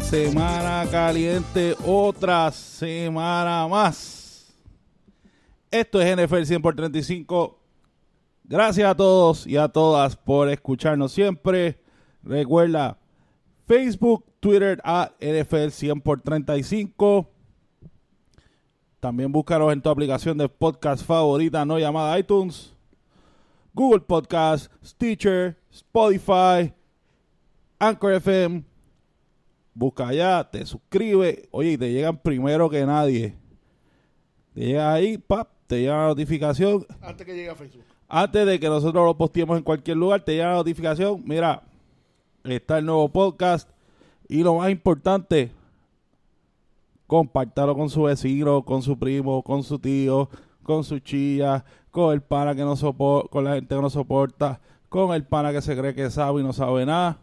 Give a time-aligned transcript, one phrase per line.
[0.00, 4.54] Semana caliente, otra semana más.
[5.68, 7.58] Esto es NFL 100 por 35.
[8.44, 11.82] Gracias a todos y a todas por escucharnos siempre.
[12.22, 12.96] Recuerda,
[13.66, 17.28] Facebook, Twitter a NFL 100 por 35.
[19.00, 22.72] También búscanos en tu aplicación de podcast favorita no llamada iTunes,
[23.74, 26.72] Google Podcast, Stitcher, Spotify,
[27.80, 28.75] Anchor FM.
[29.78, 31.50] Busca allá, te suscribe.
[31.50, 33.36] Oye, y te llegan primero que nadie.
[34.54, 36.86] Te llega ahí, pap, te llega la notificación.
[37.02, 37.84] Antes que llegue a Facebook.
[38.08, 41.22] Antes de que nosotros lo posteemos en cualquier lugar, te llega la notificación.
[41.26, 41.62] Mira,
[42.44, 43.68] está el nuevo podcast.
[44.30, 45.52] Y lo más importante,
[47.06, 50.30] compártalo con su vecino, con su primo, con su tío,
[50.62, 54.58] con su chilla, con el pana que no soporta, con la gente que no soporta,
[54.88, 57.18] con el pana que se cree que sabe y no sabe nada.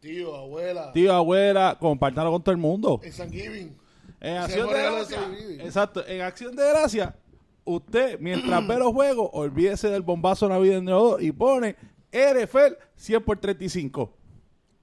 [0.00, 0.92] Tío, abuela.
[0.92, 3.00] Tío, abuela, compártalo con todo el mundo.
[3.02, 3.76] En Thanksgiving.
[4.20, 5.18] En Ese acción de gracia,
[5.64, 7.16] exacto, en acción de gracia,
[7.64, 11.76] usted mientras ve los juegos, olvídese del bombazo navideño y pone
[12.12, 14.12] NFL 100 por 35.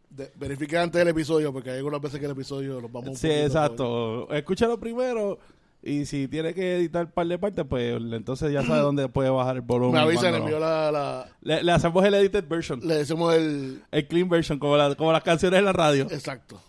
[0.09, 3.15] De- verifique antes del episodio, porque hay algunas veces que el episodio nos vamos un
[3.17, 4.31] Sí, exacto.
[4.31, 5.37] Escúchalo primero
[5.85, 9.29] y si tiene que editar un par de partes, pues entonces ya sabe dónde puede
[9.29, 9.93] bajar el volumen.
[9.93, 13.81] Me avisa, le envió la, la- le, le hacemos el edited version, Le decimos el.
[13.91, 16.07] el clean version, como, la- como las canciones en la radio.
[16.09, 16.59] Exacto.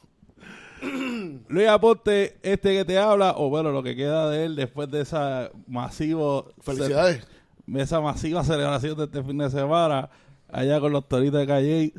[1.49, 5.01] Luis Aponte, este que te habla, o bueno, lo que queda de él después de
[5.01, 7.27] esa masivo Felicidades.
[7.75, 10.11] esa masiva celebración de este fin de semana
[10.53, 11.95] allá con los Toritos de Calle,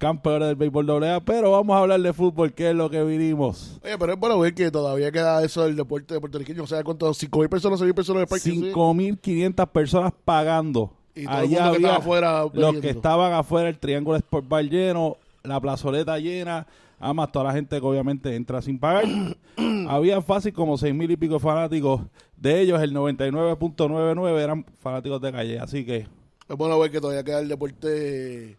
[0.00, 3.78] campeones del béisbol AA, pero vamos a hablar de fútbol, que es lo que vinimos.
[3.84, 6.62] Oye, pero es bueno ver que todavía queda eso del deporte puertorriqueño.
[6.62, 7.22] O sea, ¿cuántos?
[7.22, 8.50] ¿5 mil personas, 6 mil personas en el parque?
[8.50, 8.72] sí?
[8.72, 10.90] 5.500 personas pagando.
[11.14, 14.16] Y todo el Allá mundo que estaba había afuera los que estaban afuera, el Triángulo
[14.16, 16.66] Sport Bar lleno, la plazoleta llena,
[16.98, 19.04] además toda la gente que obviamente entra sin pagar.
[19.88, 22.00] había fácil como seis mil y pico de fanáticos.
[22.38, 25.58] De ellos, el 99.99 eran fanáticos de calle.
[25.58, 26.06] Así que
[26.48, 28.56] Es bueno ver que todavía queda el deporte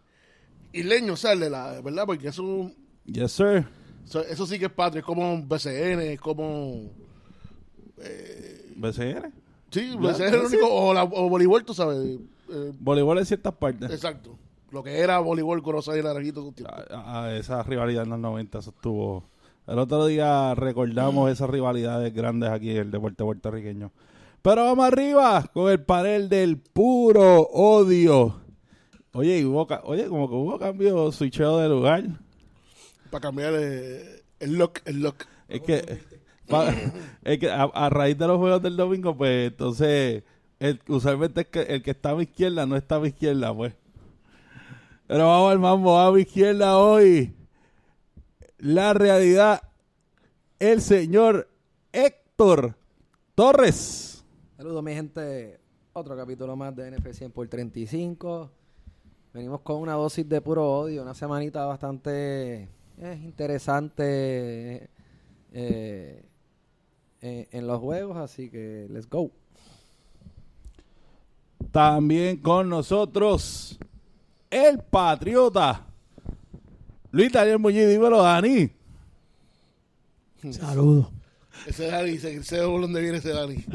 [0.72, 2.04] isleño, o sea, de la, ¿verdad?
[2.06, 2.70] Porque eso,
[3.06, 3.66] Yes, sir.
[4.06, 6.90] eso, eso sí que es patria, es como un BCN, es como...
[8.76, 9.32] BCN.
[9.70, 11.98] Sí, BCN es el único, o, la, o voleibol, tú sabes.
[12.50, 13.90] eh, Voleibol en ciertas partes.
[13.90, 14.36] exacto.
[14.70, 16.44] Lo que era voleibol con Rosario y Naranjito.
[16.44, 16.54] un.
[16.66, 19.24] A- a esa rivalidad en los 90 eso estuvo.
[19.66, 23.92] El otro día recordamos esas rivalidades grandes aquí en el deporte puertorriqueño.
[24.40, 28.40] Pero vamos arriba con el panel del puro odio.
[29.14, 32.04] Oye, y hubo, ca- oye, como que hubo cambio switcheo de lugar.
[33.10, 35.16] Para cambiar eh, el look, el look.
[35.48, 36.00] Es que,
[36.48, 36.72] pa-
[37.24, 40.22] es que a, a raíz de los juegos del domingo, pues entonces,
[40.58, 43.54] el, usualmente es que el que está a mi izquierda no está a mi izquierda,
[43.54, 43.74] pues.
[45.06, 47.34] Pero vamos al mambo, a mi izquierda hoy.
[48.58, 49.60] La realidad,
[50.58, 51.50] el señor
[51.92, 52.76] Héctor
[53.34, 54.24] Torres.
[54.56, 55.60] Saludos mi gente,
[55.92, 58.50] otro capítulo más de NFL 100 por 35.
[59.32, 64.90] Venimos con una dosis de puro odio, una semanita bastante eh, interesante
[65.52, 66.22] eh,
[67.22, 69.30] eh, en los juegos, así que let's go.
[71.70, 73.78] También con nosotros,
[74.50, 75.86] el patriota.
[77.10, 78.70] Luis Daniel Muñiz, dímelo, Dani.
[80.50, 81.06] Saludos.
[81.66, 83.64] Ese Dani, sé, sé de dónde viene ese Dani.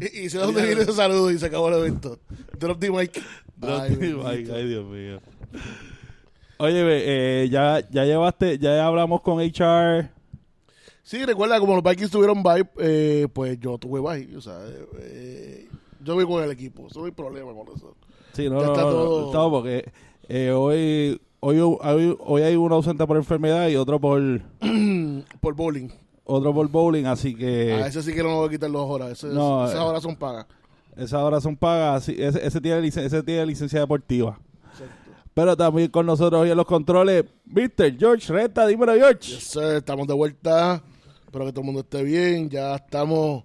[0.00, 2.18] Y, y sé de dónde viene ese saludo y se acabó el evento.
[2.58, 3.22] Drop the mic.
[3.68, 5.20] Ay, Dios mío.
[6.58, 10.08] Oye, eh, ya, ya llevaste, ya hablamos con HR.
[11.02, 14.36] Sí, recuerda, como los Vikings tuvieron bye, eh, pues yo tuve bye.
[14.36, 14.58] O sea,
[15.00, 15.68] eh,
[16.02, 16.86] yo voy con el equipo.
[16.86, 17.94] Eso no hay problema con eso.
[18.32, 19.92] Sí, no, Ya no, está no, todo- no, porque
[20.28, 24.20] eh, hoy, hoy, hoy, hoy hay uno ausente por enfermedad y otro por
[25.40, 25.88] Por bowling.
[26.24, 28.88] otro por bowling, así que a ese sí que no me voy a quitar dos
[28.90, 29.10] horas.
[29.12, 29.82] Ese- No, esas eh.
[29.84, 30.46] horas son pagas.
[30.96, 32.08] Esas horas son pagas.
[32.08, 34.38] ese, ese tiene licen- ese tiene licencia deportiva.
[35.32, 37.98] Pero también con nosotros hoy en los controles, Mr.
[37.98, 39.32] George Reta, dímelo George.
[39.32, 40.80] Yes, sir, estamos de vuelta.
[41.26, 42.48] Espero que todo el mundo esté bien.
[42.48, 43.42] Ya estamos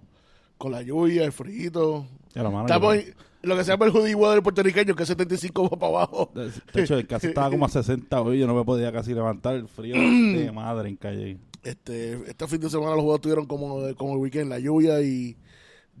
[0.56, 2.04] con la lluvia, el frío.
[2.32, 5.86] Estamos en lo que se llama el hoodie weather puertorriqueño, que es 75 va para
[5.92, 6.30] abajo.
[6.34, 9.56] De hecho, el casi estaba como a 60 hoy, yo no me podía casi levantar
[9.56, 11.38] el frío de madre en calle.
[11.64, 15.36] Este, este fin de semana los juegos tuvieron como, como el weekend, la lluvia y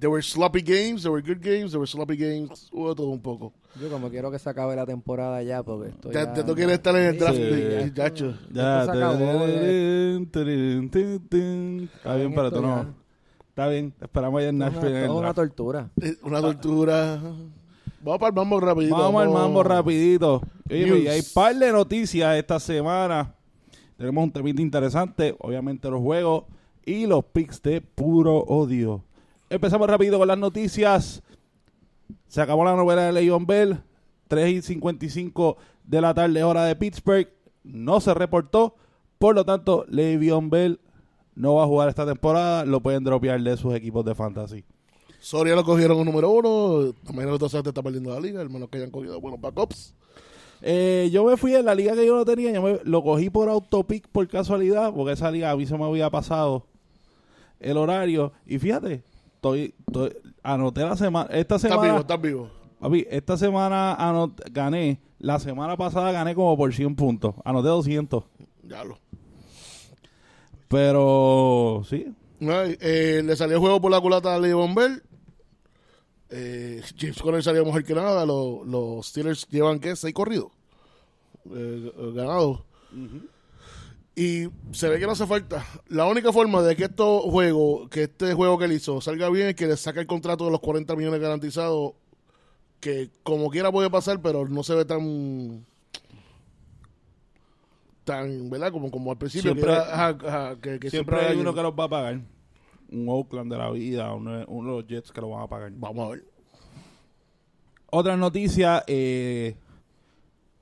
[0.00, 3.20] there were sloppy games, there were good games, there were sloppy games, hubo todo un
[3.20, 3.52] poco.
[3.80, 7.04] Yo como quiero que se acabe la temporada ya, porque estoy Ya, quieres estar en
[7.04, 7.38] el draft,
[7.94, 8.34] chacho.
[8.50, 9.46] Ya, Esto se acabó,
[11.28, 11.90] tin.
[11.94, 12.86] Está bien, pero tú no.
[13.50, 15.04] Está bien, te esperamos allá en Nashville.
[15.04, 15.90] es una tortura.
[16.00, 17.20] Eh, Una tortura.
[18.02, 18.96] Vamos para el mambo rapidito.
[18.96, 20.40] Vamos al mambo rapidito.
[20.68, 21.00] News.
[21.00, 23.34] y hay par de noticias esta semana.
[23.98, 26.44] tenemos un temita interesante, obviamente los juegos
[26.86, 29.04] y los picks de puro odio.
[29.50, 31.22] Empezamos rápido con las noticias.
[32.28, 33.80] Se acabó la novela de Leon Bell,
[34.28, 37.28] 3 y 55 de la tarde, hora de Pittsburgh.
[37.64, 38.76] No se reportó,
[39.18, 40.80] por lo tanto, Le'Veon Bell
[41.34, 42.64] no va a jugar esta temporada.
[42.64, 44.64] Lo pueden dropear de sus equipos de fantasy.
[45.18, 46.92] Soria lo cogieron un número uno.
[47.04, 49.94] También el otro se está perdiendo la liga, al menos que hayan cogido buenos backups.
[50.62, 53.30] Eh, yo me fui en la liga que yo no tenía, yo me- lo cogí
[53.30, 56.66] por autopic por casualidad, porque esa liga a mí se me había pasado
[57.58, 58.32] el horario.
[58.46, 59.02] Y fíjate,
[59.40, 62.50] estoy, estoy- anoté la semana, esta Estás semana, vivo, estás vivo.
[62.78, 68.24] papi, esta semana anot- gané, la semana pasada gané como por 100 puntos, anoté 200.
[68.64, 68.98] Ya lo.
[70.68, 72.06] Pero, sí,
[72.40, 75.02] eh, le salió el juego por la culata a Leon Bell.
[76.30, 78.24] Eh, James Conner salió mejor que nada.
[78.24, 79.96] Los, los Steelers llevan, ¿qué?
[79.96, 80.46] Seis corridos.
[81.52, 82.60] Eh, ganados.
[84.16, 85.64] Y se ve que no hace falta.
[85.88, 89.48] La única forma de que estos juegos, que este juego que él hizo salga bien
[89.48, 91.92] es que le saque el contrato de los 40 millones garantizados.
[92.80, 95.64] Que como quiera puede pasar, pero no se ve tan.
[98.04, 98.72] tan, ¿verdad?
[98.72, 99.54] Como, como al principio.
[99.54, 102.20] que Siempre- era, ajá, ajá, que, que siempre hay uno que los va a pagar.
[102.92, 105.70] Un Oakland de la vida, uno, uno de los Jets que lo van a pagar.
[105.76, 106.24] Vamos a ver.
[107.92, 109.56] Otra noticia, eh,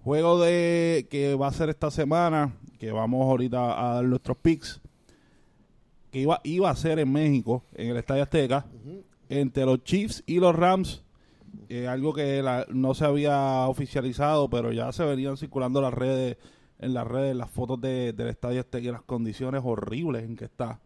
[0.05, 4.81] juego de que va a ser esta semana, que vamos ahorita a dar nuestros picks,
[6.11, 8.65] que iba, iba a ser en México, en el Estadio Azteca,
[9.29, 11.03] entre los Chiefs y los Rams,
[11.69, 16.37] eh, algo que la- no se había oficializado, pero ya se venían circulando las redes,
[16.79, 20.45] en las redes las fotos de- del Estadio Azteca y las condiciones horribles en que
[20.47, 20.81] está.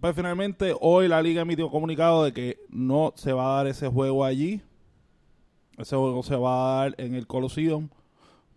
[0.00, 3.88] Pues finalmente hoy la liga emitió comunicado de que no se va a dar ese
[3.88, 4.60] juego allí.
[5.76, 7.88] Ese juego se va a dar en el Coliseum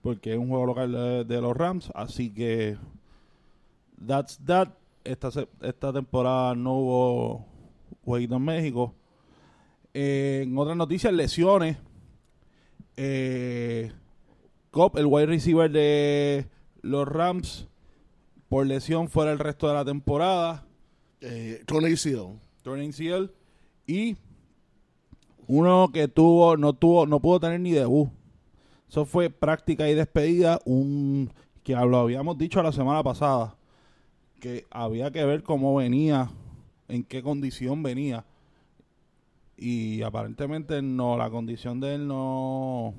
[0.02, 1.92] porque es un juego local de, de los Rams.
[1.94, 2.78] Así que
[4.06, 4.70] that's that.
[5.04, 5.30] Esta,
[5.62, 7.46] esta temporada no hubo
[8.06, 8.94] jueguito en México.
[9.94, 11.78] Eh, en otras noticias, lesiones.
[12.98, 13.92] Eh,
[14.70, 16.46] Cobb, el wide receiver de
[16.82, 17.68] los Rams,
[18.48, 20.66] por lesión fuera el resto de la temporada.
[21.20, 22.40] Eh, Tony Seal.
[22.64, 23.32] Turning Seal
[23.88, 24.18] y
[25.48, 28.10] uno que tuvo no tuvo no pudo tener ni debut
[28.92, 31.32] eso fue práctica y despedida un
[31.64, 33.56] que lo habíamos dicho la semana pasada
[34.42, 36.30] que había que ver cómo venía
[36.90, 38.26] en qué condición venía
[39.56, 42.94] y aparentemente no la condición de él no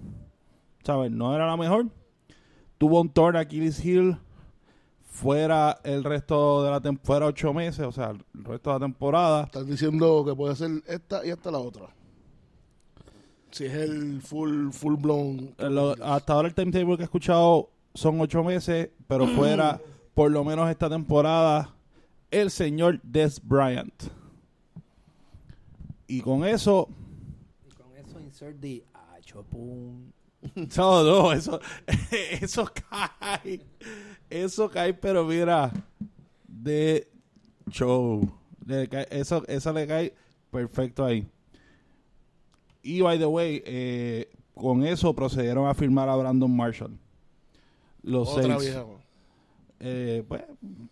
[0.83, 1.89] sabes no era la mejor
[2.79, 4.17] tuvo un torn Achilles heel
[5.05, 9.43] fuera el resto de la temporada, ocho meses, o sea, el resto de la temporada.
[9.45, 11.95] Están diciendo que puede ser esta y hasta la otra.
[13.53, 15.55] Si es el full, full blown.
[15.59, 19.81] Eh, lo- hasta ahora el timetable que he escuchado son ocho meses, pero fuera
[20.15, 21.75] por lo menos esta temporada
[22.31, 23.93] el señor Des Bryant.
[26.07, 26.89] Y con eso,
[27.69, 28.83] Y con eso insert the
[29.17, 30.11] acho, pum.
[30.77, 31.61] no, no, eso,
[32.41, 33.61] eso cae,
[34.29, 35.71] eso cae, pero mira,
[36.49, 37.09] de
[37.71, 38.29] show,
[38.67, 40.15] Le cae- eso, eso le cae
[40.51, 41.27] perfecto ahí.
[42.83, 46.99] Y by the way, eh, con eso procedieron a firmar a Brandon Marshall.
[48.03, 48.65] Los Otra Saints.
[48.65, 48.85] vieja.
[49.81, 50.43] Eh, pues,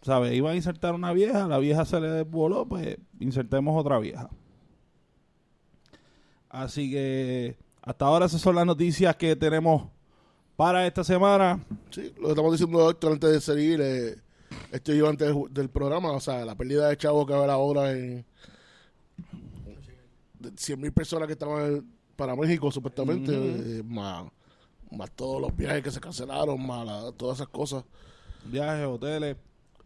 [0.03, 0.33] ¿sabes?
[0.35, 4.29] Iban a insertar una vieja, la vieja se le desvoló, pues insertemos otra vieja.
[6.49, 9.85] Así que hasta ahora esas son las noticias que tenemos
[10.57, 11.65] para esta semana.
[11.91, 13.81] Sí, lo que estamos diciendo Héctor antes de seguir.
[13.81, 14.17] Eh,
[14.73, 16.11] esto iba antes del, del programa.
[16.13, 18.25] O sea, la pérdida de chavo que va a haber ahora en.
[20.41, 21.85] De 100 mil personas que estaban
[22.17, 23.33] para México, supuestamente.
[23.33, 24.25] eh, más,
[24.91, 27.85] más todos los viajes que se cancelaron, más la- todas esas cosas.
[28.45, 29.37] Viajes, hoteles.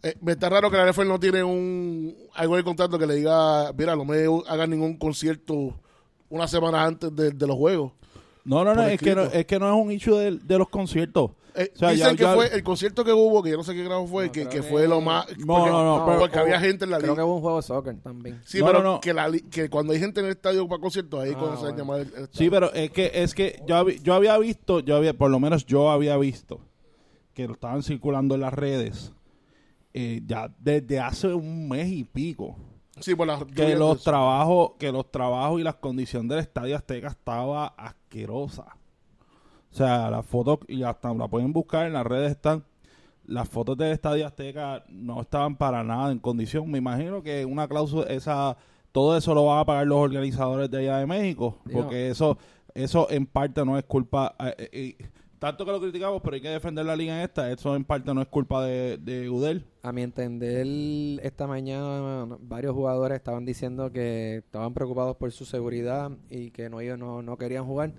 [0.03, 3.15] Eh, me está raro que la NFL no tiene un algo de contrato que le
[3.17, 5.75] diga, mira, no me hagan ningún concierto
[6.29, 7.93] una semana antes de, de los juegos.
[8.45, 10.69] No, no, no, es que no, es que no es un issue de, de los
[10.69, 11.31] conciertos.
[11.57, 13.63] Eh, O sea, dicen ya- que ya- fue el concierto que hubo, que yo no
[13.63, 15.27] sé qué grado fue, No, que, que que- fue lo más...
[15.39, 17.25] No, porque, no, no, pero- porque había gente en la Creo que liga.
[17.27, 18.41] hubo un juego de soccer también.
[18.45, 19.01] Sí, No, pero no, no.
[19.01, 21.57] Que, la, li- que cuando hay gente en el estadio para conciertos, ahí Ah, cuando
[21.61, 24.81] se llama el, el Sí, pero es que es que yo, hab- yo había visto,
[24.81, 26.61] yo había, por lo menos yo había visto
[27.35, 29.13] que lo estaban circulando en las redes
[29.93, 32.57] eh, ya desde hace un mes y pico.
[33.01, 37.09] Sí, por las que los trabajos que los trabajos y las condiciones del estadio Azteca
[37.09, 38.77] estaba asquerosa
[39.75, 42.65] o sea las fotos y hasta la pueden buscar en las redes están
[43.27, 47.67] las fotos del estadio Azteca no estaban para nada en condición me imagino que una
[47.67, 48.57] cláusula esa
[48.93, 52.39] todo eso lo van a pagar los organizadores de allá de México porque eso
[52.73, 55.09] eso en parte no es culpa eh, eh,
[55.41, 57.51] tanto que lo criticamos, pero hay que defender la liga en esta.
[57.51, 59.67] Eso en parte no es culpa de, de Udel.
[59.83, 60.67] A mi entender,
[61.23, 66.81] esta mañana varios jugadores estaban diciendo que estaban preocupados por su seguridad y que no
[66.81, 67.93] ellos no, no querían jugar.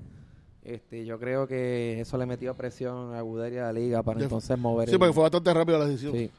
[0.65, 4.21] Este, yo creo que eso le metió presión a Udel y a la liga para
[4.21, 4.87] entonces mover.
[4.89, 6.13] Sí, el- porque fue bastante rápido la decisión.
[6.13, 6.31] Sí.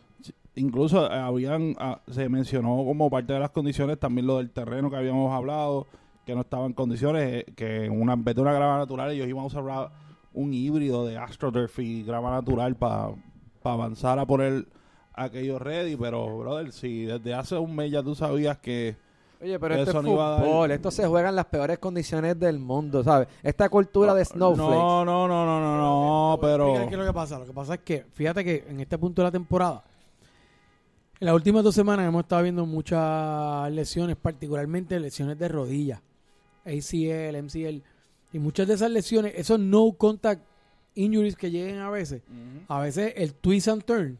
[0.56, 4.90] Incluso eh, habían, ah, se mencionó como parte de las condiciones también lo del terreno
[4.90, 5.86] que habíamos hablado,
[6.24, 9.12] que no estaba en condiciones, eh, que en una, en vez de una grama natural
[9.12, 9.62] ellos iban a usar
[10.32, 13.10] un híbrido de AstroTurf y grama natural para
[13.62, 14.66] avanzar a poner
[15.12, 18.96] aquello ready, pero brother, si desde hace un mes ya tú sabías que
[19.40, 23.04] Oye, pero Eso esto es fútbol, esto se juega en las peores condiciones del mundo,
[23.04, 23.28] ¿sabes?
[23.42, 24.74] Esta cultura de snowflakes.
[24.74, 27.38] No, no, no, no, no, no, pero ¿Qué es lo que pasa?
[27.38, 29.84] Lo que pasa es que, fíjate que en este punto de la temporada,
[31.20, 36.02] en las últimas dos semanas hemos estado viendo muchas lesiones, particularmente lesiones de rodilla,
[36.64, 37.82] ACL, MCL,
[38.32, 40.42] y muchas de esas lesiones, esos no contact
[40.94, 42.22] injuries que lleguen a veces,
[42.68, 44.18] a veces el twist and turn,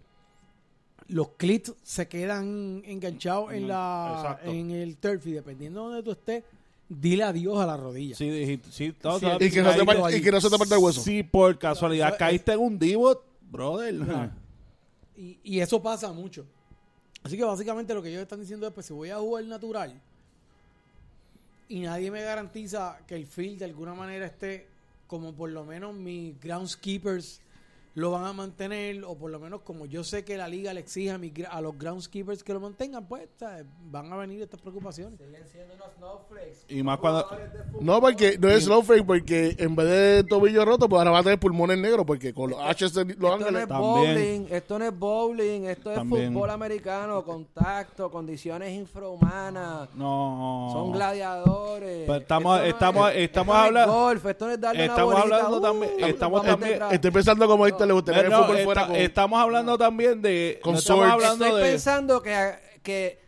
[1.08, 4.50] los clits se quedan enganchados en la exacto.
[4.50, 6.44] en el turf y dependiendo de donde tú estés,
[6.88, 8.16] dile adiós a la rodilla.
[8.16, 10.14] sí, dijiste- sí, no, Sí, Y que, no ahí- te par- ahí.
[10.16, 11.00] y que no se te parte el hueso.
[11.02, 13.94] Si por casualidad Eso caíste en un divot, brother.
[15.16, 16.44] Y, y eso pasa mucho.
[17.22, 20.00] Así que básicamente lo que ellos están diciendo es, pues si voy a jugar natural
[21.68, 24.66] y nadie me garantiza que el field de alguna manera esté
[25.08, 27.40] como por lo menos mis groundskeepers
[27.96, 30.80] lo van a mantener o por lo menos como yo sé que la liga le
[30.80, 33.64] exige a, gra- a los groundskeepers que lo mantengan, pues ¿sabes?
[33.90, 35.18] van a venir estas preocupaciones.
[35.18, 36.58] Siguen siendo unos snowflakes.
[36.68, 37.26] Y más cuando-
[37.80, 41.18] No, porque no es slow fake, porque en vez de tobillo roto, pues ahora va
[41.20, 44.14] a tener pulmones negros, porque con los H de Los Esto no es También.
[44.14, 46.32] bowling, esto no es bowling, esto es También.
[46.34, 49.88] fútbol americano, contacto, condiciones infrahumanas.
[49.94, 50.68] No.
[50.70, 52.04] Son gladiadores.
[52.06, 54.60] Pero estamos- Esto no estamos- es- estamos esto no es hablando- golf, esto no es
[54.60, 56.82] darle una estamos bolita, hablando uh, también- estamos vamos también-.
[56.92, 58.96] Estoy pensando como a este le gustaría No, el fútbol está- fuera con...
[58.96, 60.60] estamos hablando también de.
[60.62, 61.70] Con no estamos hablando Estoy de.
[61.70, 63.18] pensando que, que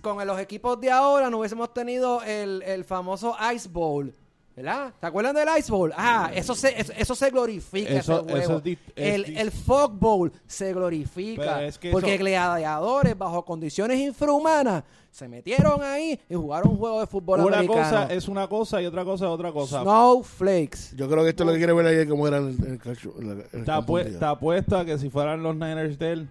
[0.00, 4.14] con los equipos de ahora no hubiésemos tenido el, el famoso Ice Bowl.
[4.58, 4.92] ¿Verdad?
[5.00, 5.92] ¿Se acuerdan del Ice Bowl?
[5.96, 7.90] Ah, eso se, eso, eso se glorifica.
[7.90, 8.36] Eso- ese juego.
[8.38, 11.42] eso es di- es el, el Fog Bowl se glorifica.
[11.42, 16.76] Pero es que porque eso- gladiadores bajo condiciones infrahumanas se metieron ahí y jugaron un
[16.76, 17.82] jugo de fútbol Una americano.
[17.82, 19.82] cosa es una cosa y otra cosa es otra cosa.
[19.82, 20.96] Snowflakes.
[20.96, 22.78] Yo creo que esto es lo que quiere ver ahí es cómo era en el,
[22.80, 24.18] Te, un día.
[24.18, 26.28] te apuesta que si fueran los Niners de él,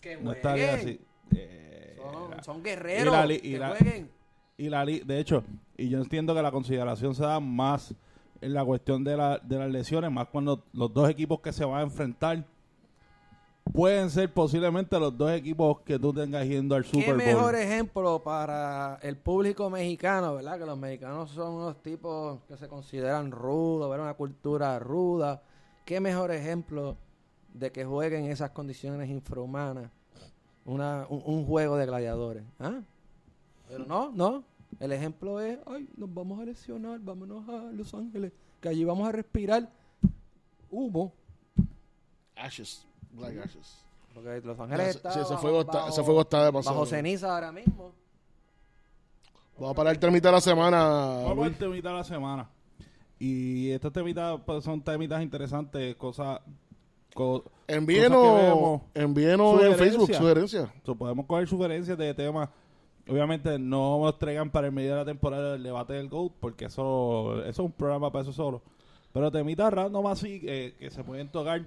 [0.00, 0.98] Que no estaría así.
[1.36, 3.06] Eh, Son, son guerreros.
[3.14, 4.10] y la li- y que la- jueguen.
[4.56, 5.42] Y la li- de hecho,
[5.76, 7.94] y yo entiendo que la consideración se da más
[8.40, 11.64] en la cuestión de, la- de las lesiones, más cuando los dos equipos que se
[11.64, 12.44] van a enfrentar
[13.72, 17.16] pueden ser posiblemente los dos equipos que tú tengas yendo al Qué Super Bowl.
[17.16, 20.58] mejor ejemplo para el público mexicano, ¿verdad?
[20.58, 24.06] Que los mexicanos son unos tipos que se consideran rudos, ¿verdad?
[24.06, 25.42] Una cultura ruda.
[25.84, 26.96] Qué mejor ejemplo
[27.54, 29.90] de que jueguen en esas condiciones infrahumanas
[30.66, 32.44] una, un, un juego de gladiadores.
[32.60, 32.80] ¿ah?
[33.76, 34.44] Pero no, no.
[34.80, 39.08] El ejemplo es, ay, nos vamos a lesionar, vámonos a Los Ángeles, que allí vamos
[39.08, 39.68] a respirar
[40.70, 41.12] humo.
[42.36, 42.84] Ashes.
[43.12, 43.78] Black Ashes.
[44.12, 46.76] Porque Los Ángeles ese- está sí, ese bajo- fuego está- bajo- ese fuego está demasiado-
[46.78, 47.92] Bajo ceniza ahora mismo.
[49.56, 50.84] Vamos a parar el mitad de la semana.
[50.88, 51.48] Vamos Luis.
[51.52, 52.50] al temita de la semana.
[53.20, 56.40] Y estos temitas pues, son temitas interesantes, cosas...
[57.14, 58.82] co- Envíenos, Cosas que vemos.
[58.94, 59.74] envíenos en.
[59.76, 60.68] Facebook sugerencias.
[60.84, 62.48] so, podemos coger sugerencias de temas.
[63.08, 66.66] Obviamente no nos traigan para el medio de la temporada del debate del GOAT, porque
[66.66, 68.62] eso, eso es un programa para eso solo.
[69.12, 71.62] Pero temitas random así eh, que se pueden tocar.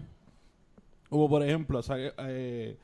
[1.09, 2.77] Como por ejemplo, o eh,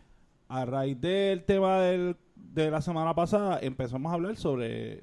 [0.48, 5.02] a raíz del tema del, de la semana pasada, empezamos a hablar sobre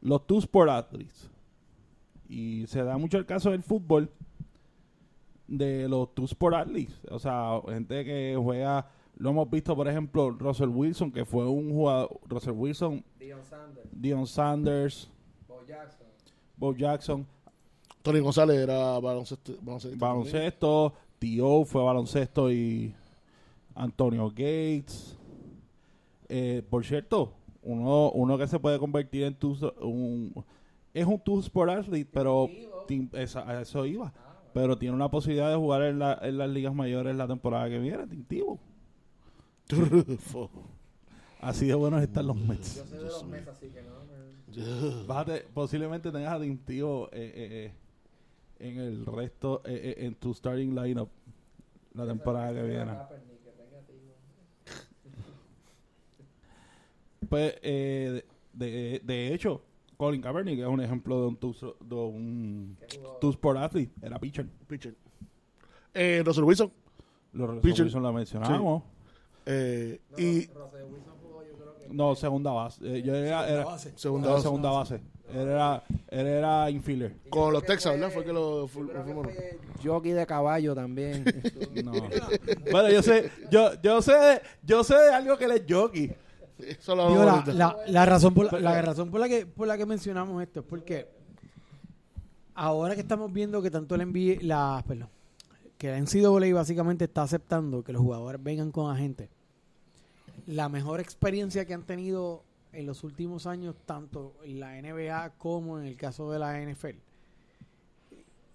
[0.00, 1.28] los two sport athletes.
[2.28, 4.10] Y se da mucho el caso del fútbol
[5.46, 7.00] de los two sport athletes.
[7.10, 8.88] O sea, gente que juega,
[9.18, 13.88] lo hemos visto, por ejemplo, Russell Wilson, que fue un jugador, Russell Wilson, Dion Sanders,
[13.92, 15.10] Dion Sanders,
[15.46, 16.06] Bo Jackson.
[16.56, 17.26] Bo Jackson,
[18.02, 19.52] Tony González era baloncesto.
[19.60, 21.64] baloncesto baloncesto, T.O.
[21.64, 22.94] fue baloncesto y
[23.74, 25.16] Antonio Gates.
[26.28, 27.32] Eh, por cierto,
[27.62, 30.32] uno, uno que se puede convertir en tu, un,
[30.94, 32.48] es un two sport athlete, pero
[32.86, 34.12] tim- esa- a eso iba.
[34.54, 37.78] Pero tiene una posibilidad de jugar en, la- en las ligas mayores la temporada que
[37.78, 38.58] viene, Tintivo.
[41.40, 42.76] Así de buenos están los Mets.
[42.76, 43.90] Yo soy de los Mets, así que no.
[44.04, 46.38] me- Bájate, posiblemente tengas a
[47.12, 47.72] eh, eh,
[48.60, 51.08] eh, en el resto, eh, eh, en tu starting lineup
[51.94, 52.92] la temporada que viene.
[57.28, 59.60] Pues, eh, de, de hecho,
[59.98, 62.76] Colin Kaepernick es un ejemplo de un two, de un
[63.20, 63.92] two sport athlete.
[64.00, 64.46] Era pitcher.
[64.66, 64.94] Pitcher.
[65.92, 66.72] Eh, Russell Wilson.
[67.34, 67.84] Los Pitcher.
[67.84, 68.82] Wilson la mencionamos.
[69.48, 70.48] Eh, y
[71.90, 72.80] No, segunda base.
[72.84, 73.92] Eh, yo era, era- base.
[73.96, 74.42] segunda base.
[74.42, 75.00] segunda base.
[75.32, 77.14] Él era, él era infielder.
[77.28, 78.10] con los Texas, ¿verdad?
[78.10, 78.68] Fue que lo.
[79.84, 81.24] Jockey de caballo también.
[81.84, 81.92] No.
[82.70, 86.12] bueno, yo sé, yo, yo sé, yo sé de algo que él es jockey.
[86.58, 89.68] Eso lo Digo, la, la- la razón por la, la razón por la que por
[89.68, 91.06] la que mencionamos esto es porque
[92.54, 95.08] ahora que estamos viendo que tanto el NBA, la, perdón,
[95.76, 99.28] que la NCAA básicamente está aceptando que los jugadores vengan con agentes.
[100.48, 105.78] La mejor experiencia que han tenido en los últimos años, tanto en la NBA como
[105.78, 106.96] en el caso de la NFL.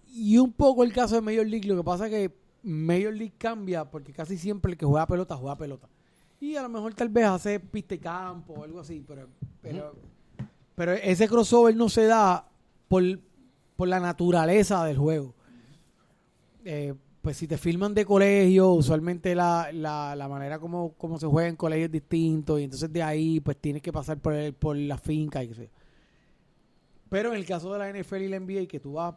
[0.08, 3.34] Y un poco el caso de Major League, lo que pasa es que Major League
[3.38, 5.88] cambia porque casi siempre el que juega pelota juega pelota.
[6.40, 9.28] Y a lo mejor tal vez hace pista y campo o algo así, pero,
[9.62, 9.94] pero,
[10.74, 12.48] pero ese crossover no se da
[12.88, 13.04] por,
[13.76, 15.32] por la naturaleza del juego.
[16.64, 16.92] Eh,
[17.24, 21.48] pues si te filman de colegio, usualmente la, la, la manera como, como se juega
[21.48, 24.76] en colegios es distinto y entonces de ahí pues tienes que pasar por, el, por
[24.76, 25.70] la finca y qué.
[27.08, 29.14] Pero en el caso de la NFL y la NBA, que tú vas,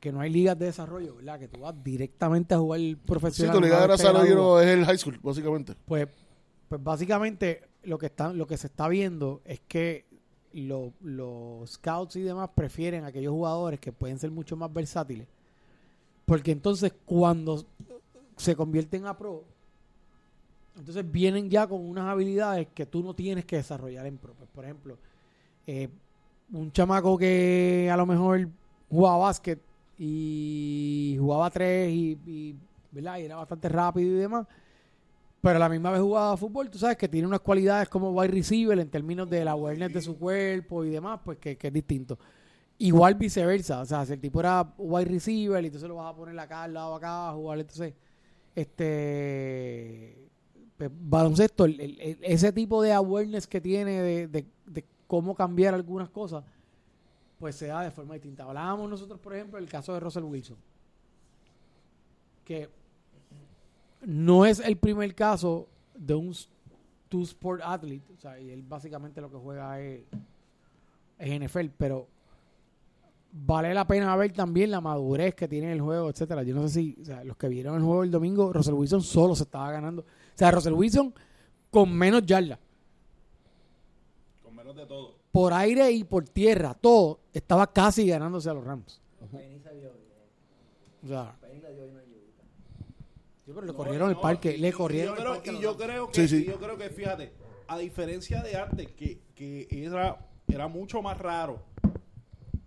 [0.00, 1.38] que no hay ligas de desarrollo, ¿verdad?
[1.38, 3.56] Que tú vas directamente a jugar Sí, profesional.
[3.56, 5.74] tu liga de desarrollo es el high school, básicamente.
[5.86, 6.08] Pues,
[6.68, 10.04] pues básicamente lo que está, lo que se está viendo es que
[10.52, 15.26] lo- los scouts y demás prefieren aquellos jugadores que pueden ser mucho más versátiles.
[16.30, 17.66] Porque entonces cuando
[18.36, 19.42] se convierten a pro,
[20.78, 24.34] entonces vienen ya con unas habilidades que tú no tienes que desarrollar en pro.
[24.34, 24.96] Pues, por ejemplo,
[25.66, 25.88] eh,
[26.52, 28.48] un chamaco que a lo mejor
[28.88, 29.60] jugaba básquet
[29.98, 32.54] y jugaba tres y, y,
[32.92, 33.18] ¿verdad?
[33.18, 34.46] y era bastante rápido y demás
[35.40, 38.28] pero a la misma vez jugaba fútbol, tú sabes que tiene unas cualidades como wide
[38.30, 41.72] receiver en términos de la awareness de su cuerpo y demás, pues que, que es
[41.72, 42.18] distinto.
[42.82, 46.16] Igual viceversa, o sea, si el tipo era wide receiver y entonces lo vas a
[46.16, 47.92] poner acá al lado acá a jugar, entonces,
[48.54, 50.28] este,
[50.78, 55.34] pues, baloncesto, el- el- el- ese tipo de awareness que tiene de, de- de cómo
[55.34, 56.42] cambiar algunas cosas,
[57.38, 58.44] pues se da de forma distinta.
[58.44, 60.56] Hablábamos nosotros, por ejemplo, del caso de Russell Wilson,
[62.44, 62.68] que
[64.06, 66.34] no es el primer caso de un
[67.10, 70.00] two sport athlete, o sea, y él básicamente lo que juega es,
[71.18, 72.08] es NFL, pero
[73.32, 76.42] vale la pena ver también la madurez que tiene el juego, etcétera.
[76.42, 79.02] Yo no sé si, o sea, los que vieron el juego el domingo, Russell Wilson
[79.02, 80.02] solo se estaba ganando.
[80.02, 81.14] O sea, Russell Wilson
[81.70, 82.58] con menos yardas,
[84.42, 85.14] Con menos de todo.
[85.30, 89.00] por aire y por tierra, todo, estaba casi ganándose a los Rams.
[91.02, 91.34] O sea,
[93.46, 95.50] sí, pero le corrieron el No, parque, le corrieron y el yo parque.
[95.50, 96.44] a creo, y los yo creo que Sí, sí.
[96.46, 97.32] yo creo que fíjate
[97.68, 101.62] a diferencia de antes que, que era era mucho más raro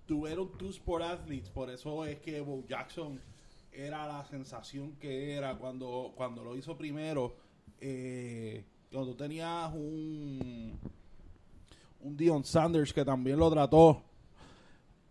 [0.09, 3.19] un two sport athletes por eso es que Bo Jackson
[3.71, 7.35] era la sensación que era cuando cuando lo hizo primero
[7.79, 10.77] eh, cuando tenías un
[12.01, 14.03] un Dion Sanders que también lo trató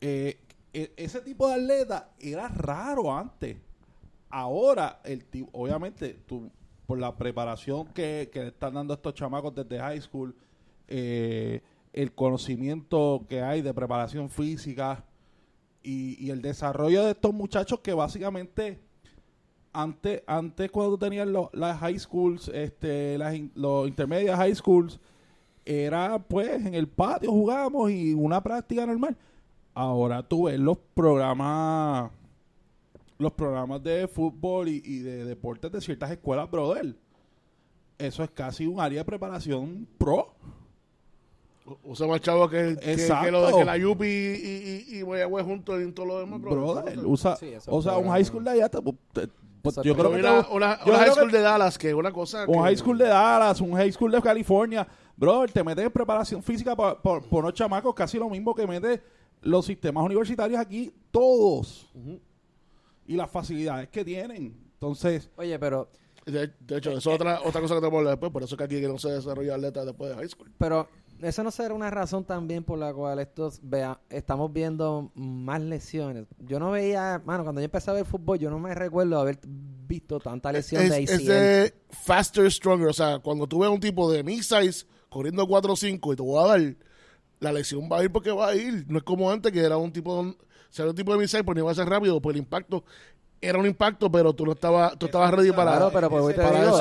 [0.01, 0.39] eh,
[0.73, 3.57] e- ese tipo de atleta era raro antes.
[4.31, 6.51] Ahora el obviamente tú
[6.87, 10.35] por la preparación que, que le están dando estos chamacos desde high school
[10.89, 15.05] eh, el conocimiento que hay de preparación física
[15.83, 18.81] y, el desarrollo de estos muchachos que básicamente
[19.73, 25.01] antes antes cuando tú tenías lo- las high schools este las los intermedias high schools
[25.65, 29.17] era pues en el patio jugábamos y una práctica normal
[29.75, 32.11] ahora tú ves los programas
[33.19, 36.97] los programas de fútbol y, y de deportes de ciertas escuelas, brother.
[37.97, 40.35] Eso es casi un área de preparación pro.
[41.85, 43.25] Usa más chavo que, que, Exacto.
[43.27, 46.41] que lo de que la Yupi y, y, y Mayagüez juntos en todo lo demás,
[46.41, 46.51] bro.
[46.51, 48.81] Brother, usa, Sí, o sea, un high school de allá, te-
[49.13, 49.29] te-
[49.63, 51.89] pues, yo creo que una, te- una, yo una high school que de Dallas, que
[51.91, 55.53] es una cosa un que- high school de Dallas, un high school de California, brother,
[55.53, 59.01] te metes en preparación física por, por, por unos chamacos, casi lo mismo que mete
[59.43, 61.89] los sistemas universitarios aquí, todos.
[63.07, 64.57] Y las facilidades que tienen.
[64.75, 65.89] Entonces, Oye, pero
[66.27, 68.33] De, de hecho, eso es otra, otra cosa que te hablar después.
[68.33, 70.51] Por eso es que aquí no se desarrolla atleta después de high school.
[70.59, 70.89] Pero
[71.23, 76.27] eso no será una razón también por la cual estos vea, estamos viendo más lesiones.
[76.39, 79.39] Yo no veía, mano, cuando yo empecé a ver fútbol, yo no me recuerdo haber
[79.45, 81.25] visto tanta lesión Es, de es ACL.
[81.27, 82.89] de faster, stronger.
[82.89, 86.17] O sea, cuando tú ves un tipo de mi size corriendo 4 o 5 y
[86.17, 86.77] te voy a dar,
[87.41, 88.85] la lesión va a ir porque va a ir.
[88.89, 90.37] No es como antes que era un tipo de, o
[90.71, 92.85] sea, un tipo de mi size, pues no iba a ser rápido, pues el impacto
[93.43, 95.73] era un impacto, pero tú no estabas, tú estabas ready para...
[95.73, 96.79] Claro, pero pues hoy te digo,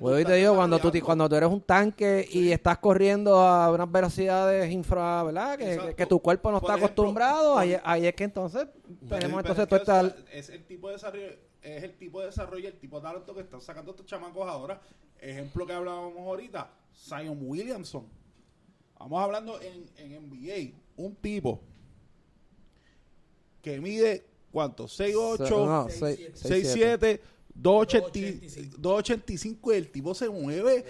[0.00, 1.06] pues hoy te digo cuando tú, desarrollando.
[1.06, 5.58] cuando tú eres un tanque y estás corriendo a unas velocidades infra, ¿verdad?
[5.58, 8.68] Que, que tu cuerpo no Por está ejemplo, acostumbrado, ahí, ahí es que entonces
[9.08, 10.00] tenemos entonces es que, esta...
[10.02, 13.02] o sea, es el tipo de desarrollo es el tipo de desarrollo el tipo de
[13.02, 14.80] talento que están sacando estos chamacos ahora.
[15.18, 18.06] Ejemplo que hablábamos ahorita Zion Williamson.
[18.98, 21.60] Vamos hablando en, en NBA un tipo
[23.62, 24.86] que mide ¿cuánto?
[24.86, 27.20] 6'8 No, seis- seis, siete.
[27.20, 27.20] 6'7
[27.60, 30.84] 2'85 2'85 y el tipo se mueve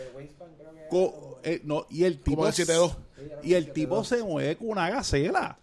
[0.90, 2.94] co- eh, no, y el tipo 7'2".
[3.42, 5.58] y el tipo se mueve con una gacela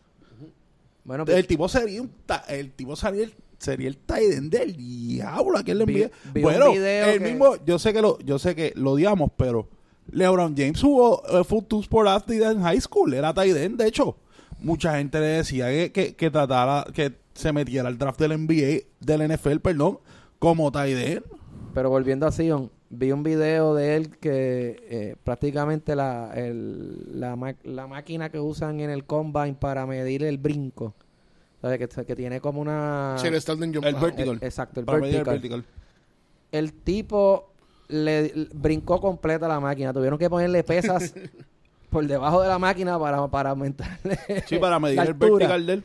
[1.04, 4.76] Bueno, el tipo sería un ta- el tipo sería el, sería el tight end del
[4.76, 6.12] diablo a quien le Vi- envíe.
[6.34, 9.32] vi un bueno, el que- mismo, yo sé que lo, yo sé que lo odiamos,
[9.38, 9.68] pero
[10.12, 13.78] LeBron James jugó eh, fue un two sport athlete en high school, era tight end,
[13.82, 14.16] de hecho.
[14.60, 18.84] Mucha gente le decía que, que, que tratara, que se metiera al draft del NBA,
[19.00, 20.00] del NFL, perdón,
[20.39, 21.24] como end.
[21.74, 27.36] Pero volviendo a Sion, vi un video de él que eh, prácticamente la, el- la,
[27.36, 30.94] ma- la máquina que usan en el combine para medir el brinco,
[31.62, 31.78] ¿sabes?
[31.80, 33.15] Que, que tiene como una...
[33.20, 33.86] Sí, el standing jump.
[33.86, 34.30] El vertical.
[34.41, 35.65] el- exacto, el Para medir el vertical.
[36.52, 37.54] El tipo
[37.88, 39.94] le, le- brincó completa la máquina.
[39.94, 41.13] Tuvieron que ponerle pesas
[41.89, 45.74] por debajo de la máquina para, para aumentarle Sí, para medir la el vertical de
[45.74, 45.84] él.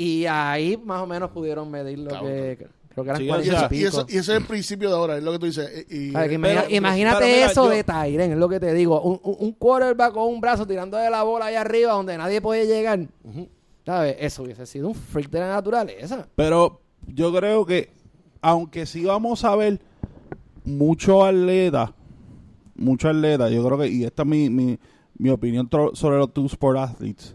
[0.00, 2.68] Y ahí más o menos pudieron medir lo que...
[2.94, 4.88] Creo que eran Sí, Y, 40 o sea, eso- y eso- y es el principio
[4.88, 5.86] de ahora, es lo que tú dices.
[5.88, 8.60] Y, y- ver, imagina- pero- imagínate pero mira, eso yo- de Tyren, es lo que
[8.60, 9.00] te digo.
[9.02, 12.40] Un, un, un quarterback con un brazo tirando de la bola allá arriba donde nadie
[12.40, 13.06] puede llegar.
[13.86, 14.16] ¿Sabes?
[14.18, 16.28] Eso hubiese sido un freak de la naturaleza.
[16.34, 17.90] Pero yo creo que,
[18.40, 19.80] aunque sí vamos a ver
[20.64, 21.90] muchos atletas,
[22.74, 24.78] muchos atletas, yo creo que, y esta es mi, mi,
[25.16, 27.34] mi opinión sobre los two sport athletes,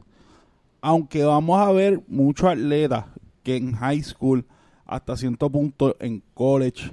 [0.83, 3.05] aunque vamos a ver muchos atletas
[3.41, 4.45] que en high school,
[4.85, 6.91] hasta cierto punto en college,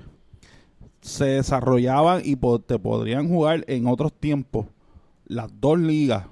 [1.01, 4.67] se desarrollaban y te podrían jugar en otros tiempos
[5.27, 6.27] las dos ligas,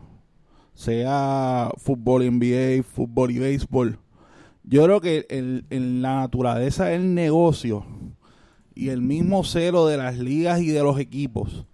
[0.75, 3.99] sea fútbol NBA, fútbol y béisbol.
[4.63, 7.85] Yo creo que en, en la naturaleza del negocio
[8.77, 11.67] y el mismo celo de las ligas y de los equipos,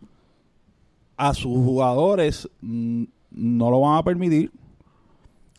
[1.18, 4.50] a sus jugadores mm, no lo van a permitir.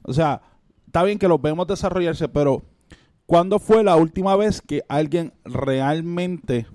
[0.08, 0.41] O sea,
[0.86, 2.63] está bien que los vemos desarrollarse, pero
[3.26, 6.68] ¿cuándo fue la última vez que alguien realmente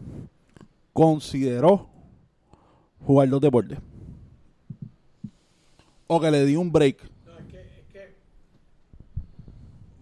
[0.93, 1.89] consideró
[3.01, 3.79] jugar los deportes?
[6.09, 7.05] O que le dio un break.
[7.05, 8.17] Es que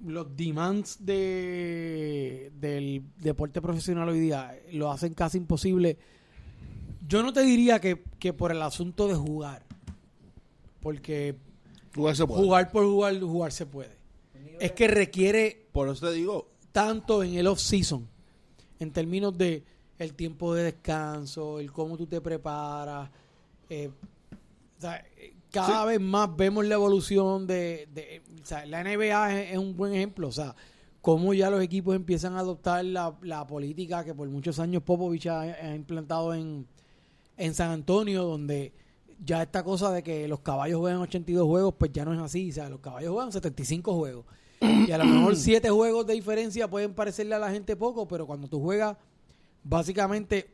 [0.06, 5.98] los demands de, del deporte profesional hoy día lo hacen casi imposible.
[7.06, 9.62] Yo no te diría que, que por el asunto de jugar,
[10.80, 11.36] porque
[11.98, 12.42] jugar se puede.
[12.42, 13.96] jugar por jugar, jugar se puede.
[14.60, 18.08] Es que requiere Por eso te digo, tanto en el off-season,
[18.80, 19.62] en términos de
[19.98, 23.10] el tiempo de descanso, el cómo tú te preparas.
[23.68, 23.90] eh,
[24.78, 25.04] o sea,
[25.50, 27.88] cada vez más vemos la evolución de...
[27.92, 30.28] de- o sea, la NBA es, es un buen ejemplo.
[30.28, 30.54] O sea,
[31.00, 35.26] cómo ya los equipos empiezan a adoptar la, la política que por muchos años Popovich
[35.26, 36.66] ha, ha implantado en,
[37.36, 38.72] en San Antonio, donde
[39.24, 42.50] ya esta cosa de que los caballos juegan 82 juegos, pues ya no es así.
[42.50, 44.24] O sea, los caballos juegan 75 juegos.
[44.60, 48.26] Y a lo mejor 7 juegos de diferencia pueden parecerle a la gente poco, pero
[48.26, 48.96] cuando tú juegas,
[49.64, 50.50] básicamente,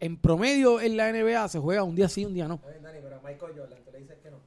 [0.00, 2.60] en promedio en la NBA se juega un día sí, un día no.
[2.82, 4.38] Dani, pero Michael Jordan, tú le dices que no.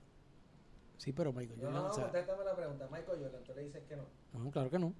[0.97, 2.87] Sí, pero Michael Jordan, o sea, contéstame la pregunta.
[2.91, 4.03] Michael Jordan, tú le dices que no.
[4.33, 4.93] no, claro que no.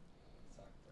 [0.51, 0.89] Exacto.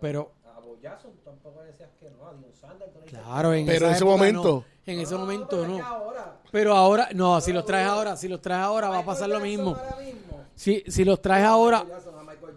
[0.00, 0.32] Pero,
[0.68, 2.26] A Boyazo tampoco decías que no.
[2.28, 4.92] A Dion Sanders tú le dices claro, en Pero esa en ese época momento- no.
[4.92, 5.84] En ese momento no.
[5.86, 9.28] ahora, Pero ahora, no, si los traes ahora, si los traes ahora va a pasar
[9.28, 9.76] lo mismo.
[9.98, 10.44] Mismo.
[10.54, 11.84] Si, si los traes ahora,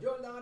[0.01, 0.35] Jordan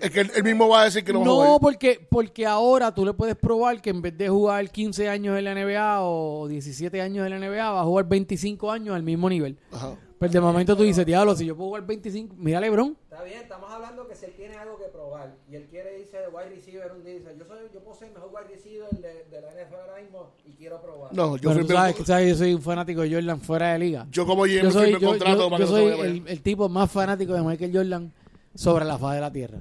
[0.00, 1.60] Es que él, él mismo va a decir que no, va a No, jugar.
[1.60, 5.44] porque, porque ahora tú le puedes probar que en vez de jugar 15 años en
[5.44, 9.28] la NBA o 17 años en la NBA, va a jugar 25 años al mismo
[9.28, 9.56] nivel.
[9.72, 9.94] Ajá.
[10.18, 12.94] Pero de momento tú dices, diablo, si yo puedo jugar 25, mira LeBron.
[13.10, 16.18] Está bien, estamos hablando que si él tiene algo que probar y él quiere irse
[16.18, 18.90] de wide receiver un día dice, yo, soy, yo puedo ser el mejor wide receiver
[18.90, 21.14] de, de la NFL ahora mismo y quiero probar.
[21.14, 23.78] No, yo, Pero firmé- sabes, que sabes, yo soy un fanático de Jordan fuera de
[23.78, 24.06] liga.
[24.10, 26.06] yo como GM Yo soy, firmé yo, contrato yo- para yo que no se soy
[26.06, 28.12] el, el tipo más fanático de Michael Jordan
[28.54, 29.58] sobre la faz de la tierra.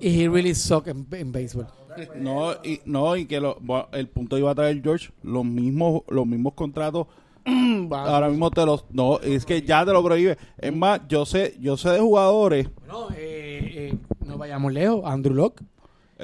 [0.00, 1.66] He really suck en, en béisbol.
[2.16, 3.58] No, y, no, y que lo-
[3.92, 7.06] el punto iba a traer George, los mismos, los mismos contratos,
[7.90, 10.36] ahora mismo te los, no, es que ya te lo prohíbe.
[10.58, 15.34] Es más, yo sé, yo sé de jugadores, Bueno, eh, eh, no vayamos lejos, Andrew
[15.34, 15.62] Locke.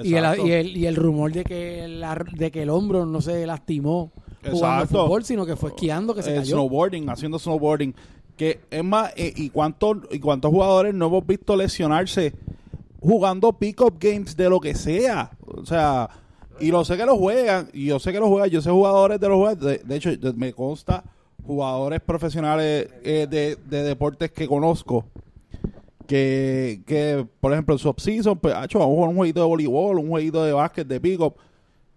[0.03, 3.21] Y el, y, el, y el rumor de que, la- de que el hombro no
[3.21, 5.05] se lastimó jugando Exacto.
[5.07, 6.57] fútbol, sino que fue esquiando que se eh, cayó.
[6.57, 7.95] snowboarding, haciendo snowboarding,
[8.37, 12.33] que es más, eh, y cuántos, y cuántos jugadores no hemos visto lesionarse
[13.05, 15.31] jugando pick-up games de lo que sea.
[15.47, 16.09] O sea,
[16.59, 19.21] y lo sé que lo juegan, y yo sé que lo juegan, yo sé jugadores
[19.21, 21.05] de los jugadores, de, de hecho, de- me consta
[21.47, 25.05] jugadores profesionales eh, de, de deportes que conozco,
[26.07, 29.47] que, que por ejemplo, en su off-season, pues, hecho, vamos a jugar un jueguito de
[29.47, 31.35] voleibol, un jueguito de básquet, de pick-up,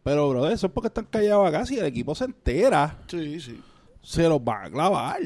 [0.03, 3.61] pero, bro, eso es porque están callados acá, si el equipo se entera, Sí, sí.
[4.01, 5.19] se los van a clavar.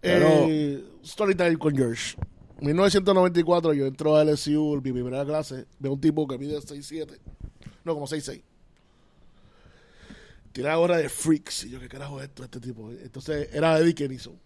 [0.00, 2.16] Pero- Eh, Storytime con George.
[2.62, 7.18] 1994 yo entro a LSU, mi primera clase, veo un tipo que mide 6'7".
[7.84, 8.42] No, como 6'6".
[10.52, 11.64] Tira ahora de freaks.
[11.64, 12.90] Y yo, ¿qué carajo es esto, este tipo?
[12.90, 14.38] Entonces, era Eddie Kenison.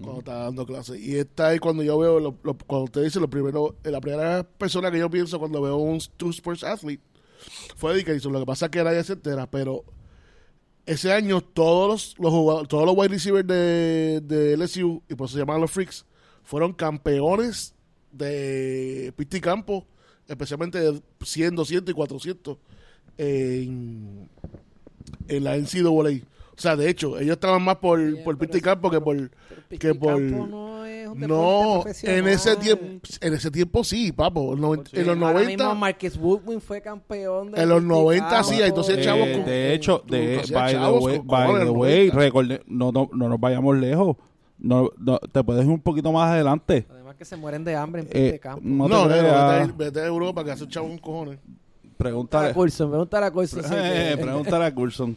[0.00, 1.00] Cuando estaba dando clases.
[1.00, 4.00] Y está ahí cuando yo veo, lo- lo- cuando usted dice lo primero, eh, la
[4.00, 7.02] primera persona que yo pienso cuando veo un Two Sports Athlete
[7.76, 8.32] fue Eddie Kenison.
[8.32, 9.84] Lo que pasa es que nadie se entera, pero
[10.84, 15.26] ese año todos los, los jugadores, todos los wide receivers de, de LSU, y por
[15.26, 16.04] eso se llamaban los Freaks,
[16.46, 17.74] fueron campeones
[18.12, 19.84] de pista y campo,
[20.26, 22.56] especialmente de 100, 200 y 400
[23.18, 24.28] en,
[25.28, 26.22] en la NCAA.
[26.56, 29.30] O sea, de hecho, ellos estaban más por, Bien, por pista y campo que por...
[29.78, 32.84] Que por- no es un No, en ese tiempo,
[33.20, 34.54] en ese tiempo sí, papo.
[34.54, 38.04] En, noven- en los Ahora 90, mismo Marcus Woodwin fue campeón de En los Piscicampo,
[38.04, 41.64] 90 sí, entonces en- chavos Eh, con- de hecho, de, by the chavos way, by
[41.64, 42.16] the way, 90.
[42.16, 44.16] recorde- no, no, no nos vayamos lejos.
[44.58, 46.86] No, no, te puedes ir un poquito más adelante.
[46.90, 48.60] Además que se mueren de hambre en Eh, Piscicampo.
[48.64, 49.66] no, no, te creas.
[49.68, 51.38] vete, vete a Europa que hace un chavo con cojones.
[51.96, 53.62] Pregúntale, a Coulson, pregúntale a Coulson.
[53.72, 55.16] eh, que- pregúntale a Coulson.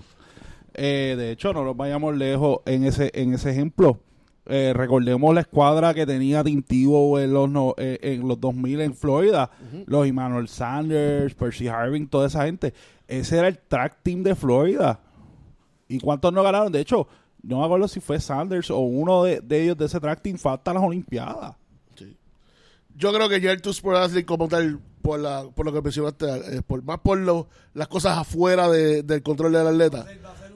[0.74, 4.00] Eh, de hecho, no nos vayamos lejos en ese, en ese ejemplo.
[4.46, 8.94] Eh, recordemos la escuadra que tenía Tintivo en los, no- eh, en los 2000 en
[8.96, 9.52] Florida.
[9.86, 12.74] Los Emmanuel Sanders, Percy Harvin, toda esa gente.
[13.08, 15.00] Ese era el track team de Florida.
[15.88, 16.72] ¿Y cuántos no ganaron?
[16.72, 17.08] De hecho,
[17.44, 20.38] no me acuerdo si fue Sanders o uno de, de ellos de ese track team
[20.38, 21.56] fue hasta las Olimpiadas.
[21.96, 22.18] Sí.
[22.96, 25.82] Yo creo que ya el Two Sport Athlete como tal, por, la, por lo que
[25.82, 30.06] mencionaste, eh, por, más por lo, las cosas afuera de- del control del atleta,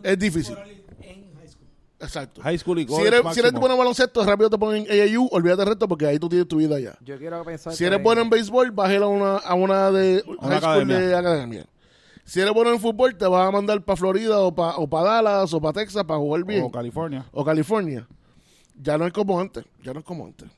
[0.04, 0.56] es difícil.
[1.00, 1.68] En high school.
[2.02, 2.42] Exacto.
[2.42, 5.30] High school y Si college eres, si eres bueno en baloncesto, rápido te ponen AAU,
[5.32, 6.98] olvídate del resto porque ahí tú tienes tu vida ya.
[7.02, 10.38] Yo quiero pensar Si eres bueno en béisbol, bájala a una, a una de una
[10.50, 11.00] high school academia.
[11.00, 11.66] de academia.
[12.26, 15.04] Si eres bueno en fútbol, te vas a mandar para Florida o para o pa
[15.04, 16.64] Dallas o para Texas para jugar bien.
[16.64, 17.26] O California.
[17.32, 18.08] o California.
[18.82, 19.66] Ya no es como antes.
[19.84, 20.50] Ya no es como antes.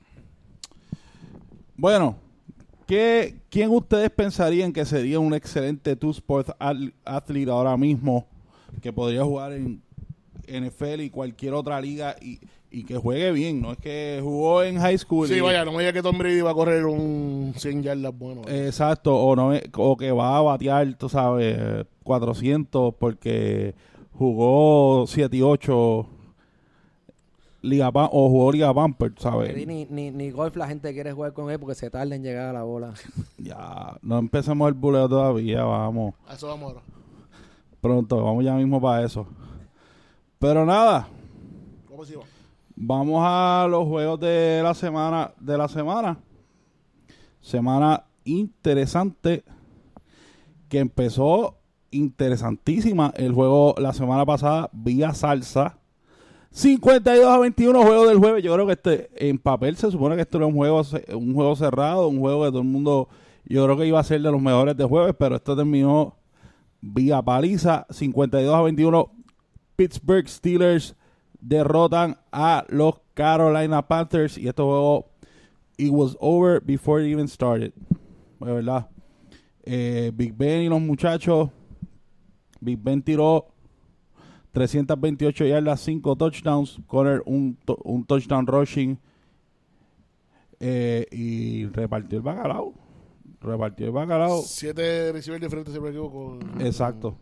[1.75, 2.15] Bueno,
[2.87, 8.25] ¿qué, ¿quién ustedes pensarían que sería un excelente two sport al- athlete ahora mismo
[8.81, 9.81] que podría jugar en
[10.47, 12.39] NFL y cualquier otra liga y,
[12.71, 13.61] y que juegue bien?
[13.61, 15.27] No es que jugó en high school.
[15.27, 18.17] Sí, y- vaya, no me diga que Tom Brady va a correr un 100 yardas
[18.17, 18.41] bueno.
[18.47, 23.75] Exacto, o, no, o que va a batear, tú sabes, 400 porque
[24.13, 26.07] jugó 7 y 8
[27.61, 29.55] Liga o jugó Liga Pamper, ¿sabes?
[29.65, 32.49] Ni, ni, ni golf la gente quiere jugar con él porque se tarda en llegar
[32.49, 32.93] a la bola.
[33.37, 36.15] Ya, no empecemos el buleo todavía, vamos.
[36.27, 36.81] A eso vamos ahora.
[37.79, 39.27] Pronto, vamos ya mismo para eso.
[40.39, 41.07] Pero nada,
[41.87, 42.23] ¿Cómo se va?
[42.75, 46.19] Vamos a los juegos de la semana de la semana.
[47.41, 49.43] Semana interesante
[50.69, 51.57] que empezó
[51.91, 55.77] interesantísima el juego la semana pasada vía salsa.
[56.51, 58.43] 52 a 21 juego del jueves.
[58.43, 60.81] Yo creo que este en papel se supone que esto era un juego
[61.13, 63.09] un juego cerrado, un juego que todo el mundo
[63.45, 66.15] yo creo que iba a ser de los mejores de jueves, pero esto terminó
[66.81, 69.11] vía paliza 52 a 21
[69.75, 70.95] Pittsburgh Steelers
[71.47, 75.07] derrotan a los Carolina Panthers y este juego
[75.77, 77.73] it was over before it even started.
[78.39, 78.87] De verdad.
[79.63, 81.49] Eh, Big Ben y los muchachos
[82.61, 83.47] Big Ben tiró
[84.51, 88.97] 328 yardas, 5 touchdowns, Conner un, to- un touchdown rushing
[90.59, 92.73] eh, y repartió el bacalao.
[93.41, 94.41] Repartió el bacalao.
[94.43, 96.39] Siete receivers diferentes, si me equivoco.
[96.59, 97.17] Exacto.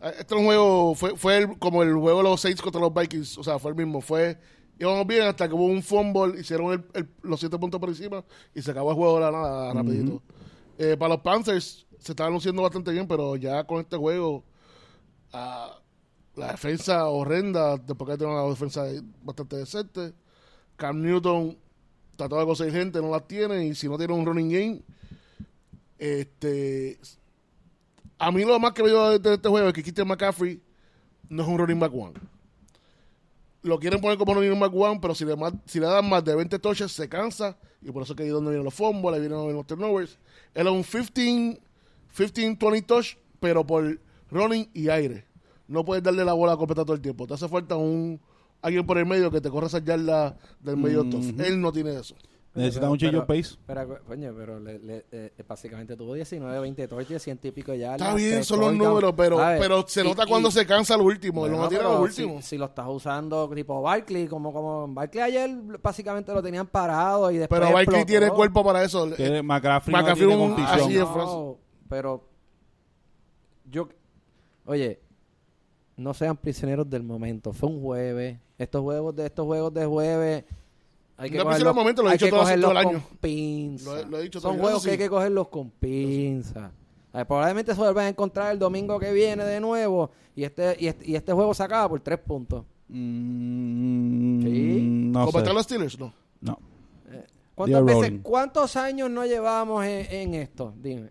[0.00, 2.80] Ah, Este es un juego, fue, fue el- como el juego de los Saints contra
[2.80, 3.38] los Vikings.
[3.38, 4.00] O sea, fue el mismo.
[4.00, 4.38] Fue,
[4.78, 8.24] íbamos bien hasta que hubo un fumble, hicieron el- el- los siete puntos por encima
[8.54, 10.22] y se acabó el juego de la nada, rapidito.
[10.78, 14.42] Eh, para los Panthers se estaban luciendo bastante bien, pero ya con este juego,
[15.32, 15.76] ah,
[16.36, 18.84] la defensa horrenda, después que tienen una defensa
[19.22, 20.14] bastante decente.
[20.76, 21.58] Cam Newton
[22.16, 24.82] trató de conseguir gente, no las tiene, y si no tiene un running game,
[25.98, 26.98] este
[28.20, 30.60] a mí lo más que me dio de, este juego es que Christian McCaffrey
[31.28, 32.12] no es un running back one.
[33.62, 36.24] Lo quieren poner como running back one, pero si le, ma- si le dan más
[36.24, 39.14] de 20 touches se cansa y por eso que ahí es donde vienen los fumbles,
[39.14, 40.18] ahí vienen los turnovers.
[40.54, 41.60] Él es un 15,
[42.16, 43.98] 15, 20 touch, pero por
[44.30, 45.24] running y aire.
[45.68, 47.26] No puedes darle la bola completa todo el tiempo.
[47.26, 48.20] Te hace falta un
[48.62, 51.40] alguien por el medio que te corra esa yarda del medio tough.
[51.40, 52.14] Él no tiene eso.
[52.52, 53.56] Necesitan Pero- un pero- pace.
[53.64, 57.92] Pero, coño, pero le- le- eh, básicamente tuvo 19, 20 touchdowns, 100 y pico ya.
[57.92, 61.46] Está bien, son los números, pero, pero se nota cuando se cansa al último.
[61.46, 62.42] él no al último.
[62.42, 67.30] Si, si lo estás usando tipo Barkley, como, como Barkley ayer básicamente lo tenían parado
[67.30, 69.08] y después Pero Barkley tiene cuerpo para eso.
[69.14, 70.80] Que McCaffrey, no tiene un- condición.
[70.80, 71.64] así de No, fácil.
[71.88, 72.28] pero
[73.70, 73.88] yo,
[74.64, 75.00] oye,
[75.96, 77.52] no sean prisioneros del momento.
[77.52, 78.38] Fue un jueves.
[78.58, 80.44] Estos juegos de estos juegos de jueves
[81.22, 83.02] hay que No cogerlos, momento, lo he dicho todo- todo el con año.
[83.20, 83.86] pinzas.
[83.86, 86.70] Lo he- lo he dicho Son todo juegos que hay que cogerlos con pinzas.
[87.12, 90.86] Ay, probablemente se vuelvan a encontrar el domingo que viene de nuevo y este y
[90.86, 92.64] este, y este juego se acaba por tres puntos.
[92.88, 94.80] Mm, Sí.
[95.12, 95.38] No ¿Como sé.
[95.38, 95.98] están los Steelers?
[95.98, 96.12] No.
[96.40, 96.58] No.
[97.54, 100.72] ¿Cuántas Dear veces, cuántos años no llevamos en, en esto?
[100.80, 101.08] Dime.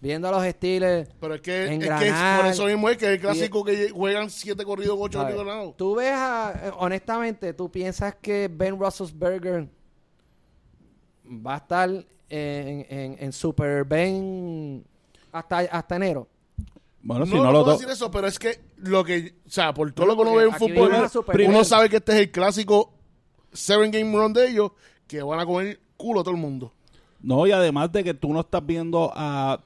[0.00, 1.10] Viendo a los Steelers.
[1.20, 4.64] Pero es que, es que por eso mismo es que el clásico que juegan siete
[4.64, 5.76] corridos, ocho corridos ganados.
[5.76, 9.68] Tú ves a, eh, honestamente, tú piensas que Ben Roethlisberger
[11.26, 12.06] va a estar en,
[12.88, 14.84] en, en Super Ben
[15.32, 16.28] hasta, hasta enero.
[17.02, 19.50] Bueno, si no, no, no lo puedo decir eso, pero es que lo que, o
[19.50, 20.92] sea, por todo lo que uno ve en fútbol,
[21.46, 22.92] uno sabe que este es el clásico
[23.52, 24.72] seven game run de ellos,
[25.06, 26.72] que van a comer culo a todo el mundo.
[27.20, 29.12] No, y además de que tú no estás viendo.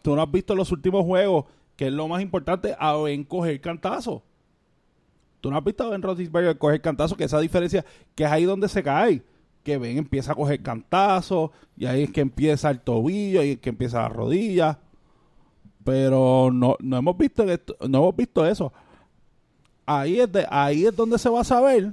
[0.03, 1.45] Tú no has visto los últimos juegos,
[1.77, 4.23] que es lo más importante, a Ben coger cantazo.
[5.41, 7.85] Tú no has visto a Ben Roethlisberger coger cantazo, que esa diferencia,
[8.15, 9.23] que es ahí donde se cae.
[9.65, 13.59] Que Ben empieza a coger cantazo, y ahí es que empieza el tobillo, y es
[13.59, 14.79] que empieza la rodilla.
[15.85, 18.73] Pero no, no hemos visto esto- no hemos visto eso.
[19.85, 21.93] Ahí es, de, ahí es donde se va a saber.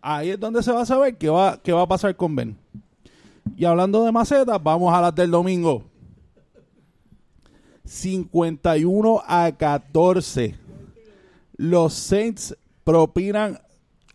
[0.00, 2.56] Ahí es donde se va a saber qué va, qué va a pasar con Ben.
[3.56, 5.84] Y hablando de macetas, vamos a las del domingo.
[7.84, 10.54] 51 a 14.
[11.56, 13.58] Los Saints propinan,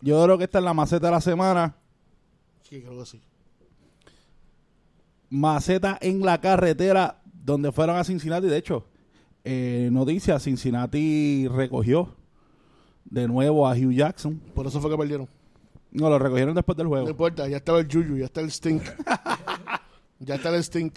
[0.00, 1.74] yo creo que esta es la maceta de la semana,
[2.62, 3.20] Sí, creo que sí.
[5.30, 8.46] maceta en la carretera donde fueron a Cincinnati.
[8.46, 8.84] De hecho,
[9.44, 12.14] eh, noticia, Cincinnati recogió
[13.06, 14.38] de nuevo a Hugh Jackson.
[14.54, 15.28] Por eso fue que perdieron.
[15.90, 17.08] No, lo recogieron después del No juego.
[17.10, 18.82] importa, ya estaba el Juju, ya está el Stink.
[20.20, 20.94] ya está el Stink.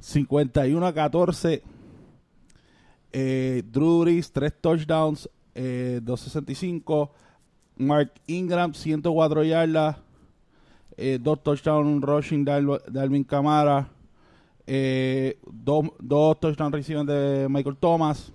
[0.00, 1.62] 51 a 14.
[3.12, 7.10] Eh, Drew Brees, 3 touchdowns, eh, 265.
[7.76, 9.96] Mark Ingram, 104 yardas.
[10.96, 13.88] Eh, dos touchdowns rushing de, Al- de Alvin Kamara.
[14.66, 18.32] Eh, dos, dos touchdowns reciben de Michael Thomas.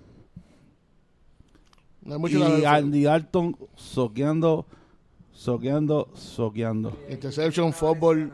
[2.02, 2.64] No y.
[2.64, 4.66] Andy Dalton soqueando,
[5.36, 6.96] soqueando, soqueando.
[7.10, 8.32] Interception, fútbol.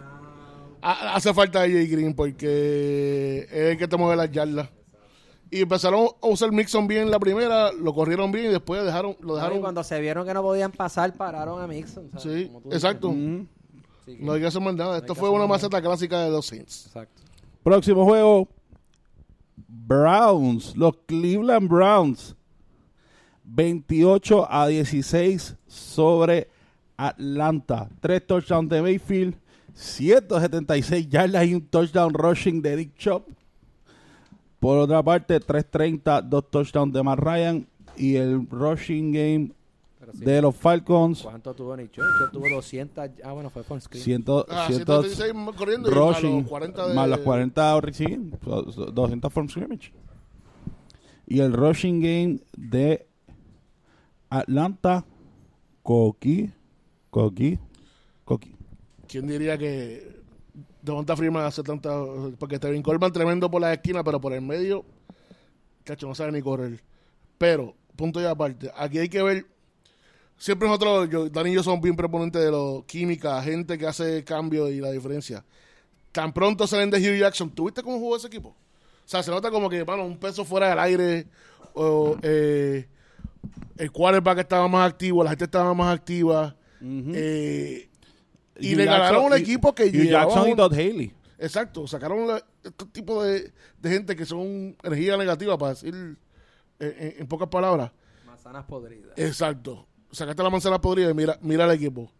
[0.81, 4.69] Ha- Hace falta a AJ Green porque es el que te mueve las yardas.
[5.51, 9.35] Y empezaron a usar Mixon bien la primera, lo corrieron bien y después dejaron, lo
[9.35, 9.61] Y dejaron.
[9.61, 12.09] cuando se vieron que no podían pasar, pararon a Mixon.
[12.17, 12.23] ¿sabes?
[12.49, 13.11] Sí, exacto.
[13.12, 13.47] Mm.
[14.03, 14.97] Así que- No hay que hacer más nada.
[14.99, 16.87] Esto fue una maceta clásica de los Saints.
[16.87, 17.23] Exacto.
[17.62, 18.49] Próximo juego.
[19.69, 20.75] Browns.
[20.77, 22.35] Los Cleveland Browns.
[23.45, 26.49] 28 a 16 sobre
[27.09, 27.88] Atlanta.
[28.01, 29.35] Tres touchdowns de Mayfield.
[29.75, 33.27] 176 yardas y un touchdown rushing de Dick Chop.
[34.61, 37.67] Por otra parte, 330, dos touchdowns de Matt Ryan.
[37.97, 39.53] Y el rushing game
[40.12, 40.25] sí.
[40.25, 41.23] de los Falcons.
[41.23, 42.05] ¿Cuánto tuvo Nick Chubb?
[42.19, 43.11] Chubb tuvo 200.
[43.25, 44.05] Ah, bueno, fue con screen.
[44.05, 46.95] 100, Ah, 100 136 corriendo y más rushing los 40 de...
[46.95, 49.93] más los 40 receiving, so- so- 200 from scrimmage.
[51.27, 53.07] Y el rushing game de
[54.31, 55.05] Atlanta,
[55.83, 56.51] Coqui,
[57.12, 57.59] Coqui,
[58.25, 58.57] Coqui.
[59.07, 60.22] ¿Quién diría que
[60.81, 61.90] Devonta Freeman hace tanta...
[62.38, 64.83] Porque Tevin Coleman tremendo por la esquina, pero por el medio,
[65.85, 66.83] cacho, no sabe ni correr.
[67.37, 69.46] Pero, punto y aparte, aquí hay que ver...
[70.38, 74.70] Siempre nosotros, yo, y yo somos bien proponentes de lo química, gente que hace cambio
[74.70, 75.44] y la diferencia.
[76.12, 78.48] Tan pronto salen de Hugh Jackson, ¿tuviste cómo jugó ese equipo?
[78.48, 78.57] O
[79.05, 81.27] sea, se nota como que, bueno, un peso fuera del aire,
[81.75, 82.88] o eh,
[83.77, 86.57] el quarterback estaba más activo, la gente estaba más activa.
[87.14, 87.88] Eh,
[88.59, 91.13] y Hugh le ganaron un equipo que Hugh llevaba Jackson y Todd Haley.
[91.38, 96.19] Exacto, sacaron la- este tipo de, de gente que son energía negativa, para decir en,
[96.79, 97.90] en pocas palabras.
[98.27, 99.13] Manzanas podridas.
[99.17, 99.87] Exacto.
[100.11, 102.13] Sacaste la manzana podrida y mira, mira el equipo.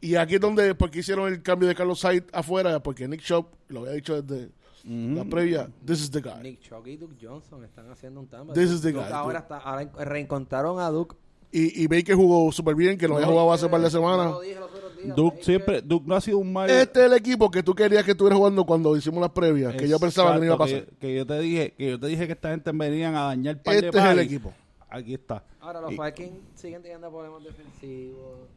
[0.00, 3.46] Y aquí es donde, porque hicieron el cambio de Carlos Sainz afuera, porque Nick Shop,
[3.68, 4.50] lo había dicho desde
[4.84, 6.42] la previa, this is the guy.
[6.42, 8.52] Nick Chubb y Duke Johnson están haciendo un tamba.
[8.52, 11.16] This is the Duke guy, Ahora, está, ahora en- reencontraron a Duke.
[11.56, 14.32] Y, y Baker jugó súper bien, que no había jugado hace un par de semanas.
[14.32, 16.68] lo dije los otros días, Duke siempre, Duke no ha sido un mal.
[16.68, 19.86] Este es el equipo que tú querías que estuviera jugando cuando hicimos las previas, que
[19.88, 20.84] yo pensaba que no iba a pasar.
[20.86, 23.62] Que, que yo te dije, que yo te dije que esta gente venían a dañar
[23.62, 24.52] par de Este es el equipo.
[24.90, 25.44] Aquí está.
[25.60, 28.48] Ahora los Vikings siguen teniendo problemas defensivos.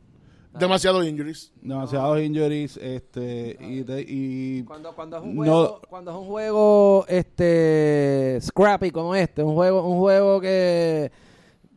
[0.57, 1.51] Demasiado injuries.
[1.61, 5.43] demasiados injuries, este, y, de- y Cuando, cuando es un No.
[5.43, 11.11] juego, cuando es un juego este scrappy como este, un juego, un juego que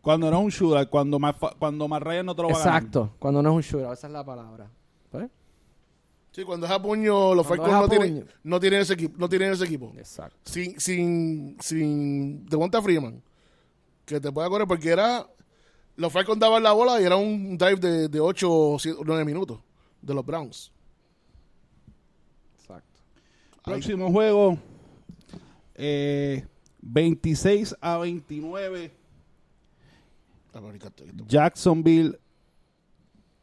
[0.03, 2.55] cuando no es un shooter, cuando más, fa- cuando más Ryan no te lo va
[2.55, 2.77] a ganar.
[2.79, 4.71] exacto, cuando no es un shootout, esa es la palabra.
[6.33, 9.17] Sí, cuando es a puño, los Cuando Falcons no tienen, no tienen ese equipo.
[9.19, 9.93] No tienen ese equipo.
[9.97, 10.37] Exacto.
[10.45, 13.21] Sin, sin, sin Devonta Freeman,
[14.05, 15.27] que te pueda correr, porque era.
[15.97, 19.59] Los Falcons daban la bola y era un drive de, de 8 o 9 minutos
[20.01, 20.71] de los Browns.
[22.61, 23.01] Exacto.
[23.65, 24.57] Próximo juego,
[25.75, 26.47] eh,
[26.81, 28.99] 26 a 29, A ver, Ricardo, esto.
[31.29, 32.19] Jacksonville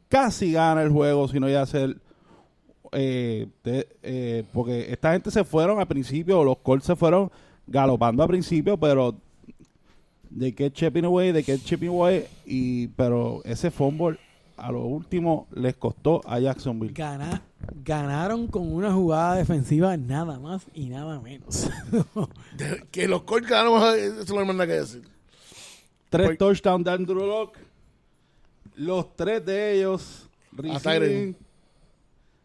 [0.08, 2.00] casi gana el juego, si no ya ser
[2.92, 7.30] eh, de- eh, porque esta gente se fueron al principio, los Colts se fueron
[7.66, 9.14] galopando al principio, pero
[10.30, 14.18] de que chipping away, de que chipping away, y pero ese fumble
[14.56, 16.92] a lo último les costó a Jacksonville.
[16.94, 17.42] Gana-
[17.84, 21.68] ganaron con una jugada defensiva nada más y nada menos.
[22.90, 25.02] Que los Colts ganaron, eso no hay más nada que decir.
[26.10, 27.56] Tres Pues- touchdowns de Andrew Luck.
[28.76, 31.36] Los tres de ellos reciben.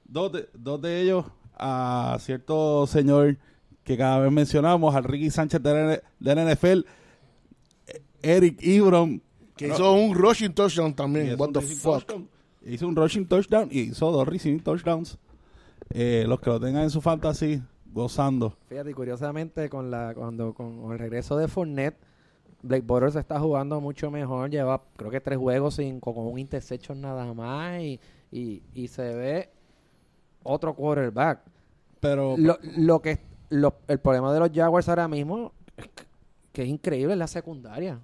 [0.06, 3.38] Dos de, dos de ellos a cierto señor
[3.84, 6.86] que cada vez mencionamos, al Ricky Sánchez de la, de NFL,
[8.22, 9.20] Eric Ibram.
[9.56, 11.28] Que hizo un rushing touchdown también.
[11.28, 11.94] hizo What un the fuck.
[12.06, 12.30] touchdown.
[12.66, 15.18] Hizo un rushing touchdown y hizo dos receiving touchdowns.
[15.90, 17.62] Eh, los que lo tengan en su fantasy,
[17.92, 18.56] gozando.
[18.70, 21.98] Fíjate, curiosamente con la cuando con el regreso de Fournette,
[22.64, 27.00] Blake Bortles está jugando mucho mejor, lleva creo que tres juegos sin con un interception
[27.02, 28.00] nada más y,
[28.32, 29.50] y, y se ve
[30.44, 31.42] otro quarterback.
[32.00, 36.04] Pero Lo, lo que lo- el problema de los Jaguars ahora mismo es que,
[36.52, 38.00] que es increíble es la secundaria.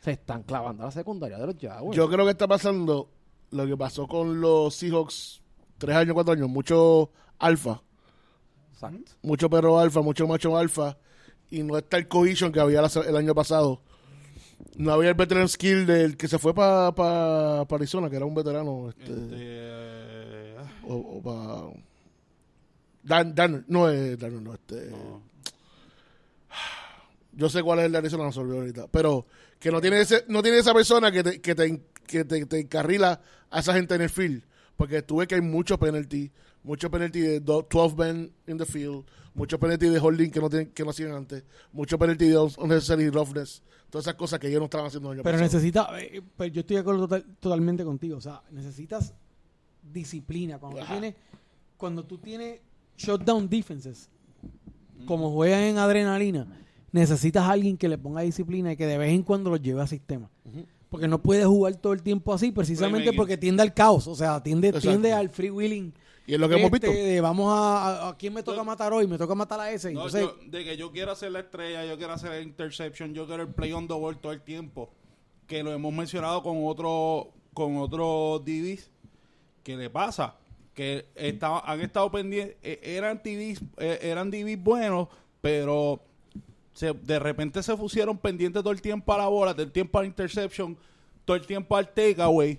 [0.00, 1.96] Se están clavando a la secundaria de los Jaguars.
[1.96, 3.08] Yo creo que está pasando
[3.50, 5.42] lo que pasó con los Seahawks
[5.78, 6.48] tres años, cuatro años.
[6.48, 7.80] Mucho alfa,
[8.72, 9.12] Exacto.
[9.22, 10.96] mucho perro alfa, mucho macho alfa.
[11.52, 13.82] Y no está el cohesion que había el año pasado.
[14.76, 18.24] No había el veteran skill del que se fue para pa, pa Arizona, que era
[18.24, 18.88] un veterano.
[18.88, 21.78] Este, este, o, o pa-
[23.02, 24.90] Dan, Dan, no es Dan, no, este.
[27.32, 28.86] Yo sé cuál es el de Arizona, no se olvidó ahorita.
[28.90, 29.26] Pero
[29.58, 32.60] que no tiene ese, no tiene esa persona que te, que te, que te, te
[32.60, 34.42] encarrila a esa gente en el field.
[34.76, 36.30] Porque tuve que hay muchos penalty,
[36.64, 39.04] muchos penalty de do- 12 men in the field,
[39.34, 43.08] muchos penalty de holding que no tienen, que no hacían antes, muchos penalty de unnecessary
[43.10, 45.52] roughness, todas esas cosas que ellos no estaban haciendo el año Pero pasado.
[45.58, 48.16] necesita, eh, pero yo estoy de acuerdo total- totalmente contigo.
[48.16, 49.12] O sea, necesitas
[49.92, 50.58] disciplina.
[50.58, 50.92] Cuando tú Ajá.
[50.92, 51.14] tienes,
[51.76, 52.60] cuando tú tienes
[52.96, 54.08] shutdown defenses,
[55.06, 56.46] como juegan en adrenalina,
[56.92, 59.82] necesitas a alguien que le ponga disciplina y que de vez en cuando los lleve
[59.82, 60.30] a sistema.
[60.88, 64.06] Porque no puedes jugar todo el tiempo así, precisamente porque tiende al caos.
[64.06, 64.88] O sea, tiende, Exacto.
[64.90, 65.92] tiende al free willing.
[66.26, 67.04] Y es lo que hemos Este, visto.
[67.04, 69.92] de vamos a, a, a quién me toca matar hoy, me toca matar a ese.
[69.92, 73.12] No, Entonces, yo- de que yo quiero hacer la estrella, yo quiero hacer el interception,
[73.12, 74.90] yo quiero el play on the ball todo el tiempo.
[75.48, 78.88] Que lo hemos mencionado con otro con otros DBs.
[79.62, 80.36] que le pasa?
[80.74, 85.08] Que estaba, han estado pendientes, eh, eran DBs, eh, eran DBs buenos,
[85.42, 86.00] pero
[86.72, 89.98] se, de repente se pusieron pendientes todo el tiempo a la bola, todo el tiempo
[89.98, 90.76] a la interception,
[91.26, 92.58] todo el tiempo al takeaway.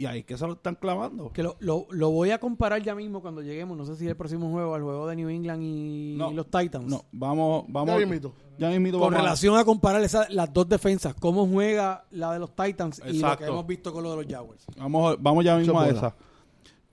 [0.00, 1.30] Y ahí que se lo están clavando.
[1.30, 4.16] que lo, lo, lo voy a comparar ya mismo cuando lleguemos, no sé si el
[4.16, 6.86] próximo juego, al juego de New England y No, los Titans.
[6.86, 7.90] No, vamos, vamos.
[7.90, 8.32] Ya mismito.
[8.56, 12.32] Ya mismito Con vamos a- relación a comparar esas, las dos defensas, cómo juega la
[12.32, 13.44] de los Titans y lo que Exacto.
[13.46, 14.64] hemos visto con lo de los Jaguars.
[14.78, 16.14] Vamos, vamos ya mismo a esa.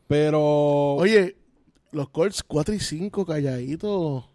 [0.08, 0.96] Pero.
[0.96, 1.38] Oye,
[1.92, 4.26] los Colts 4 y 5 calladitos.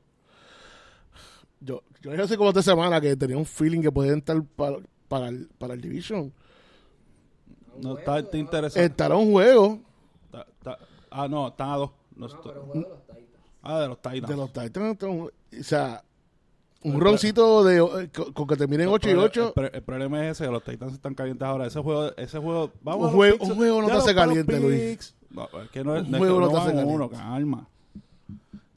[1.60, 5.28] Yo, yo sé cómo esta semana que tenía un feeling que podían estar para, para,
[5.28, 6.32] el, para el Division.
[7.80, 8.84] No está, está interesante.
[8.86, 9.78] Estará un juego
[10.26, 10.78] Está- está-
[11.10, 11.90] ah, no, están a dos.
[12.16, 12.26] No
[13.62, 14.28] ah, de los Titans.
[14.28, 14.92] de los Titans.
[14.92, 16.04] está un- o sea,
[16.84, 19.52] un roncito de, eh, con, con que terminen 8 y El 8.
[19.54, 21.66] pro- El, el problema es ese, que los Titans están calientes ahora.
[21.66, 23.50] Ese juego, ese juego, vamos Un a los juego- picks.
[23.50, 24.80] un juego no Ya te hace los caliente, Luis.
[24.90, 25.14] picks.
[25.30, 26.76] No, es que no es, Un no es juego que no no te hace van
[26.76, 26.94] caliente.
[26.94, 27.68] uno, calma.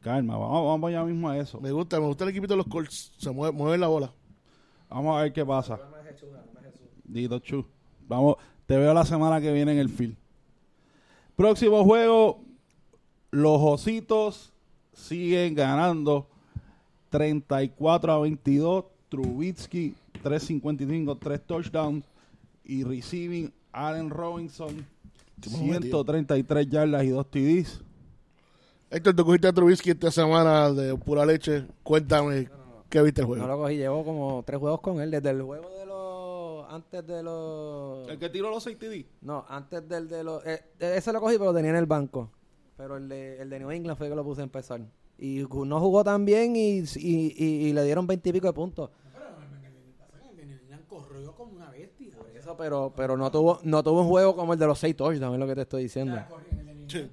[0.01, 1.59] Calma, vamos, vamos ya mismo a eso.
[1.59, 3.11] Me gusta, me gusta el equipito de los Colts.
[3.17, 4.13] Se mueve, mueve la bola.
[4.87, 5.79] Vamos a ver qué pasa.
[7.03, 7.65] Dito Chu.
[8.07, 8.35] Vamos,
[8.65, 10.15] te veo la semana que viene en el field.
[11.35, 12.41] Próximo juego.
[13.31, 14.53] Los Ositos
[14.93, 16.27] siguen ganando
[17.09, 18.85] 34 a 22.
[19.09, 19.93] Trubitsky
[20.23, 22.05] 355, 3 touchdowns.
[22.63, 24.85] Y receiving Allen Robinson
[25.41, 26.03] Qué mamá, tío.
[26.03, 27.81] 133 yardas y 2 TDs.
[28.89, 31.65] Héctor, tú cogiste a Trubisky esta semana de pura leche.
[31.83, 32.49] Cuéntame
[32.89, 33.45] qué viste el juego.
[33.45, 35.11] No lo cogí, llevo como tres juegos con él.
[35.11, 36.14] Desde el juego de los
[36.65, 39.05] los, antes de los, El que tiró los 6 TD.
[39.21, 42.29] no, antes del de los, eh, ese lo cogí pero lo tenía en el banco,
[42.77, 44.81] pero el de, el de New England fue que lo puse a empezar
[45.17, 48.89] y no jugó tan bien y, y, y, y le dieron veintipico de puntos.
[50.87, 52.13] corrió como una bestia.
[52.33, 55.33] Eso, pero, pero no tuvo, no tuvo un juego como el de los seis touchdowns,
[55.33, 56.17] es lo que te estoy diciendo.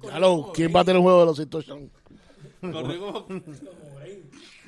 [0.01, 1.89] Claro, ¿quién va a tener un juego de los Seis touchdowns?
[2.61, 3.25] Corrió como,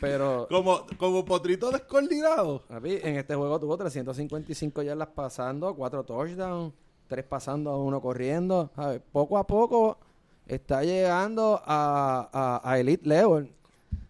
[0.02, 2.62] Pero como, como potrito descoordinado.
[2.68, 6.74] papi, en este juego tuvo 355 yardas pasando, cuatro touchdowns,
[7.08, 8.70] tres pasando, a uno corriendo.
[8.76, 9.02] ¿sabes?
[9.12, 9.98] Poco a poco
[10.48, 13.52] está llegando a, a, a elite level.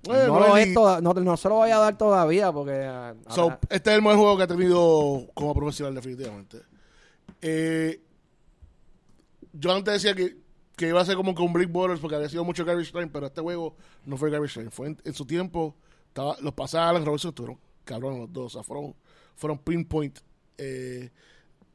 [0.07, 3.15] Eh, no, lo es toda- no, no se lo voy a dar todavía porque ah,
[3.29, 6.61] So, ahora- este es el mejor juego que ha tenido como profesional, definitivamente.
[7.41, 8.01] Eh,
[9.53, 10.37] yo antes decía que,
[10.75, 13.07] que iba a ser como que un Brick Borders porque había sido mucho garbage time,
[13.07, 14.71] pero este juego no fue garbage time.
[14.71, 15.75] Fue en, en su tiempo,
[16.07, 18.45] estaba, los pasados Alan Robinson estuvieron cabrón los dos.
[18.47, 18.93] O sea, fueron,
[19.35, 20.19] fueron pinpoint.
[20.57, 21.09] Eh,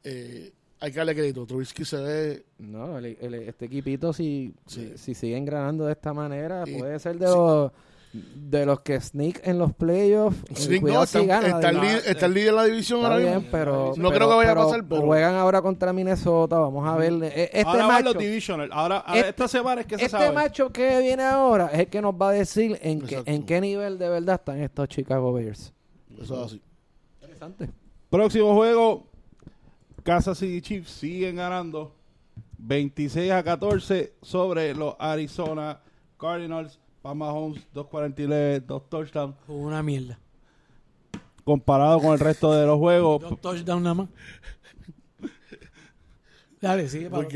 [0.03, 1.45] eh, hay que darle crédito.
[1.45, 4.93] Trubisky se ve no, el- el- este equipito si, Sí.
[4.97, 7.71] si sigue engranando de esta manera Y- puede ser de los
[8.13, 10.37] de los que sneak en los playoffs.
[10.55, 13.11] Sneak, no, si está, gana, está el líder, está el líder en la división Está
[13.13, 13.49] ahora bien, mismo.
[13.51, 16.59] pero No pero- creo que vaya a pero pasar, pero- juegan ahora contra Minnesota.
[16.59, 17.13] Vamos a ver.
[17.23, 18.69] eh, Este ahora van los macho, divisional.
[18.73, 20.31] Ahora, ahora Este- esta semana es que se este sabe.
[20.33, 23.31] macho que viene ahora es el que nos va a decir en qué, Exacto.
[23.31, 25.73] en qué nivel de verdad están estos Chicago Bears.
[26.21, 26.61] Eso es así.
[27.21, 27.69] Interesante.
[28.09, 29.07] Próximo juego.
[30.03, 31.95] Kansas City Chiefs siguen ganando
[32.57, 35.79] 26 a 14 sobre los Arizona
[36.19, 36.79] Cardinals.
[37.01, 39.35] Pat Mahomes, 2.49, dos touchdowns.
[39.47, 40.19] Fue una mierda.
[41.43, 43.21] Comparado con el resto de los juegos.
[43.21, 44.09] Dos touchdowns nada más.
[46.61, 47.27] Dale, sigue, Pablo.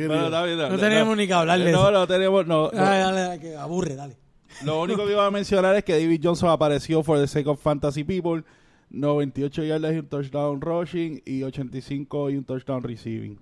[0.70, 1.92] No tenemos ni que hablar de no, eso.
[1.92, 2.46] No, tenemos.
[2.46, 2.78] No, no.
[2.78, 4.18] Dale, dale, dale, que aburre, dale.
[4.64, 7.60] Lo único que iba a mencionar es que David Johnson apareció for the sake of
[7.60, 8.44] fantasy people.
[8.92, 13.40] 98 yardas y un touchdown rushing y 85 y un touchdown receiving.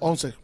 [0.00, 0.34] 11.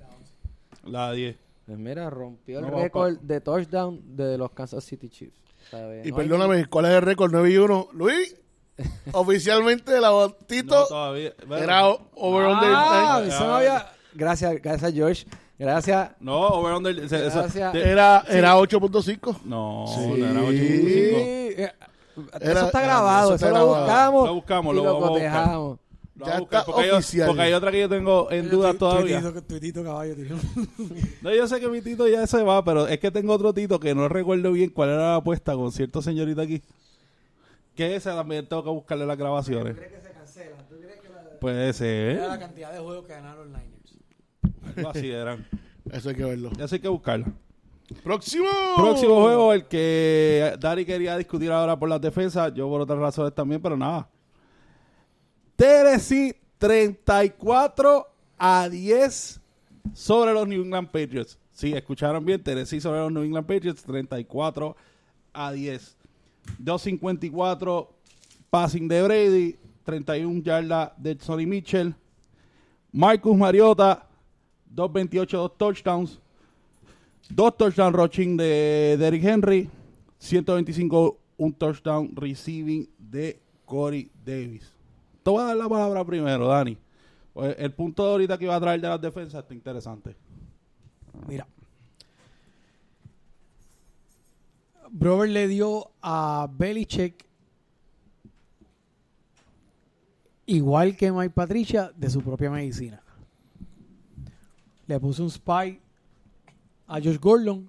[0.84, 1.47] La 10.
[1.68, 5.38] Pues mira, rompió el No, récord de touchdown de los Kansas City Chiefs.
[5.70, 6.06] ¿sabes?
[6.06, 7.30] Y No hay- perdóname, ¿cuál es el récord?
[7.30, 7.88] 9 y 1.
[7.92, 8.34] Luis,
[9.12, 11.34] oficialmente la No, botito todavía.
[11.46, 11.62] bueno.
[11.64, 13.86] era over under Ah, eso no había...
[14.14, 15.26] Gracias, gracias George.
[15.58, 16.12] Gracias.
[16.20, 16.98] No, over under.
[16.98, 17.74] eso- Gracias.
[17.74, 19.40] Era, era 8.5.
[19.44, 20.06] no, Sí.
[20.06, 20.88] no era 8.5.
[20.88, 21.72] Sí, eh,
[22.40, 23.84] eso está grabado, eso eso, está lo grabado.
[23.84, 24.26] buscamos.
[24.28, 25.30] Lo buscamos, y lo lo vamos a buscar.
[25.42, 25.78] cotejamos.
[26.18, 27.26] Lo Ya buscar, está porque, hay, oficial.
[27.28, 29.20] porque hay otra que yo tengo en duda Tu- todavía.
[29.20, 30.36] Tuitito, tuitito caballo, tío.
[31.22, 33.78] No, yo sé que mi tito ya se va, pero es que tengo otro tito
[33.78, 36.60] que no recuerdo bien cuál era la apuesta con cierto señorita aquí.
[37.76, 39.76] Que esa también tengo que buscarle las grabaciones.
[39.78, 40.56] que se cancela?
[40.68, 42.16] ¿Tú crees que la, Puede ser.
[42.16, 44.76] era la cantidad de juegos que ganaron los Niners?
[44.76, 45.46] Algo así eran.
[45.92, 46.50] Eso hay que verlo.
[46.58, 47.26] Ya sé hay que buscarla.
[48.02, 48.48] Próximo.
[48.76, 53.32] Próximo juego, el que Dari quería discutir ahora por las defensas, yo por otras razones
[53.34, 54.08] también, pero nada.
[55.58, 58.06] Tennessee 34
[58.38, 59.40] a 10
[59.92, 61.36] sobre los New England Patriots.
[61.52, 64.76] Sí, escucharon bien, Tennessee sobre los New England Patriots 34
[65.32, 65.96] a 10.
[66.60, 67.90] 254
[68.50, 71.92] passing de Brady, 31 yardas de Sonny Mitchell.
[72.92, 74.06] Marcus Mariota
[74.70, 76.20] 228 dos touchdowns.
[77.28, 79.68] Dos touchdown rushing de Derrick Henry.
[80.20, 84.77] 125 un touchdown receiving de Corey Davis.
[85.28, 86.78] Te voy a dar la palabra primero, Dani.
[87.34, 90.16] Pues el punto de ahorita que iba a traer de las defensas está interesante.
[91.26, 91.46] Mira.
[94.90, 97.26] Brover le dio a Belichick,
[100.46, 103.02] igual que Mike Patricia, de su propia medicina.
[104.86, 105.78] Le puso un spy
[106.86, 107.68] a Josh Gordon.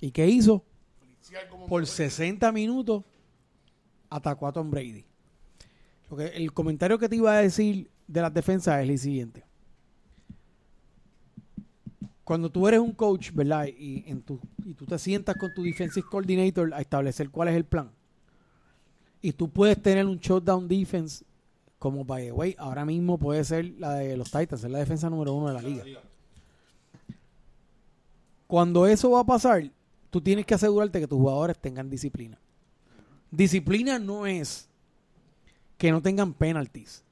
[0.00, 0.64] ¿Y qué hizo?
[1.68, 3.04] Por 60 minutos
[4.08, 5.11] atacó a Tom Brady.
[6.12, 9.44] Lo que, el comentario que te iba a decir de las defensas es el siguiente
[12.24, 13.66] cuando tú eres un coach, ¿verdad?
[13.66, 17.56] Y, en tu, y tú te sientas con tu defensive coordinator a establecer cuál es
[17.56, 17.90] el plan.
[19.20, 21.24] Y tú puedes tener un shutdown defense
[21.78, 25.10] como, by the way, ahora mismo puede ser la de los Titans, es la defensa
[25.10, 25.84] número uno de la liga.
[28.46, 29.70] Cuando eso va a pasar,
[30.10, 32.38] tú tienes que asegurarte que tus jugadores tengan disciplina.
[33.30, 34.68] Disciplina no es
[35.82, 37.04] que no tengan penalties.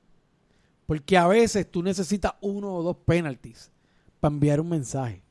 [0.87, 3.69] Porque a veces tú necesitas uno o dos penalties
[4.21, 5.25] para enviar un mensaje.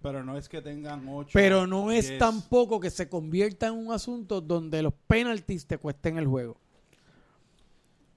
[0.00, 1.28] Pero no es que tengan 8.
[1.34, 6.16] Pero no es tampoco que se convierta en un asunto donde los penalties te cuesten
[6.16, 6.56] el juego.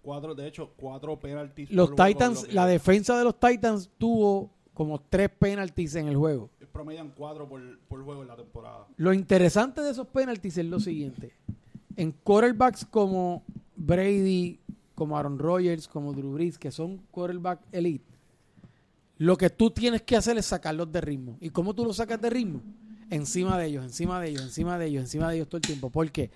[0.02, 1.70] Cuatro, de hecho, cuatro penalties.
[1.72, 6.52] Los Titans, lo la defensa de los Titans tuvo como tres penalties en el juego.
[6.72, 8.88] Promedian cuatro por, por juego en la temporada.
[8.96, 11.34] Lo interesante de esos penalties es lo siguiente.
[11.98, 13.44] En quarterbacks como
[13.80, 14.60] Brady
[14.94, 18.06] como Aaron Rodgers, como Drew Brees, que son quarterback elite,
[19.18, 21.38] lo que tú tienes que hacer es sacarlos de ritmo.
[21.40, 22.62] ¿Y cómo tú los sacas de ritmo?
[23.10, 25.90] Encima de ellos, encima de ellos, encima de ellos, encima de ellos todo el tiempo.
[25.90, 26.30] ¿Por qué?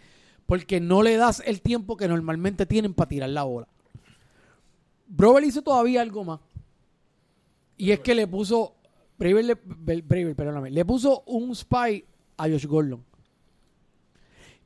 [0.46, 3.68] Porque no le das el tiempo que normalmente tienen para tirar la bola.
[5.08, 6.40] Brover hizo todavía algo más.
[7.78, 8.76] Y es que le puso.
[9.18, 9.62] Braver
[10.36, 12.06] perdóname, le puso un spy
[12.38, 13.04] a Josh Gordon.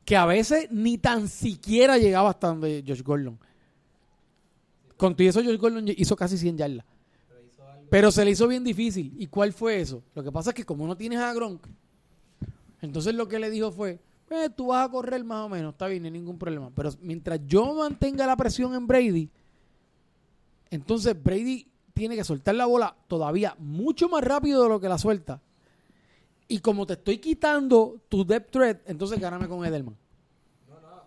[0.08, 3.38] Que a veces ni tan siquiera llegaba hasta donde Josh Gordon.
[4.96, 6.86] Con todo eso, Josh Gordon hizo casi 100 yardas.
[7.90, 9.14] Pero se le hizo bien difícil.
[9.18, 10.02] ¿Y cuál fue eso?
[10.16, 11.68] Lo que pasa es que como no tienes a Gronk,
[12.82, 14.00] entonces lo que le dijo fue,
[14.30, 16.72] "Eh, tú vas a correr más o menos, está bien, no hay ningún problema.
[16.74, 19.30] Pero mientras yo mantenga la presión en Brady,
[20.70, 24.98] entonces Brady tiene que soltar la bola todavía mucho más rápido de lo que la
[24.98, 25.42] suelta.
[26.48, 29.98] Y como te estoy quitando tu depth threat, entonces gáname con Edelman.
[30.70, 31.04] No, no,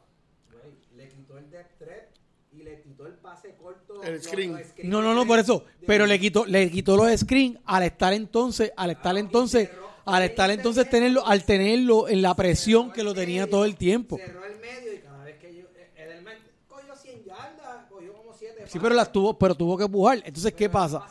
[0.52, 2.08] güey, le quitó el depth threat
[2.52, 4.02] y le quitó el pase corto.
[4.02, 4.52] El los- screen.
[4.52, 5.64] los screen No, no, no, por eso.
[5.86, 9.70] Pero le quitó, le quitó los screens al estar entonces, al estar entonces,
[10.04, 14.18] al estar entonces tenerlo, al tenerlo en la presión que lo tenía todo el tiempo.
[14.18, 16.34] Cerró el medio y cada vez que yo, eh, Edelman
[16.68, 20.20] cogió 100 yardas, cogió como 7 Sí, pero las tuvo, pero tuvo que empujar.
[20.24, 21.02] Entonces, ¿qué pasa?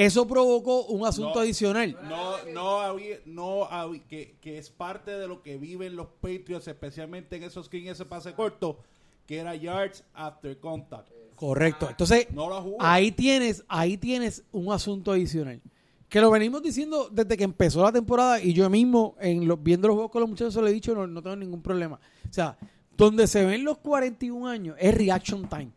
[0.00, 1.40] Eso provocó un asunto No.
[1.40, 1.98] adicional.
[2.08, 6.68] No, no había, no había- que, que es parte de lo que viven los Patriots,
[6.68, 8.78] especialmente en esos screens, ese pase corto,
[9.26, 11.10] que era yards after contact.
[11.34, 11.88] Correcto.
[11.90, 15.60] Entonces, No ahí tienes, ahí tienes un asunto adicional.
[16.08, 19.88] Que lo venimos diciendo desde que empezó la temporada y yo mismo, en los, viendo
[19.88, 21.98] los juegos con los muchachos, se lo he dicho, no, no tengo ningún problema.
[22.28, 22.56] O sea,
[22.96, 25.70] donde se ven los 41 años es reaction time.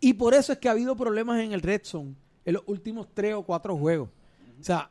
[0.00, 2.14] Y por eso es que ha habido problemas en el Red Zone
[2.44, 4.08] en los últimos tres o cuatro juegos.
[4.60, 4.90] O sea,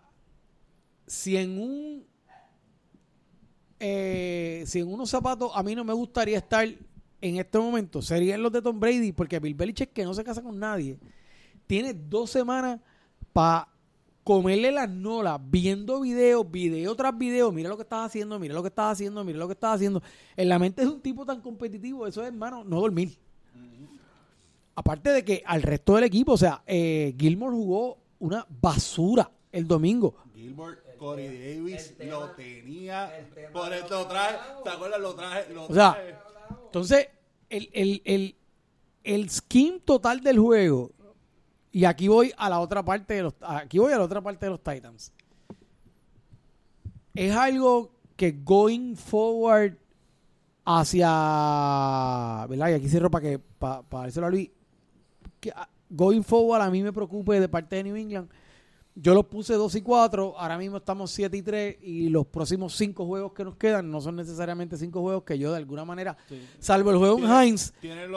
[1.08, 2.06] si en un
[3.80, 6.68] eh, si en unos zapatos a mí no me gustaría estar
[7.22, 10.42] en este momento, serían los de Tom Brady, porque Bill Belichick, que no se casa
[10.42, 10.98] con nadie,
[11.68, 12.80] tiene dos semanas
[13.34, 13.68] para
[14.24, 18.62] comerle las nolas, viendo videos, video tras video, mira lo que estás haciendo, mira lo
[18.62, 20.04] que estás haciendo, mira lo que estás haciendo.
[20.36, 23.18] En la mente de un tipo tan competitivo, eso es, hermano, no dormir.
[24.80, 29.68] Aparte de que al resto del equipo, o sea, eh, Gilmore jugó una basura el
[29.68, 30.16] domingo.
[30.34, 33.12] Gilbert, Corey Davis el tema- lo tenía.
[33.52, 34.38] Por los lo traje.
[34.64, 35.00] ¿Te acuerdas?
[35.02, 35.54] Lo traje.
[35.54, 35.98] Lo O sea.
[36.64, 37.10] Entonces,
[37.50, 38.36] el, el, el,
[39.04, 40.92] el scheme total del juego,
[41.74, 44.46] y aquí voy a la otra parte de los, aquí voy a la otra parte
[44.46, 45.12] de los Titans.
[47.16, 49.76] Es algo que going forward
[50.64, 52.70] hacia, ¿verdad?
[52.70, 54.50] Y aquí cierro para que, para, para dárselo a Luis,
[55.40, 58.30] que ah, going forward a mí me preocupe de parte de New England.
[58.96, 62.76] Yo los puse 2 y 4, ahora mismo estamos 7 y 3 y los próximos
[62.76, 66.18] 5 juegos que nos quedan no son necesariamente 5 juegos que yo de alguna manera,
[66.60, 67.72] salvo el juego en Heinz,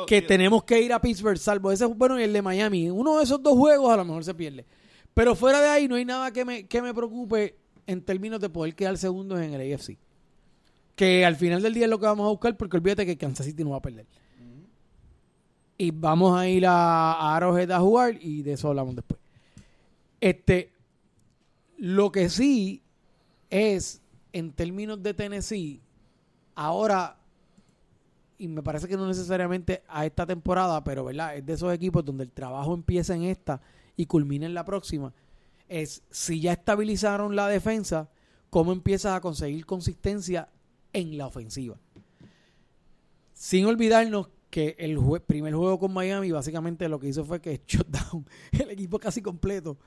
[0.07, 2.91] que tiene- tenemos que ir a Pittsburgh, salvo ese, bueno, y el de Miami.
[2.91, 4.67] Uno de esos dos juegos a lo mejor se pierde.
[5.15, 7.55] Pero fuera de ahí no hay nada que me, que me preocupe
[7.87, 9.99] en términos de poder quedar segundos en el AFC.
[10.97, 13.47] Que al final del día es lo que vamos a buscar porque olvídate que Kansas
[13.47, 14.07] City no va a perder.
[15.83, 19.21] Y vamos a ir a, a Arrowhead a jugar y de eso hablamos después.
[20.21, 20.71] Este,
[21.77, 22.85] lo que sí
[23.51, 24.01] es,
[24.33, 25.81] en términos de Tennessee,
[26.55, 27.19] ahora,
[28.39, 31.35] y me parece que no necesariamente a esta temporada, pero ¿verdad?
[31.37, 33.61] es de esos equipos donde el trabajo empieza en esta
[33.97, 35.13] y culmina en la próxima,
[35.69, 38.09] es si ya estabilizaron la defensa,
[38.51, 40.49] cómo empiezas a conseguir consistencia
[40.93, 41.77] en la ofensiva.
[43.35, 47.63] Sin olvidarnos que el jue- primer juego con Miami básicamente lo que hizo fue que
[47.67, 49.79] shut down el equipo casi completo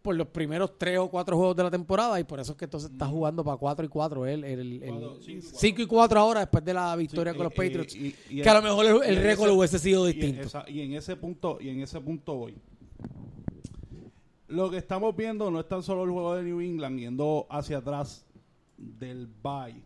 [0.00, 2.66] por los primeros tres o cuatro juegos de la temporada y por eso es que
[2.66, 5.58] entonces está jugando para 4 y 4 él, el, Cuatro, cinco y cuatro.
[5.58, 8.42] 5 y 4 ahora después de la victoria Sí, con los eh, Patriots y- y-
[8.42, 10.92] que a lo mejor el, récord ese- hubiese sido y en distinto esa- Y en
[10.94, 12.54] ese punto, y en ese punto voy.
[14.48, 17.78] Lo que estamos viendo no es tan solo el juego de New England yendo hacia
[17.78, 18.24] atrás
[18.76, 19.82] del bye.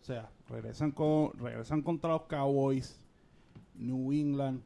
[0.00, 2.96] O sea, regresan con regresan contra los Cowboys,
[3.78, 4.62] New England.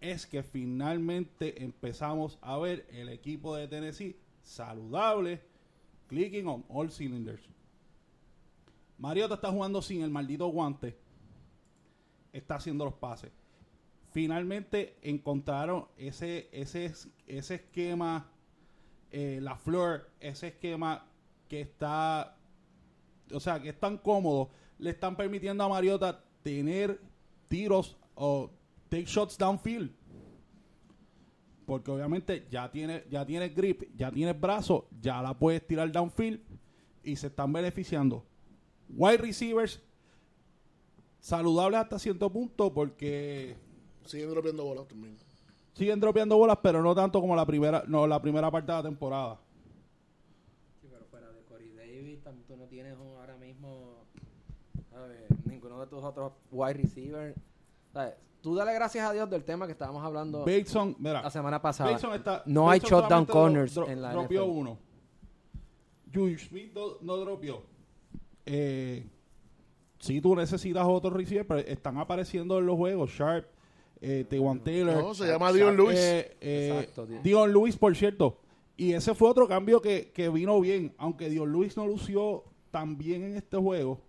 [0.00, 5.40] Es que finalmente empezamos a ver el equipo de Tennessee saludable,
[6.08, 7.42] clicking on all cylinders.
[8.98, 10.96] Mariota está jugando sin el maldito guante.
[12.32, 13.30] Está haciendo los pases.
[14.12, 16.92] Finalmente encontraron ese, ese,
[17.26, 18.28] ese esquema,
[19.10, 21.06] eh, la flor, ese esquema
[21.48, 22.36] que está,
[23.32, 27.00] o sea, que es tan cómodo, le están permitiendo a Mariota tener
[27.48, 28.50] tiros o
[28.88, 29.90] take shots downfield.
[31.66, 36.40] Porque obviamente ya tiene, ya tiene grip, ya tiene brazo, ya la puedes tirar downfield
[37.04, 38.24] y se están beneficiando.
[38.88, 39.80] Wide receivers
[41.20, 43.56] saludables hasta cierto punto porque
[44.04, 45.16] Siguen dropeando bolas también.
[45.74, 48.82] Siguen dropeando bolas, pero no tanto como la primera, no, la primera parte de la
[48.82, 49.40] temporada.
[50.80, 54.04] Sí, pero fuera de Corey Davis, tú no tienes ahora mismo
[54.90, 55.26] ¿sabes?
[55.44, 57.36] ninguno de tus otros wide receivers.
[57.92, 58.14] ¿Sabes?
[58.40, 61.90] Tú dale gracias a Dios del tema que estábamos hablando Bateson, mira, la semana pasada.
[61.90, 64.58] Bateson está, no hay Bateson shutdown solamente corners dro- en la dropeó NFL.
[64.58, 64.78] uno.
[66.12, 67.62] Julius Smith no, no dropeó.
[68.46, 69.06] Eh,
[69.98, 73.10] si tú necesitas otro receiver, pero están apareciendo en los juegos.
[73.10, 73.46] Sharp,
[74.00, 74.96] eh, Tewan Taylor.
[74.96, 75.98] No, se llama Dion Lewis.
[75.98, 77.06] Eh, eh, Exacto.
[77.22, 78.38] Dion Lewis, por cierto.
[78.76, 80.94] Y ese fue otro cambio que, que vino bien.
[80.96, 84.00] Aunque Dion Lewis no lució tan bien en este juego.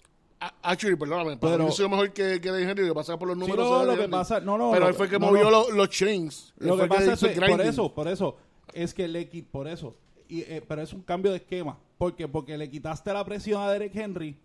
[0.43, 3.37] Ah, Actually, perdóname, Pero- mí sido mejor que, que de Henry, que pasaba por los
[3.37, 3.69] Sí, números.
[3.69, 5.51] no, de lo que pasa- no, no, Pero él fue el que no, movió no.
[5.51, 6.53] Los, los chains.
[6.57, 8.37] Lo que pasa es que, por eso, por eso,
[8.73, 9.95] es que le qui- por eso,
[10.27, 11.77] y, eh, pero es un cambio de esquema.
[11.99, 12.27] ¿Por qué?
[12.27, 14.35] Porque le quitaste la presión a Derek Henry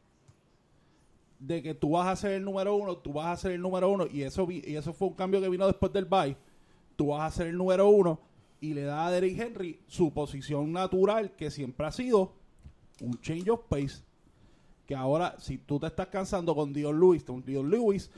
[1.38, 3.88] de que tú vas a ser el número uno, tú vas a ser el número
[3.90, 6.36] uno, y eso vi- y eso fue un cambio que vino después del bye.
[6.96, 8.18] Tú vas a ser el número uno
[8.60, 12.32] y le da a Derek Henry su posición natural que siempre ha sido
[13.00, 14.02] un change of pace.
[14.86, 18.10] Que ahora, si tú te estás cansando con Dion Lewis, con Dion Lewis,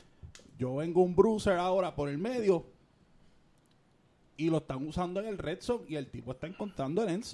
[0.57, 2.65] yo vengo un bruiser ahora por el medio
[4.37, 7.25] y lo están usando en el red zone y el tipo está encontrando el end.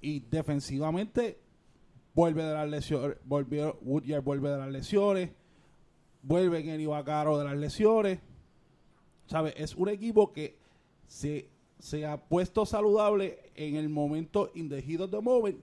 [0.00, 1.38] Y defensivamente
[2.14, 5.30] vuelve de las lesiones, volvió, Woodyard vuelve de las lesiones,
[6.22, 8.20] vuelve Kenny Vaccaro de las lesiones.
[9.26, 9.54] ¿Sabes?
[9.56, 10.56] Es un equipo que
[11.06, 11.48] se,
[11.78, 15.58] se ha puesto saludable en el momento in the heat of the moment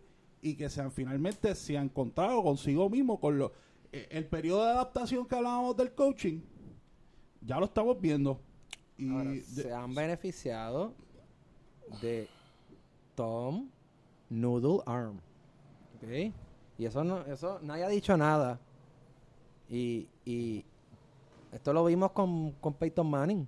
[0.46, 3.52] y que se han, finalmente se ha encontrado consigo mismo con lo,
[3.91, 6.39] eh, el periodo de adaptación que hablábamos del coaching.
[7.41, 8.39] Ya lo estamos viendo.
[8.96, 10.93] Y Ahora, de- se han beneficiado
[12.00, 12.28] de
[13.16, 13.70] Tom
[14.30, 15.20] Noodle Arm.
[15.98, 16.32] ¿Ok?
[16.78, 18.60] Y eso no, eso nadie ha dicho nada.
[19.68, 20.64] Y, y
[21.52, 23.48] esto lo vimos con, con Peyton Manning.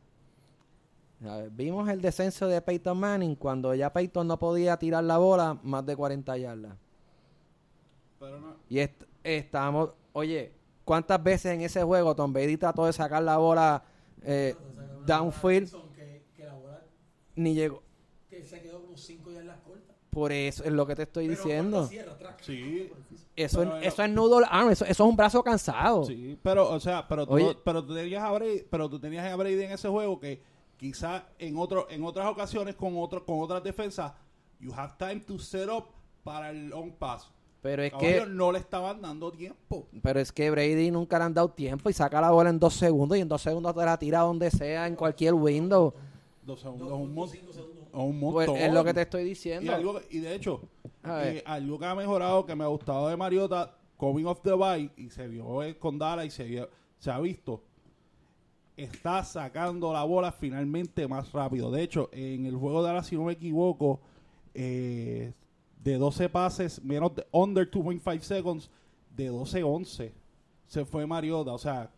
[1.52, 5.86] Vimos el descenso de Peyton Manning cuando ya Peyton no podía tirar la bola más
[5.86, 6.76] de 40 yardas.
[8.20, 10.52] Pero no- Y est- estamos, oye,
[10.86, 13.84] ¿cuántas veces en ese juego Tom Brady trató de sacar la bola
[14.24, 14.56] eh,
[15.06, 15.72] downfield?
[15.96, 16.82] Que, que la bola
[17.36, 17.84] Ni llegó.
[18.30, 19.94] que se quedó como 5 yardas corta.
[20.10, 21.88] Por eso es lo que te estoy diciendo.
[22.42, 22.90] Sí,
[23.36, 26.06] Eso, Pero, es, pero- eso es noodle arm, eso, eso es un brazo cansado.
[26.06, 27.56] Sí, pero, o sea, pero tú, Oye.
[27.64, 30.42] pero tú tenías a Brady, pero tú tenías a Brady en ese juego que
[30.78, 34.12] quizás en otro, en otras ocasiones con otro, con otras defensas,
[34.60, 35.86] you have time to set up
[36.24, 37.30] para el long pass.
[37.62, 39.88] Pero es Caballo, que no le estaban dando tiempo.
[40.02, 42.76] pero es que Brady nunca le han dado tiempo y saca la bola en dos
[42.76, 45.94] segundos y en dos segundos te la tira donde sea, en cualquier window.
[46.44, 47.30] Dos segundos, un, mon-
[47.94, 48.58] un Pues montón.
[48.58, 49.74] es lo que te estoy y, diciendo.
[49.74, 50.62] algo, y de hecho,
[51.04, 54.92] eh, algo que ha mejorado, que me ha gustado de Mariota, coming off the bye,
[54.96, 55.46] y se vio
[55.80, 57.64] con Dallas y se, vio- se ha visto,
[58.78, 61.72] está sacando la bola finalmente más rápido.
[61.72, 64.00] De hecho, en el juego de Dallas, si no me equivoco,
[64.54, 65.34] eh,
[65.84, 68.70] de 12 pases, menos de under 2.5 seconds,
[69.16, 70.12] de 12-11
[70.68, 71.54] se fue Mariota.
[71.54, 71.90] O sea,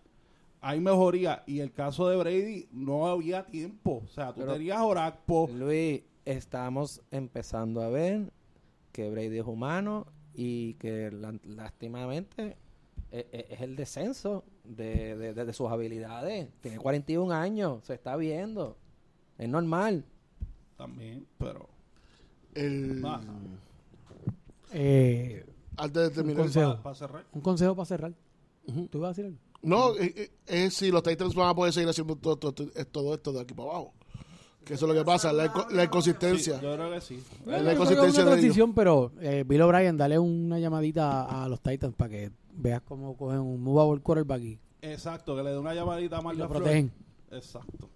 [0.62, 1.44] hay mejoría.
[1.48, 4.02] Y el caso de Brady, no había tiempo.
[4.06, 5.50] O sea, tú Pero- tenías Orakpo.
[5.54, 8.32] Luis, estamos empezando a ver
[8.92, 10.06] que Brady es humano
[10.36, 11.10] y que
[11.44, 12.58] lastimamente
[13.12, 16.48] e- e- es, el descenso de, de- de- de sus habilidades.
[16.62, 18.78] Tiene 41 años, se está viendo.
[19.38, 20.06] Es normal.
[20.78, 21.68] También, pero...
[22.54, 23.22] El- Ah,
[24.72, 25.46] Eh,
[25.78, 26.42] antes de terminar.
[26.44, 26.82] consejo.
[26.84, 27.26] para cerrar.
[27.32, 28.14] un consejo para cerrar.
[28.68, 28.88] Ujú.
[28.88, 29.38] ¿Tú ibas a decir algo?
[29.62, 32.86] No, eh, eh, es si los Titans van a poder seguir haciendo todo, todo, todo-
[32.92, 33.94] todo esto de aquí para abajo.
[34.64, 36.62] Que eso es lo que pasa, la, inco- la Sí, inconsistencia.
[36.62, 37.16] yo creo que sí.
[37.16, 41.46] Es Bueno, la inconsistencia es de transición, pero eh, Bill O'Brien, dale una llamadita a,
[41.46, 45.52] a los Titans para que veas cómo cogen un movable quarterback y, Exacto, que le
[45.52, 46.92] dé una llamadita a lo protegen.
[47.32, 47.90] Exacto.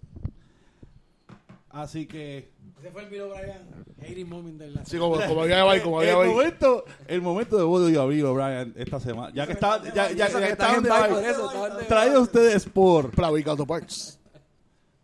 [1.74, 2.52] Así que...
[2.78, 5.98] Ese fue el Bill O'Brien hating moment de la Sí, como, como había ahí, como
[5.98, 6.28] había el ahí.
[6.28, 9.32] momento, el momento de Woody y Bill O'Brien esta semana.
[9.34, 12.64] Ya que está, ya, ya, Eso ya que que están estaban en de traído ustedes
[12.66, 13.10] por.
[13.10, 14.20] Plavic Auto Parts.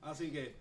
[0.02, 0.54] Así que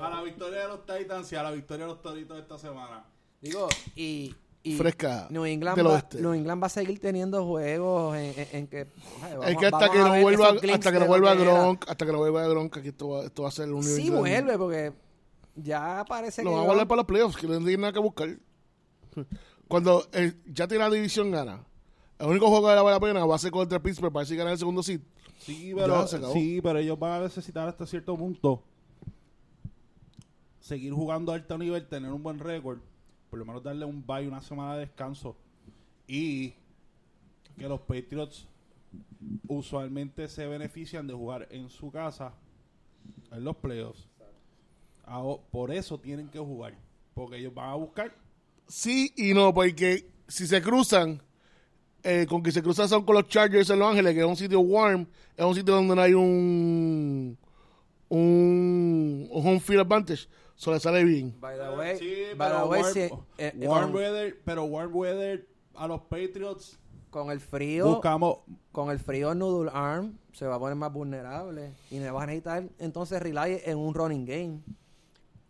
[0.00, 3.04] a la victoria de los Titans y a la victoria de los Toritos esta semana.
[3.40, 6.20] Digo, y, y Fresca New England, del va, oeste.
[6.20, 8.86] New England va a seguir teniendo juegos en, en- en que...
[9.22, 11.52] ay, vamos- Es que hasta que no vuelva, hasta que no vuelva que era.
[11.52, 13.96] Gronk, hasta que no vuelva Gronk, aquí esto va, esto va a ser un New
[13.96, 14.92] Sí vuelve, porque
[15.54, 16.56] ya parece No que...
[16.56, 18.38] va a volver para los playoffs, que no tiene nada que buscar.
[19.68, 21.64] Cuando eh, ya tiene la división gana,
[22.18, 24.36] el único juego que le vale la pena va a ser contra Pittsburgh para así
[24.36, 25.00] ganar el segundo seed.
[25.38, 28.62] Sí, pero, sí, pero ellos van a necesitar hasta cierto punto
[30.64, 32.78] seguir jugando a alto nivel, tener un buen récord,
[33.28, 35.36] por lo menos darle un bye, una semana de descanso
[36.06, 36.54] y
[37.58, 38.46] que los Patriots
[39.46, 42.32] usualmente se benefician de jugar en su casa
[43.30, 44.08] en los playoffs.
[45.06, 46.74] Aho- por eso tienen que jugar.
[47.14, 48.12] Porque ellos van a buscar.
[48.66, 51.22] Sí y no, porque si se cruzan,
[52.02, 54.36] eh, con que se cruzan son con los Chargers en Los Ángeles, que es un
[54.36, 57.36] sitio warm, es un sitio donde no hay un,
[58.08, 61.34] un, un home field advantage, eso le sale bien.
[61.40, 64.40] By the way, Sí, by the pero way, warm, sí, eh, eh, warm con, weather,
[64.44, 66.78] pero warm weather a los Patriots
[67.10, 68.38] con el frío, buscamos
[68.72, 72.26] con el frío Noodle Arm se va a poner más vulnerable y me va a
[72.26, 74.60] necesitar entonces rely en un running game.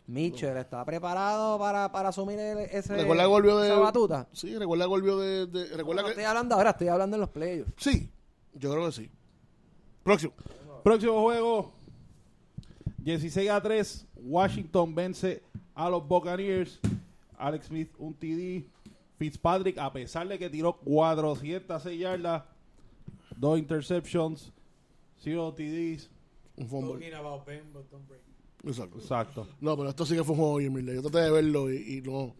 [0.07, 3.67] Mitchell está preparado para, para asumir el- ese, Recuerda que volvió de.
[3.69, 4.27] esa batuta.
[4.33, 5.47] Sí, recuerda que volvió de.
[5.47, 6.11] de- recuerda No que.
[6.11, 7.71] estoy hablando ahora, estoy hablando en los playoffs.
[7.77, 8.09] Sí,
[8.53, 9.09] yo creo que sí.
[10.03, 10.33] Próximo.
[10.83, 11.71] Próximo juego.
[12.99, 14.05] 16 a 3.
[14.17, 15.41] Washington vence
[15.73, 16.79] a los Buccaneers.
[17.37, 18.65] Alex Smith, un TD.
[19.17, 22.43] Fitzpatrick, a pesar de que tiró 406 yardas,
[23.37, 24.51] dos interceptions,
[25.19, 26.09] 0 TDs.
[26.57, 27.05] Un fumble.
[28.65, 28.97] Exacto.
[28.97, 29.47] Exacto.
[29.61, 30.85] No, pero esto sí que fue un juego bien.
[30.95, 32.33] Yo traté de verlo y, y no.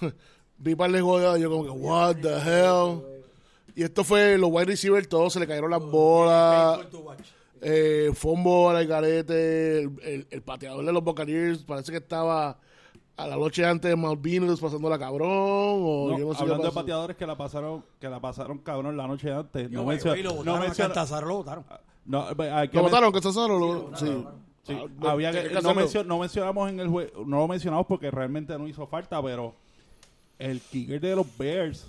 [0.58, 3.00] Vi par de jugadas y yo como que, what the hell.
[3.74, 6.80] Y esto fue, los wide receivers, todos se le cayeron las bolas.
[7.60, 9.80] Eh, fumble al garete.
[9.80, 12.58] El, el- el pateador de los Buccaneers parece que estaba
[13.18, 15.28] a la noche antes de Malvinas pasando la cabrón.
[15.30, 18.58] O No, yo no sé qué hablando de pateadores que la pasaron, que la pasaron
[18.58, 19.70] cabrón la noche antes.
[19.70, 21.64] Yo, No, by the way, menciona- lo no votaron a menciona- Caltazar, lo votaron.
[22.04, 23.12] no, hay que ¿Lo votaron?
[23.12, 23.20] ¿Que?
[23.20, 24.24] Lo, sí.
[24.66, 25.82] Sí, Ah, había tenía que, que no, hacerlo.
[25.82, 29.54] mencio- no mencionamos en el juego, no lo mencionamos porque realmente no hizo falta, pero
[30.38, 31.86] el kicker de los Bears,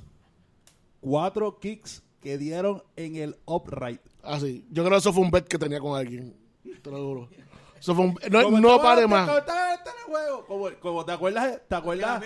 [1.02, 4.02] cuatro kicks que dieron en el upright.
[4.24, 4.66] Ah, sí.
[4.72, 6.36] Yo creo que eso fue un bet que tenía con alguien.
[6.82, 7.30] Te lo juro.
[7.80, 8.20] Eso fue un...
[8.30, 9.30] No, Como no pare como más.
[9.38, 12.24] este en el juego, como, como te acuerdas, te acuerdas.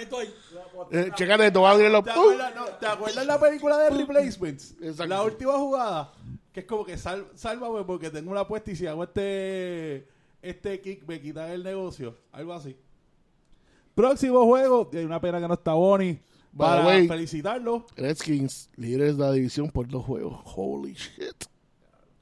[0.91, 2.03] Eh, chécate esto, va a abrir los...
[2.03, 4.71] ¿Te acuerdas, no, ¿te acuerdas la película de Replacements?
[4.81, 5.07] Exacto.
[5.07, 6.13] La última jugada,
[6.53, 10.07] que es como que sal, sálvame porque tengo una apuesta y si hago este
[10.41, 12.75] este kick me quitan el negocio, algo así.
[13.95, 16.19] Próximo juego, y hay una pena que no está Bonnie
[16.55, 17.85] para way- felicitarlo.
[17.95, 20.39] Redskins, líderes de la división por dos juegos.
[20.55, 21.45] Holy shit.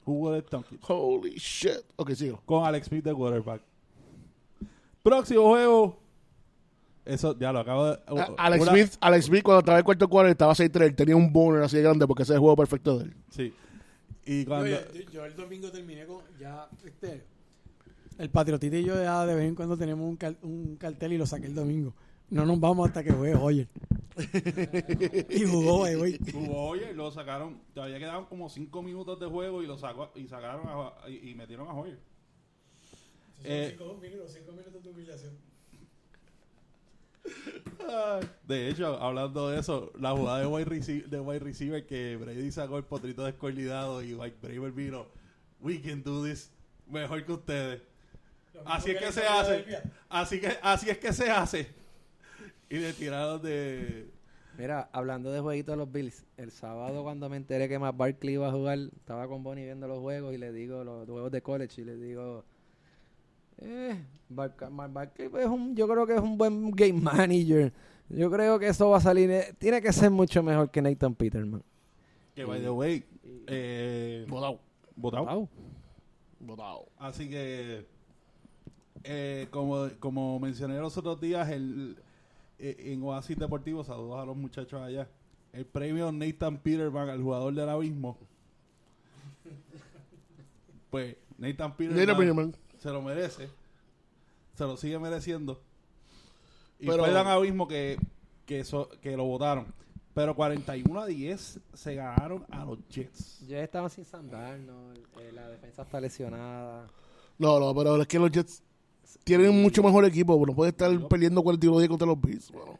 [0.04, 1.82] Jugó de Tonkin Holy shit.
[1.96, 2.42] Ok, sigo.
[2.44, 3.62] con Alex Smith de quarterback.
[5.02, 5.98] Próximo juego.
[7.04, 7.92] Eso ya lo acabo de.
[8.06, 11.16] A- Alex una- Smith, Alex Smith cuando estaba en el cuarto cuarto estaba 6-3, tenía
[11.16, 13.14] un boner así de grande porque ese es el juego perfecto de él.
[13.30, 13.54] Sí.
[14.26, 14.66] Y Yo, cuando.
[14.68, 17.24] yo- yo el domingo terminé con ya este
[18.20, 21.18] el patriotita y yo ya de vez en cuando tenemos un, cal- un cartel y
[21.18, 21.94] lo saqué el domingo.
[22.30, 23.66] No nos vamos hasta que juegue Hoyer.
[25.30, 26.18] y jugó, güey.
[26.32, 30.26] Jugó Hoyer, lo sacaron, todavía quedaban como 5 minutos de juego y lo sacó y
[30.28, 31.98] sacaron a- y, y metieron a Hoyer.
[33.42, 35.32] Eh, minutos, cinco minutos de humillación.
[38.46, 42.52] De hecho, hablando de eso, la jugada de wide, receiver, de wide receiver que Brady
[42.52, 45.06] sacó el potrito descoordinado y Mike Braver vino,
[45.60, 46.50] we can do this
[46.86, 47.82] mejor que ustedes.
[48.64, 49.64] Así es que se hace.
[50.08, 51.68] Así que así es que se hace.
[52.68, 54.10] Y le tiraron de
[54.60, 58.34] Mira, hablando de jueguitos de los Bills, el sábado cuando me enteré que Matt Barkley
[58.34, 61.40] iba a jugar, estaba con Bonnie viendo los juegos y le digo, los juegos de
[61.40, 62.44] college, y le digo,
[63.56, 63.96] eh,
[64.28, 67.72] Matt Barkley es un, yo creo que es un buen game manager.
[68.10, 71.14] Yo creo que eso va a salir, eh, tiene que ser mucho mejor que Nathan
[71.14, 71.62] Peterman.
[72.34, 73.02] que by the way,
[73.46, 74.60] eh, votado.
[74.96, 75.48] Wow.
[76.38, 76.86] Botado.
[76.98, 77.86] Así que,
[79.04, 81.96] eh, como, como mencioné los otros días, el,
[82.58, 85.08] eh, en Oasis Deportivo, saludos a los muchachos allá,
[85.52, 88.16] el premio Nathan Peterman al jugador del abismo.
[90.90, 92.56] Pues Nathan Peterman, Nathan Peterman.
[92.78, 93.48] se lo merece,
[94.54, 95.60] se lo sigue mereciendo.
[96.78, 97.98] Y Pero- fue tan abismo que,
[98.46, 99.66] que, eso- que lo votaron.
[100.12, 103.46] Pero 41 a 10 se ganaron a los Jets.
[103.46, 104.92] Ya estaban sin sandar, ¿no?
[105.20, 106.88] Eh, la defensa está lesionada.
[107.38, 108.62] No, no, pero es que los Jets
[109.24, 110.44] tienen mucho mejor equipo.
[110.46, 112.50] No puede estar perdiendo 41-10 contra los Bills.
[112.50, 112.78] bueno.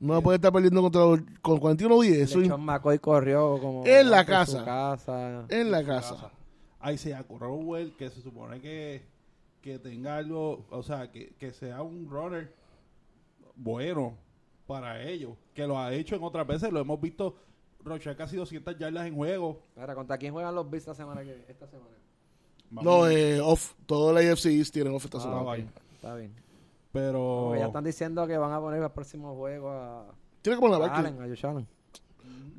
[0.00, 2.12] No puede estar perdiendo contra los, con 41-10.
[2.14, 4.64] Eso McCoy corrió como En la casa.
[4.64, 5.46] casa.
[5.48, 6.30] en la casa.
[6.92, 9.02] Isaiah Crowell, que se supone que,
[9.62, 12.52] que tenga algo, o sea, que, que sea un runner
[13.56, 14.18] bueno
[14.66, 17.36] para ellos, que lo ha hecho en otras veces, lo hemos visto
[17.82, 19.62] rochar casi 200 yardas en juego.
[19.76, 21.22] Ahora, ¿contra quién juegan los Bills esta semana?
[21.22, 21.96] Que, esta semana?
[22.70, 23.74] Vamos, No, eh, off.
[23.86, 25.40] Todo el AFC East tiene off esta Ah, semana.
[25.40, 25.46] ok.
[25.46, 25.66] vaya.
[25.94, 26.34] Está bien.
[26.92, 30.06] pero ya están diciendo que van a poner el próximo juego a,
[30.42, 31.06] Tiene como la a Barkley.
[31.06, 31.66] Allen, a Josh Allen.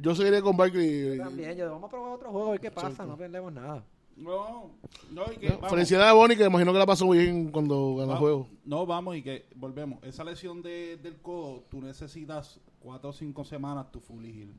[0.02, 1.18] Yo seguiré con Barkley.
[1.18, 3.84] Yo también, yo, vamos a probar otro juego a ver qué pasa, no perdemos nada.
[4.18, 4.72] no,
[5.12, 7.50] no, y que, No, Felicidades a Bonnie, que me imagino que la pasó muy bien
[7.52, 8.48] cuando ganó el juego.
[8.66, 10.04] no, vamos y que volvemos.
[10.04, 14.54] Esa lesión de, del codo, tú necesitas 4 o 5 semanas tu fully heal.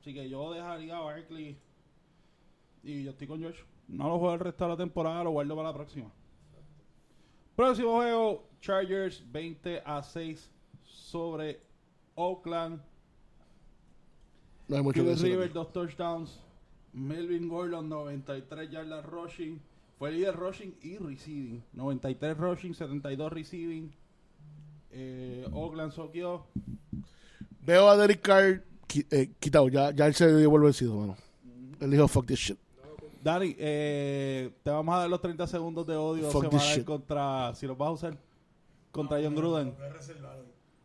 [0.00, 1.56] Así que yo dejaría a Barkley
[2.84, 3.60] y yo estoy con George.
[3.90, 6.10] No lo juego el resto de la temporada, lo guardo para la próxima.
[7.56, 10.50] Próximo juego, Chargers 20 a 6
[10.84, 11.60] sobre
[12.14, 12.80] Oakland.
[14.68, 15.14] No hay mucho que.
[15.14, 16.40] Rivers, dos touchdowns.
[16.92, 19.60] Melvin Gordon, 93 yardas rushing.
[19.98, 21.62] Fue líder rushing y receiving.
[21.72, 23.92] 93 rushing, 72 receiving.
[24.92, 26.46] Eh, Oakland soqueó.
[27.66, 28.62] Veo a Derek Carr
[29.10, 29.68] eh, quitado.
[29.68, 31.16] Ya, ya él se dio por vencido, mano.
[31.80, 32.58] Él dijo, fuck this shit.
[33.22, 36.84] Dani, eh, te vamos a dar los 30 segundos de odio Fuck this semanal shit.
[36.86, 38.18] contra, si los vas a usar,
[38.90, 39.74] contra John Gruden.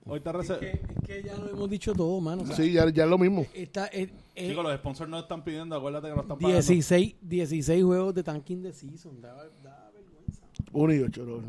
[0.07, 2.43] Hoy te Es que, es que ya lo hemos dicho todo, mano.
[2.43, 3.45] O sea, Sí, ya, ya es lo mismo.
[3.55, 6.61] Está, es, es Chicos, los sponsors no están pidiendo, acuérdate que no están pagando.
[6.61, 9.19] 16, 16 juegos de tanking de season.
[9.19, 9.33] Da,
[9.63, 10.41] da vergüenza.
[10.73, 11.41] Uno y ocho, bro.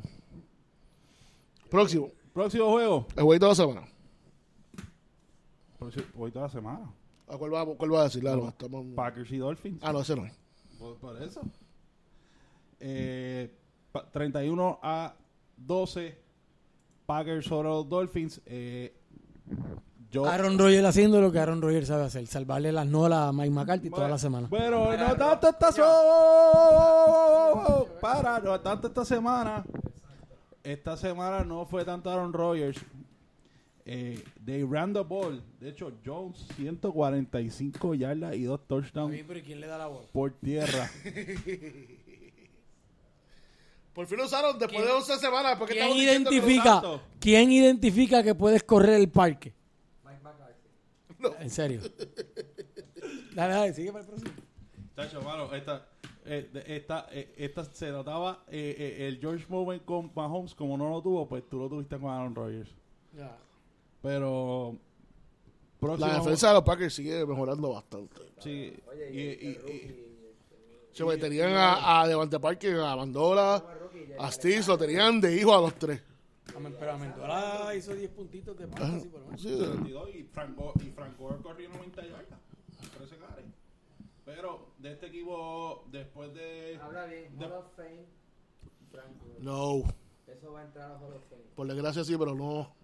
[1.68, 2.11] Próximo.
[2.32, 3.07] Próximo juego.
[3.16, 3.89] El jueguito de la semana.
[5.78, 6.95] Próximo- Hoy toda la semana.
[7.28, 8.20] ¿A cuál va, cuál va a decir?
[8.22, 8.87] Claro, estamos...
[8.95, 9.80] Packers y Dolphins.
[9.82, 10.32] Ah, no, ese no es.
[10.87, 11.41] Por, por eso.
[12.80, 13.51] Eh,
[13.93, 15.14] pa- 31 a
[15.57, 16.18] 12.
[17.07, 18.41] Packers sobre los Dolphins.
[18.47, 18.93] Eh,
[20.11, 22.26] yo, Aaron Rodgers haciendo lo que Aaron Rodgers sabe hacer.
[22.26, 24.49] Salvarle las nolas a Mike McCarthy toda la semana.
[24.49, 25.93] Bueno, no tanto esta semana.
[28.01, 29.64] Para, no tanto esta semana.
[30.64, 32.78] Esta semana no fue tanto Aaron Rodgers.
[33.89, 35.41] Eh, they ran the ball.
[35.61, 40.07] De hecho, Jones 145 yardas y dos touchdowns pero ¿quién le da la bola?
[40.12, 40.91] por tierra.
[43.95, 45.57] Por fin lo usaron después ¿Quién- de 11 semanas.
[45.59, 46.82] Porque ¿Quién identifica.
[47.18, 49.55] ¿Quién identifica que puedes correr el parque?
[51.41, 51.80] En serio.
[53.34, 54.32] Dale, dale, sigue para el próximo.
[54.95, 55.89] Chacho, mano, esta,
[56.26, 60.76] eh, de- esta, eh, esta se notaba eh, eh, el George Moment con Mahomes, como
[60.76, 62.70] no lo tuvo, pues tú lo tuviste con Aaron Rodgers.
[63.16, 63.34] Ya.
[64.07, 64.77] Pero.
[65.81, 68.15] Próximo, La defensa de los Packers sigue mejorando bastante.
[68.39, 68.73] Sí,
[69.13, 70.07] y, y- y-
[70.93, 73.63] Se me tenían a, a Devante Parker, a Mandola,
[74.19, 76.01] a Stills, lo tenían de hijo a los tres.
[76.79, 79.43] Pero Amendola hizo 10 puntitos de fantasy por lo menos.
[79.43, 82.39] Sí, 22 y Franco, y Franco corrió 90 yardas.
[82.97, 83.47] 13 carries.
[84.25, 86.79] Pero de este equipo, después de.
[86.81, 88.07] Habla bien, de- Hall of Fame,
[88.93, 89.27] Franco.
[89.41, 89.83] no.
[90.29, 91.43] Eso va a entrar a Hall of Fame.
[91.57, 92.75] Por desgracia sí, pero no.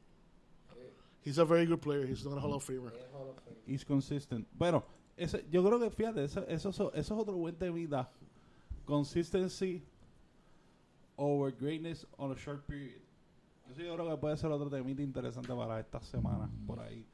[1.25, 2.05] He's a very good player.
[2.07, 2.93] He's not a Hall of Famer.
[2.95, 3.57] Es Hall of Fame.
[3.67, 4.47] Is consistent.
[4.53, 4.85] Bueno,
[5.17, 8.11] ese, yo creo que fíjate, eso, eso, eso, es otro buen temita.
[8.85, 9.83] Consistency
[11.17, 13.01] over greatness on a short period.
[13.71, 17.07] Eso yo creo que puede ser otro temita interesante para esta semana, por ahí.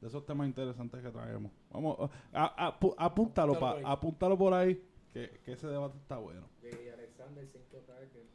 [0.00, 1.50] De esos temas interesantes que traemos.
[1.72, 4.78] Vamos, a, a- apúntalo, pa- Apúntalo por ahí.
[5.14, 6.46] que, que ese debate está bueno.
[6.62, 8.30] Y Alexander 5 targets.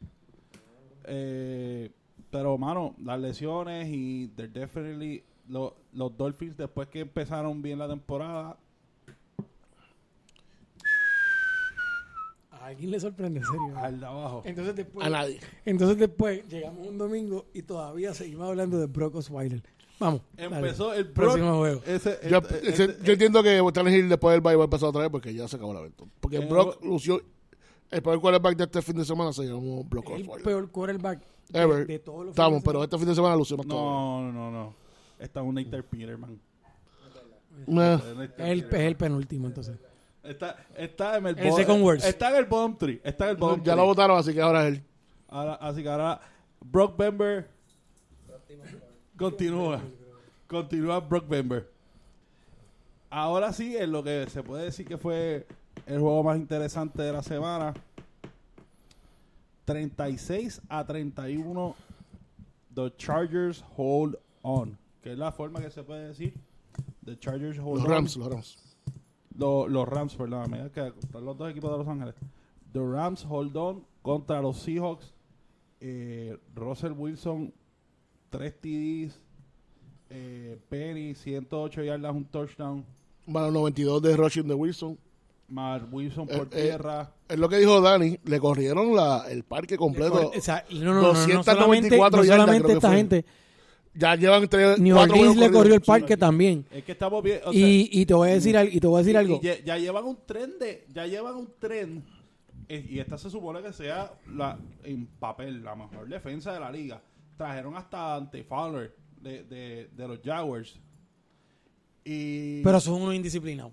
[1.04, 1.90] Eh,
[2.30, 7.88] pero, mano, las lesiones y they're definitely lo- los Dolphins después que empezaron bien la
[7.88, 8.56] temporada,
[12.50, 13.72] A alguien le sorprende, en serio.
[13.78, 14.42] al de abajo.
[14.44, 15.40] Entonces después, A nadie.
[15.64, 19.62] entonces después llegamos un domingo y todavía seguimos hablando de Brock Osweiler.
[19.98, 20.22] Vamos.
[20.36, 20.56] dale.
[20.56, 21.82] Empezó el Próximo Brock- juego.
[21.86, 24.64] Ese, Yo, este- ese- este- yo entiendo que Stanley Hill después del bye va a
[24.64, 26.04] empezar otra vez porque ya se acabó la venta.
[26.20, 27.20] Porque Eh, Brock lució.
[27.90, 30.42] El peor quarterback de este fin de semana se llamó Brock el Osweiler.
[30.44, 31.20] peor quarterback
[31.52, 31.86] de, Ever.
[31.86, 33.78] de todos los Estamos, pero este fin de semana lució más todo.
[33.80, 34.74] no, no, no, no.
[35.18, 36.40] Está un Nathan Peterman.
[37.66, 37.96] Nah.
[37.96, 38.02] Es
[38.38, 39.76] el, es el penúltimo, entonces.
[40.22, 42.06] Está, está en el, El bo- second worst.
[42.06, 43.00] Está en el bottom three.
[43.04, 43.76] Está en el bottom Ya three.
[43.76, 44.82] lo votaron, así que ahora es él.
[45.28, 46.20] Ahora, así que ahora
[46.60, 47.48] Brock Bember
[49.16, 49.80] continúa.
[50.46, 51.70] Continúa Brock Bember.
[53.10, 55.46] Ahora sí, en lo que se puede decir que fue
[55.86, 57.74] el juego más interesante de la semana.
[59.74, 61.74] 36 a 31
[62.74, 64.76] The Chargers hold on.
[65.02, 66.34] Que es la forma que se puede decir.
[67.04, 67.90] The Chargers hold Los on.
[67.90, 68.58] Rams, los Rams.
[69.36, 72.14] Lo- los Rams, perdón, mira que están los dos equipos de Los Ángeles.
[72.72, 75.12] The Rams hold on contra los Seahawks.
[75.80, 77.52] Eh, Russell Wilson,
[78.30, 79.18] 3 TDs.
[80.10, 82.84] Eh, Penny, 108 yardas, un touchdown.
[83.26, 84.98] Bueno, 92 de rushing de Wilson.
[85.50, 87.12] Mark Wilson Eh, por eh, tierra.
[87.28, 88.18] Es lo que dijo Dani.
[88.24, 90.30] Le corrieron la, el parque completo.
[90.36, 92.88] O sea, no, no, no, no, no 294 solamente, no yardas, solamente creo que esta
[92.88, 92.96] fue.
[92.96, 93.24] gente.
[93.92, 94.78] Ya llevan tres.
[94.78, 96.64] New Orleans le corrió el parque también.
[96.70, 97.40] Es que estamos bien.
[97.44, 98.72] o sea, Y, y te voy a decir algo.
[98.72, 99.40] Y te voy a decir y- algo.
[99.42, 100.86] y ya, ya llevan un tren de.
[100.92, 102.04] Ya llevan un tren.
[102.68, 106.70] eh, y esta se supone que sea la, en papel la mejor defensa de la
[106.70, 107.02] liga.
[107.36, 110.78] Trajeron hasta ante Fowler de, de, de los Jaguars.
[112.04, 112.62] Y.
[112.62, 113.72] Pero son unos indisciplinados.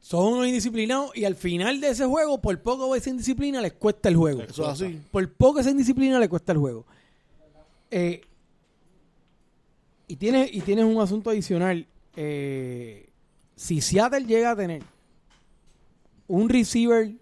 [0.00, 4.08] Son unos indisciplinados y al final de ese juego, por poco esa indisciplina, les cuesta
[4.08, 4.42] el juego.
[4.42, 5.00] Eso es así.
[5.10, 6.86] Por poco esa indisciplina le cuesta el juego.
[7.90, 8.22] Eh,
[10.08, 11.86] y tienes y tienes un asunto adicional.
[12.16, 13.08] Eh,
[13.56, 14.82] si Seattle llega a tener
[16.26, 17.12] un receiver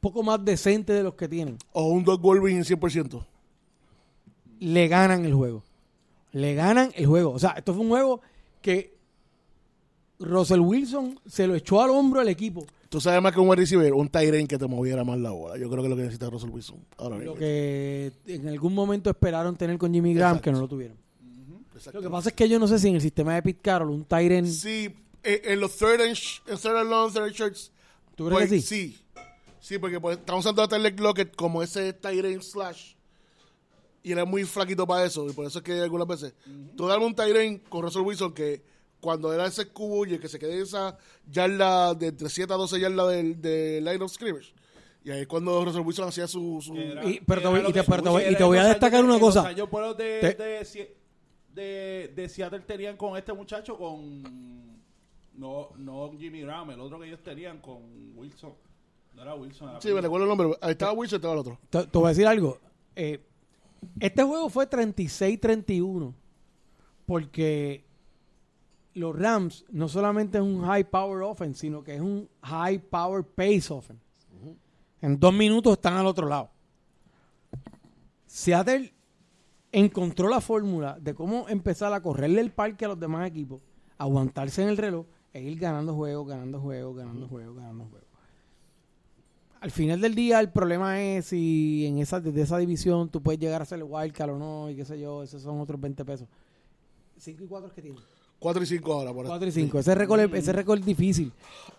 [0.00, 3.24] poco más decente de los que tienen, O un Doug Wolverine 100%.
[4.60, 5.62] le ganan el juego.
[6.32, 7.32] Le ganan el juego.
[7.32, 8.20] O sea, esto fue un juego
[8.62, 8.94] que
[10.20, 12.64] Russell Wilson se lo echó al hombro al equipo.
[12.88, 15.56] Tú sabes más que un wide receiver, un Tyrant que te moviera más la bola.
[15.56, 16.84] Yo creo que es lo que necesita Russell Wilson.
[16.98, 17.34] Ahora Lo mismo.
[17.36, 20.44] que en algún momento esperaron tener con Jimmy Graham, Exacto.
[20.44, 20.96] que no lo tuvieron.
[21.92, 23.90] Lo que pasa es que yo no sé si en el sistema de Pete Carroll
[23.90, 24.46] un Tyren...
[24.46, 26.16] Sí, eh, en los third and,
[26.46, 27.72] en third and long, third and shorts.
[28.16, 28.88] ¿Tú crees pues, que sí?
[28.92, 28.98] Sí.
[29.60, 32.94] Sí, porque pues, estamos usando a Tyler Lockett como ese Tyrant slash.
[34.02, 35.28] Y él es muy flaquito para eso.
[35.28, 36.34] Y por eso es que algunas veces.
[36.76, 38.62] Tú dame un Tyrant con Russell Wilson que
[39.00, 40.96] cuando era ese cubulle que se quede en esa
[41.30, 44.52] yarda de entre 7 a 12 yardas del de line of scrimmage.
[45.02, 46.60] Y ahí es cuando Russell Wilson hacía su.
[46.60, 49.14] su- era- Y- pero te y te- pero te y te voy a destacar una
[49.14, 49.48] en los cosa.
[49.48, 50.96] años buenos de, Te- de,
[51.54, 54.22] de, de Seattle tenían con este muchacho, con.
[55.34, 57.78] No, no Jimmy Graham, el otro que ellos tenían con
[58.14, 58.52] Wilson.
[59.14, 60.58] No era Wilson, era Sí, me recuerdo el nombre.
[60.60, 61.58] Ahí estaba Wilson y estaba el otro.
[61.70, 62.58] Te, te voy a decir algo.
[62.94, 63.20] Eh,
[64.00, 66.12] este juego fue 36-31
[67.06, 67.84] porque
[68.94, 73.24] los Rams no solamente es un high power offense, sino que es un high power
[73.24, 74.02] pace offense.
[75.00, 76.50] En dos minutos están al otro lado.
[78.26, 78.92] Seattle
[79.72, 83.62] encontró la fórmula de cómo empezar a correrle el parque a los demás equipos,
[83.98, 88.08] aguantarse en el reloj e ir ganando juegos, ganando juegos, ganando juegos, ganando juegos.
[89.60, 93.38] Al final del día, el problema es si en esa, desde esa división tú puedes
[93.38, 96.04] llegar a ser el wildcard o no, y qué sé yo, esos son otros 20
[96.04, 96.28] pesos.
[97.18, 97.98] 5 y 4 es que tiene.
[98.40, 99.12] 4 y 5 ahora.
[99.12, 99.78] Por 4 y 5.
[99.78, 101.32] Ese récord, es- ese récord es difícil.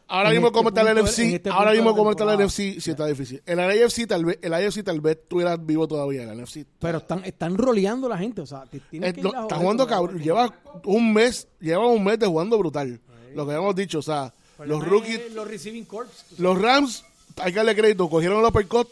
[0.08, 2.40] Ahora En mismo, este como está el NFC, este ahora mismo, como está el.
[2.40, 3.42] NFC, sí está difícil.
[3.46, 6.24] El AFC, tal vez, el AFC tal vez estuviera vivo todavía.
[6.24, 6.66] El NFC.
[6.80, 8.42] Pero están, están roleando la gente.
[8.42, 10.20] O sea, tienes Eh, que no, está jugando cabrón.
[10.20, 10.54] Lleva
[10.86, 13.00] un mes, lleva un mes de jugando brutal.
[13.34, 14.34] Lo que habíamos dicho, o sea,
[14.66, 16.26] los rookies, es Los receiving corps.
[16.38, 17.06] los Rams,
[17.38, 18.90] hay que darle crédito, cogieron el uppercut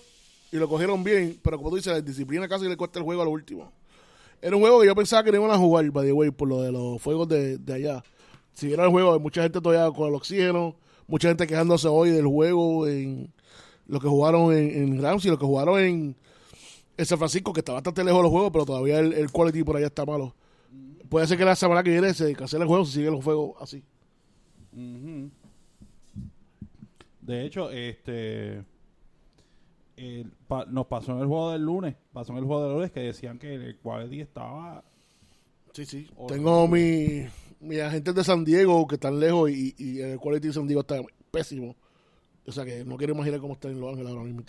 [0.54, 3.22] y lo cogieron bien, pero como tú dices, la disciplina casi le cuesta el juego
[3.22, 3.72] a lo último.
[4.42, 6.48] Era un juego que yo pensaba que no iban a jugar, by the way, por
[6.48, 8.04] lo de los fuegos de, de allá.
[8.54, 10.76] Si vieron el juego, hay mucha gente todavía con el oxígeno,
[11.08, 13.32] mucha gente quejándose hoy del juego en
[13.88, 16.16] lo que jugaron en, en Rams y lo que jugaron en,
[16.98, 19.64] en San Francisco, que está bastante lejos de los juegos, pero todavía el, el quality
[19.64, 20.36] por allá está malo.
[21.10, 23.56] Puede ser que la semana que viene se cancele el juego si siguen los juegos
[23.60, 23.84] así.
[27.22, 28.64] De hecho, este
[30.00, 32.91] el pa- nos pasó en el juego del lunes, pasó en el juego del lunes
[32.91, 34.84] que decían que el quality estaba
[35.74, 36.10] Sí, sí.
[36.28, 37.26] Tengo mi,
[37.60, 40.82] mi agentes de San Diego que están lejos y, y el quality de San Diego
[40.82, 41.00] está
[41.32, 41.76] pésimo.
[42.47, 44.43] O sea que no quiero imaginar cómo está en Los Ángeles ahora mismo.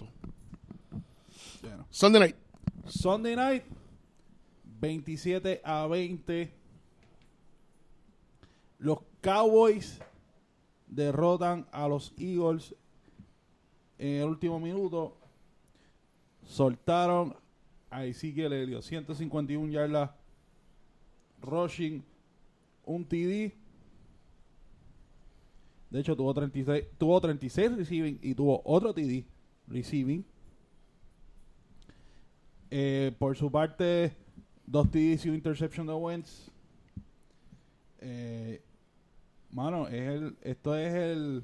[1.62, 1.86] bueno.
[1.90, 2.36] Sunday night.
[2.86, 3.64] Sunday night
[4.80, 6.54] 27 a 20
[8.78, 10.00] los Cowboys
[10.86, 12.74] derrotan a los Eagles
[13.98, 15.18] en el último minuto
[16.50, 17.34] soltaron.
[17.92, 20.10] A Ezekiel Elliott 151 yardas
[21.42, 22.04] rushing
[22.84, 23.52] un TD
[25.90, 29.24] de hecho tuvo 36 tuvo 36 receiving y tuvo otro TD
[29.66, 30.24] receiving.
[32.70, 34.12] Eh, por su parte,
[34.66, 36.48] dos TDs y un interception de Wentz.
[38.00, 38.62] Eh,
[39.50, 41.42] mano, es el, esto es el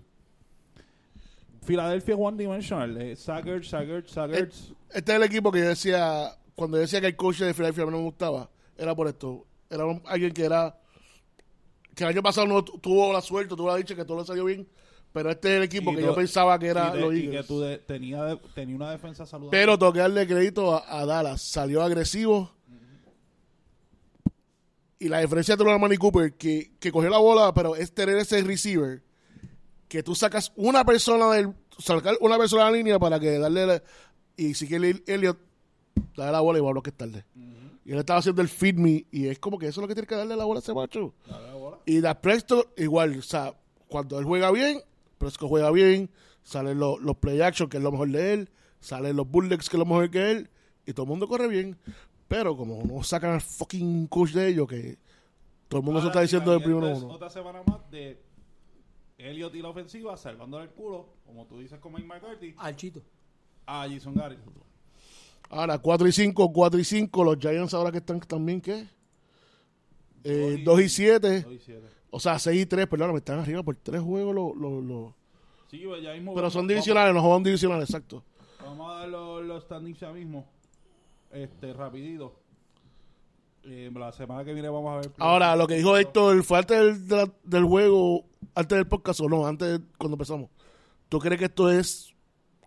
[1.66, 2.96] Philadelphia One Dimensional.
[3.00, 4.72] Eh, Saggers, Saggers, Saggers.
[4.92, 7.84] Este es el equipo que yo decía, cuando yo decía que el coach de Philadelphia
[7.86, 8.48] no me gustaba,
[8.78, 9.46] era por esto.
[9.68, 10.78] Era un- alguien que era,
[11.94, 14.24] que el año pasado no tu- tuvo la suerte, tuvo la dicha que todo le
[14.24, 14.66] salió bien,
[15.12, 17.20] pero este es el equipo Y que yo pensaba que era y, de- los y
[17.22, 17.46] que Eagles.
[17.46, 19.58] tú de- tenía, tenía una defensa saludable.
[19.58, 21.42] Pero tengo que darle crédito a, a Dallas.
[21.42, 22.52] Salió agresivo.
[24.98, 28.16] Y la diferencia de la Manny Cooper, que, que cogió la bola, pero es tener
[28.16, 29.02] ese receiver,
[29.88, 33.66] que tú sacas una persona del, sacar una persona de la línea para que darle,
[33.66, 33.82] la-
[34.36, 35.38] y si que Elliot
[36.16, 37.24] darle la bola y va a bloquear tarde.
[37.84, 39.94] Y él estaba haciendo el feed me, y es como que eso es lo que
[39.94, 41.14] tiene que darle la bola a ese macho.
[41.28, 41.78] Dale la bola.
[41.86, 43.54] Y da Preston igual, o sea,
[43.86, 44.80] cuando él juega bien,
[45.18, 46.10] Preston juega bien,
[46.42, 48.50] salen los, los play action, que es lo mejor de él,
[48.80, 50.50] salen los bullets, que es lo mejor que él,
[50.84, 51.78] y todo el mundo corre bien.
[52.26, 54.98] Pero como no sacan al fucking coach de ellos, que
[55.68, 57.14] todo el mundo se está diciendo del imagínate primero uno.
[57.14, 58.20] Otra semana más de
[59.18, 63.02] Elliot y la ofensiva, salvándole el culo, como tú dices con Mike McCarthy, Al chito.
[63.66, 64.40] a Jason Garrett.
[65.48, 68.86] Ahora, 4 y 5, 4 y 5, los Giants ahora que están también, ¿qué?
[70.24, 71.86] Eh, 2 Dos y- y 7, Dos y siete.
[72.10, 74.56] o sea, 6 y 3, perdón, me están arriba por 3 juegos los...
[74.56, 75.12] los- los-
[75.70, 78.22] Sí, pues ya mismo Pero vamos- son vamos- divisionales, no juegan divisionales, exacto.
[78.60, 80.44] Vamos a dar los, los standings ya mismo.
[81.32, 82.38] Este, rapidito.
[83.68, 85.10] Eh, la semana que viene vamos a ver.
[85.18, 88.24] Ahora, lo que dijo Héctor fue antes del, de la- del juego,
[88.54, 90.50] antes del podcast o no, antes de- cuando empezamos.
[91.08, 92.14] ¿Tú crees que esto es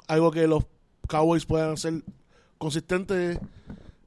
[0.08, 0.66] algo que los
[1.08, 2.04] Cowboys puedan hacer
[2.58, 3.40] consistentes.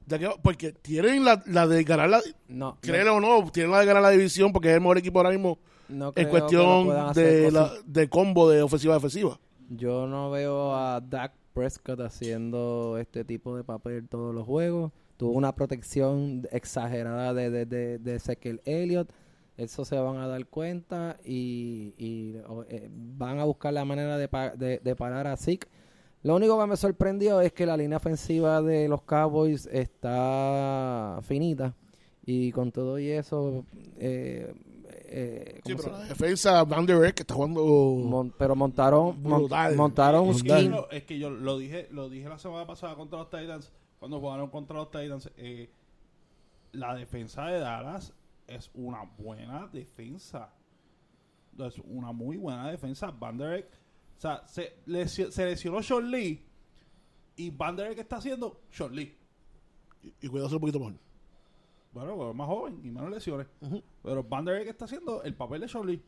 [0.07, 2.21] Ya que, porque tienen la, la de ganar la.
[2.49, 5.19] No, Créelo o no, tienen la de ganar la división porque es el mejor equipo
[5.19, 5.59] ahora mismo
[5.89, 9.39] no, en cuestión de, la, de combo de ofensiva a defensiva.
[9.71, 14.93] Yo no veo a Dak Prescott haciendo este tipo de papel todos los juegos.
[15.23, 19.09] Tuvo una protección exagerada de, de, de, de Ezekiel Elliott.
[19.57, 24.19] Eso se van a dar cuenta y, y, o, eh, van a buscar la manera
[24.19, 25.69] de, pa- de, de parar a Zeke.
[26.25, 31.73] Lo único que me sorprendió es que la línea ofensiva de los Cowboys está finita.
[32.27, 33.65] Y con todo y eso,
[33.99, 34.53] eh,
[35.05, 37.65] eh, Sí, ¿cómo pero se- la defensa, Van Der Beek, que está jugando.
[37.65, 39.77] mon- pero montaron, mon- Brutal.
[39.77, 42.97] montaron un Es que, yo, es que yo lo dije, lo dije la semana pasada
[42.97, 43.71] contra los Titans,
[44.03, 45.71] cuando jugaron contra los Titans, eh,
[46.73, 48.13] la defensa de Dallas
[48.49, 50.53] es una buena defensa.
[51.57, 53.13] Es una muy buena defensa.
[53.13, 53.69] Van Der Eck,
[54.19, 56.45] o sea, se, lesio- se lesionó Sean Lee
[57.37, 59.17] y Van Der Eck está haciendo Sean Lee.
[60.03, 60.95] y, y cuidarse un poquito mejor.
[61.93, 63.47] Bueno, pero es más joven y menos lesiones.
[64.03, 66.03] Pero Van Der Eck está haciendo el papel de Sean Lee.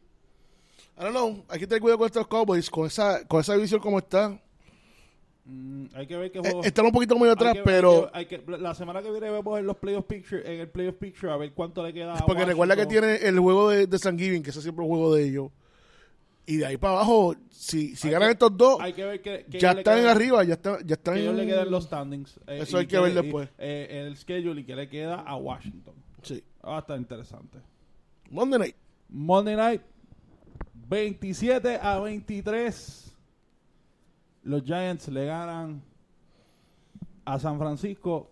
[0.99, 1.45] I don't know.
[1.49, 2.69] Hay que tener cuidado con estos Cowboys.
[2.69, 4.41] Con esa, con esa división como está.
[5.47, 6.63] Mm, hay que ver qué Eh, juego.
[6.65, 8.11] están un poquito muy atrás, Hay que ver- pero.
[8.15, 10.69] hay que- hay que- la semana que viene vemos en los playoff picture, en el
[10.71, 12.15] playoff picture a ver cuánto le queda.
[12.15, 14.83] a Porque recuerda que tiene el juego de, de San Giving, que ese es siempre
[14.85, 15.51] un juego de ellos.
[16.47, 19.45] Y de ahí para abajo, si, si ganan que- estos dos, Hay que ver que,
[19.51, 22.39] que ya están quedan- arriba, ya están, ya están Que ellos le quedan los standings.
[22.47, 23.49] eh, Eso hay que ver después.
[23.51, 25.95] y, eh, el schedule y que le queda a Washington.
[26.23, 26.43] Sí.
[26.67, 27.59] Va a estar interesante.
[28.31, 28.77] Monday night.
[29.09, 29.83] Monday night,
[30.89, 33.04] 27 a 23.
[34.45, 35.83] Los Giants le ganan
[37.25, 38.31] a San Francisco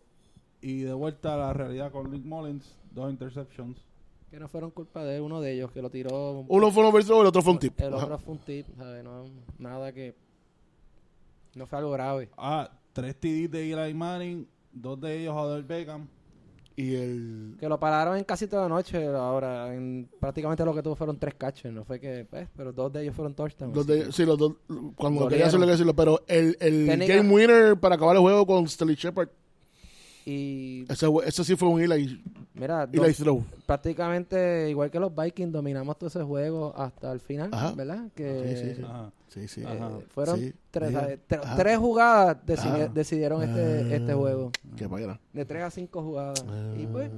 [0.61, 3.79] y de vuelta a la realidad con Nick Mullins, dos interceptions.
[4.31, 6.45] Que no fueron culpa de uno de ellos que lo tiró.
[6.49, 7.79] Uno fue un overthrow, el otro fue un tip.
[7.81, 8.05] El Ajá.
[8.05, 9.05] otro fue un tip, ¿sabes?
[9.05, 9.25] No,
[9.59, 10.15] nada que.
[11.55, 12.31] No fue algo grave.
[12.39, 16.09] Ah, tres TDs de Eli Manning, dos de ellos a Odell Beckham.
[16.77, 17.57] Y el.
[17.61, 19.07] Que lo pararon en casi toda la noche.
[19.07, 21.73] Ahora, en prácticamente lo que tuvo fueron tres catches.
[21.73, 22.27] No fue que.
[22.29, 23.87] Pues, pero dos de ellos fueron touchdowns.
[23.87, 24.55] de- sí, los dos.
[24.97, 25.95] Cuando quería hacerlo, que decirlo.
[25.95, 29.29] Pero el, el game winner para acabar el juego con Stanley Shepard,
[30.25, 30.85] Y.
[30.89, 32.23] ese, ese sí fue un Eli,
[32.55, 33.45] Mira, Eli dos- throw.
[33.67, 37.73] prácticamente igual que los Vikings, dominamos todo ese juego hasta el final, Ajá.
[37.73, 38.05] ¿verdad?
[38.15, 38.57] Que.
[38.57, 38.83] Sí, sí, sí.
[38.85, 39.11] Ajá.
[39.29, 39.63] Sí, sí.
[39.63, 39.91] Eh, Ajá.
[40.15, 41.57] fueron Sí, tres, Ajá.
[41.57, 42.91] tres jugadas decidi- Ah.
[42.93, 43.61] decidieron este,
[43.93, 43.97] Ah.
[43.97, 44.53] este juego.
[44.77, 45.19] Qué payara.
[45.33, 46.45] De tres a cinco jugadas.
[46.79, 47.11] Y pues,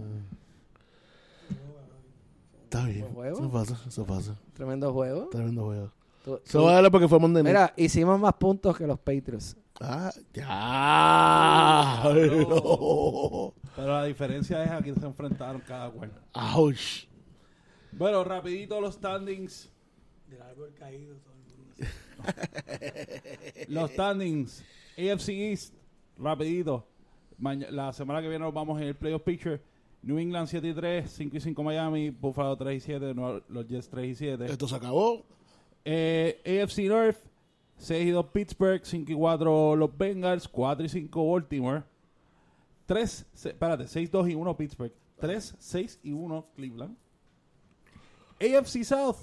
[2.65, 3.07] Está bien.
[3.33, 4.37] Eso pasa, eso pasa.
[4.55, 5.29] tremendo juego.
[5.31, 5.93] Tremendo juego.
[6.25, 7.55] Tu- Se va a darle porque fue Monday night.
[7.55, 9.57] Mira, hicimos más puntos que los Patriots.
[9.81, 12.01] Ah, ya.
[13.77, 16.13] Pero la diferencia es a quién se enfrentaron cada cual.
[16.55, 17.07] Ouch.
[17.93, 19.71] Bueno, rapidito los standings.
[20.29, 21.17] Del árbol caído.
[21.17, 21.75] Todo el mundo.
[23.69, 24.65] Los standings.
[24.97, 25.75] AFC East,
[26.19, 26.87] rapidito.
[27.39, 29.61] Maña- la semana que viene nos vamos en el Playoff Picture.
[30.03, 33.67] New England 7 y 3, 5 y 5 Miami, Buffalo 3 y 7, Nueva- los
[33.67, 34.45] Jets 3 y 7.
[34.47, 35.25] Esto se acabó.
[35.85, 37.17] Eh, AFC North,
[37.79, 41.83] 6 y 2 Pittsburgh, 5 y 4 los Bengals, 4 y 5 Baltimore.
[42.87, 44.93] 3, se- espérate, 6, 2 y 1 Pittsburgh.
[45.21, 46.97] 3, 6 y 1 Cleveland.
[48.41, 49.17] AFC South,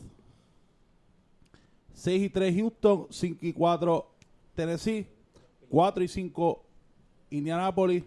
[1.93, 4.07] 6 y 3 Houston, 5 y 4
[4.55, 5.05] Tennessee,
[5.69, 6.63] 4 y 5
[7.29, 8.03] Indianapolis,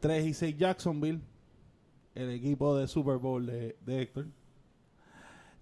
[0.00, 1.20] 3 y 6 Jacksonville,
[2.14, 4.26] el equipo de Super Bowl de, de Héctor.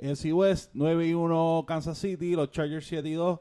[0.01, 3.39] NFC West, 9 y 1 Kansas City, los Chargers 7 y 2,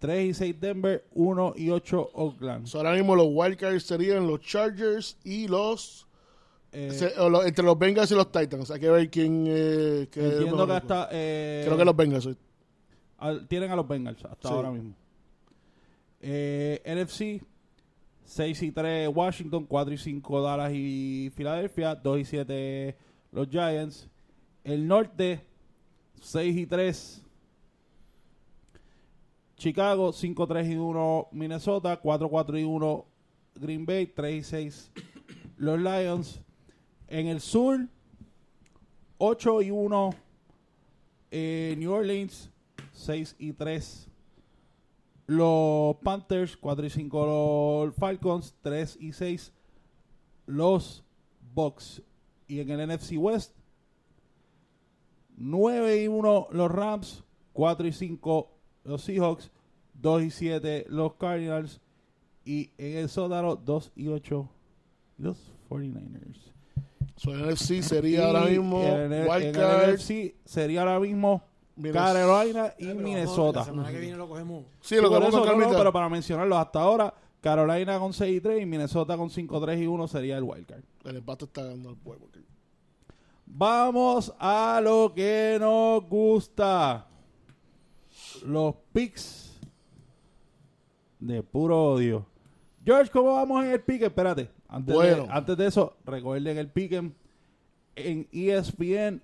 [0.00, 2.66] 3 y 6 Denver, 1 y 8 Oakland.
[2.66, 6.06] So, ahora mismo los Wildcards serían los Chargers y los,
[6.72, 8.70] Eh, se- los- entre los Bengals y los Titans.
[8.70, 11.08] Hay que ver quién eh, que entiendo que hasta...
[11.12, 12.28] eh, Creo que los Bengals.
[13.18, 14.54] al- tienen a los Bengals hasta Sí.
[14.54, 14.94] ahora mismo.
[16.20, 17.42] Eh, NFC,
[18.24, 22.96] 6 y 3 Washington, 4 y 5 Dallas y Filadelfia, 2 y 7
[23.32, 24.08] los Giants.
[24.64, 25.44] El norte,
[26.22, 27.22] 6 y 3
[29.56, 33.06] Chicago, 5 3 y 1 Minnesota, 4 4 y 1
[33.56, 34.90] Green Bay, 3 y 6
[35.56, 36.40] los Lions.
[37.06, 37.86] En el sur,
[39.18, 40.10] 8 y 1
[41.30, 42.50] eh, New Orleans,
[42.92, 44.08] 6 y 3
[45.26, 49.52] los Panthers, 4 y 5 los Falcons, 3 y 6
[50.46, 51.04] los
[51.54, 52.02] Bucks.
[52.48, 53.54] Y en el NFC West,
[55.36, 58.50] 9 y 1 los Rams, 4 y 5
[58.84, 59.50] los Seahawks,
[59.94, 61.80] 2 y 7 los Cardinals.
[62.44, 64.48] Y en el sótano, 2 y 8
[65.18, 66.52] los 49ers.
[67.16, 71.42] So, el NFC sería Y ahora mismo en el, en el NFC sería ahora mismo
[71.76, 72.12] Minnesota.
[72.12, 73.58] Carolina y Pero vamos, Minnesota.
[73.60, 74.64] La semana que viene lo cogemos.
[74.80, 75.76] Sí, Sí, lo con no, calmita.
[75.76, 79.80] pero para mencionarlos hasta ahora, Carolina con 6 y 3 y Minnesota con 5, 3
[79.80, 80.82] y 1 sería el wildcard.
[81.04, 82.26] El empate está ganando el pueblo.
[83.54, 87.06] Vamos a lo que nos gusta.
[88.46, 89.58] Los picks
[91.20, 92.26] de puro odio.
[92.84, 94.02] George, ¿cómo vamos en el pick?
[94.02, 94.48] Espérate.
[94.68, 95.24] Antes, Bueno.
[95.24, 96.92] de, antes de eso, recuerden el pick
[97.94, 99.20] en ESPN,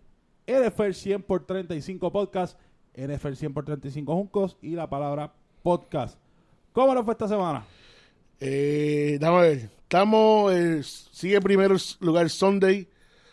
[0.47, 2.59] NFL 100 por 35 podcast,
[2.95, 5.33] NFL 100 por 35 juncos y la palabra
[5.63, 6.19] podcast.
[6.75, 7.65] ¿Cómo nos fue esta semana?
[8.41, 9.71] Eh, dame a ver.
[9.85, 12.87] Estamos, eh, sigue primero lugar Sunday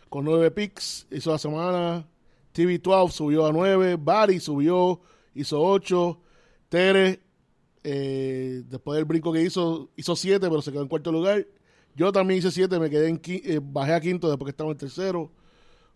[0.09, 1.07] con nueve picks.
[1.11, 2.07] Hizo la semana.
[2.53, 3.95] TV12 subió a nueve.
[3.97, 5.01] Barry subió,
[5.33, 6.19] hizo ocho.
[6.69, 7.21] Tere,
[7.83, 11.45] eh, después del brinco que hizo, hizo siete, pero se quedó en cuarto lugar.
[11.95, 14.77] Yo también hice siete, me quedé en eh, bajé a quinto después que estaba en
[14.77, 15.31] tercero.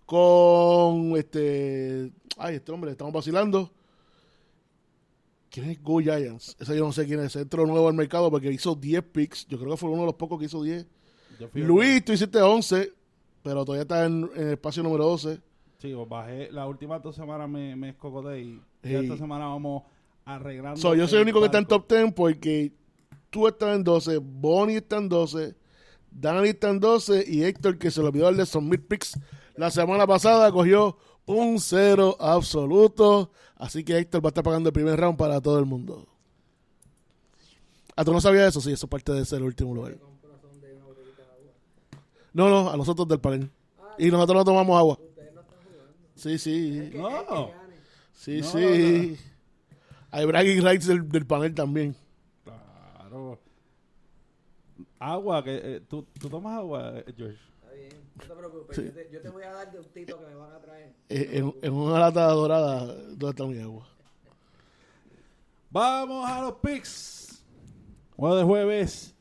[0.06, 2.11] Con este.
[2.38, 3.72] Ay, este hombre, estamos vacilando.
[5.49, 6.56] ¿Quién es Go Giants?
[6.60, 7.36] Ese yo no sé quién es.
[7.36, 9.48] Entró nuevo al mercado porque hizo 10 picks.
[9.48, 10.86] Yo creo que fue uno de los pocos que hizo 10.
[11.40, 12.94] Yo fui el- Luis, tú hiciste 11,
[13.44, 15.40] pero todavía está en, en el espacio número 12.
[15.80, 16.52] Sí, pues bajé.
[16.52, 19.84] Las últimas dos semanas me, me escocoté y esta semana vamos
[20.26, 20.80] arreglando.
[20.80, 22.74] So, yo soy el único que está en top 10 porque
[23.30, 25.56] tú estás en 12, Bonnie está en 12,
[26.11, 29.18] Dani está en 12 y Héctor, que se le olvidó darle submit picks
[29.56, 33.32] la semana pasada, cogió un cero absoluto.
[33.56, 36.07] Así que Héctor va a estar pagando el primer round para todo el mundo.
[37.95, 38.61] ¿Ah, tú no sabías eso?
[38.61, 39.98] Sí, eso es parte de ser el último lugar.
[42.40, 43.52] No, no, a nosotros del panel.
[43.98, 44.98] Y nosotros no tomamos agua.
[46.16, 46.90] Sí, sí.
[46.95, 47.52] No.
[48.14, 49.18] Sí, No, sí.
[50.11, 51.94] Hay bragging rights del, del panel también.
[52.45, 53.38] Claro.
[54.99, 57.38] Agua, que eh, ¿tú, tú tomas agua, eh, George.
[57.61, 58.76] Está bien, no te preocupes.
[58.78, 58.84] Sí.
[58.86, 60.94] Yo, te, yo te voy a dar de un tito que me van a traer.
[61.10, 63.86] Eh, en, en una lata dorada, ¿dónde está mi agua?
[65.72, 67.44] Vamos a los picks.
[68.16, 69.14] Juego de jueves.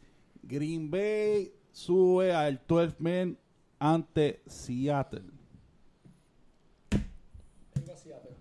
[0.43, 3.39] Green Bay sube al 12 man
[3.79, 5.23] ante Seattle.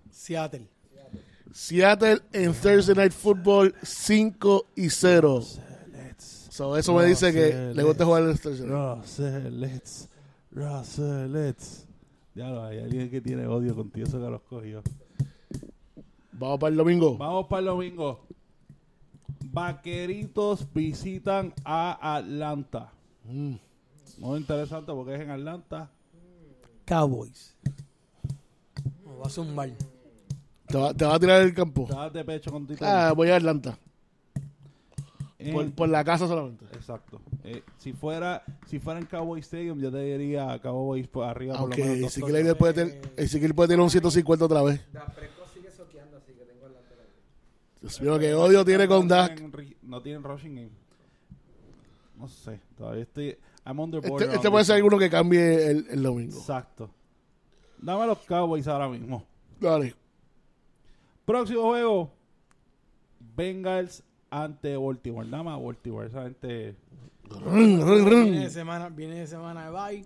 [0.09, 0.67] Seattle.
[1.53, 5.43] Seattle en Thursday Night Football 5 y 0.
[5.91, 6.47] Let's.
[6.49, 8.97] So, eso me dice que le gusta jugar el Thursday Night.
[8.97, 10.09] Russell, let's.
[10.51, 11.85] Russell, let's.
[12.33, 14.81] Ya lo hay alguien que tiene odio contigo, eso que los cogió.
[16.31, 17.17] Vamos para el domingo.
[17.17, 18.25] Vamos para el domingo.
[19.51, 22.96] Vaqueritos visitan a Atlanta.
[23.27, 23.55] Mm.
[24.19, 25.89] Muy interesante porque es en Atlanta.
[26.85, 27.55] Cowboys.
[29.05, 29.69] Nos va a zumbar.
[30.67, 31.83] Te, va, te va a tirar el campo.
[31.83, 32.85] Estás de pecho con Tito.
[32.85, 33.77] Ah, voy a Atlanta.
[35.39, 36.65] En- Por, por la casa solamente.
[36.73, 37.21] Exacto.
[37.43, 41.69] Eh, si fuera si fuera en Cowboy Stadium, yo te diría Cowboys por arriba por
[41.69, 41.87] lo menos.
[41.87, 44.81] Aunque dos Ezequiel puede tener, Ezequiel puede tener un 150 otra vez.
[44.91, 47.05] Da Preco sigue soqueando, así que tengo el lateral.
[47.81, 49.41] Dios mío, que odio tiene con no Dak.
[49.83, 50.69] No tienen rushing game.
[52.17, 52.59] No sé.
[52.75, 53.37] Todavía estoy.
[53.65, 56.03] I'm on the border Este, este on puede this ser alguno que cambie el, el
[56.03, 56.37] domingo.
[56.37, 56.89] Exacto.
[57.79, 59.23] Dame a los Cowboys ahora mismo.
[59.59, 59.93] Dale.
[61.25, 62.11] Próximo juego.
[63.35, 65.27] Bengals ante Baltimore.
[65.29, 66.07] Dame a Baltimore.
[66.07, 66.75] Esa gente
[67.29, 68.23] Run, run, run.
[68.31, 70.05] Viene de semana, viene de semana de bye.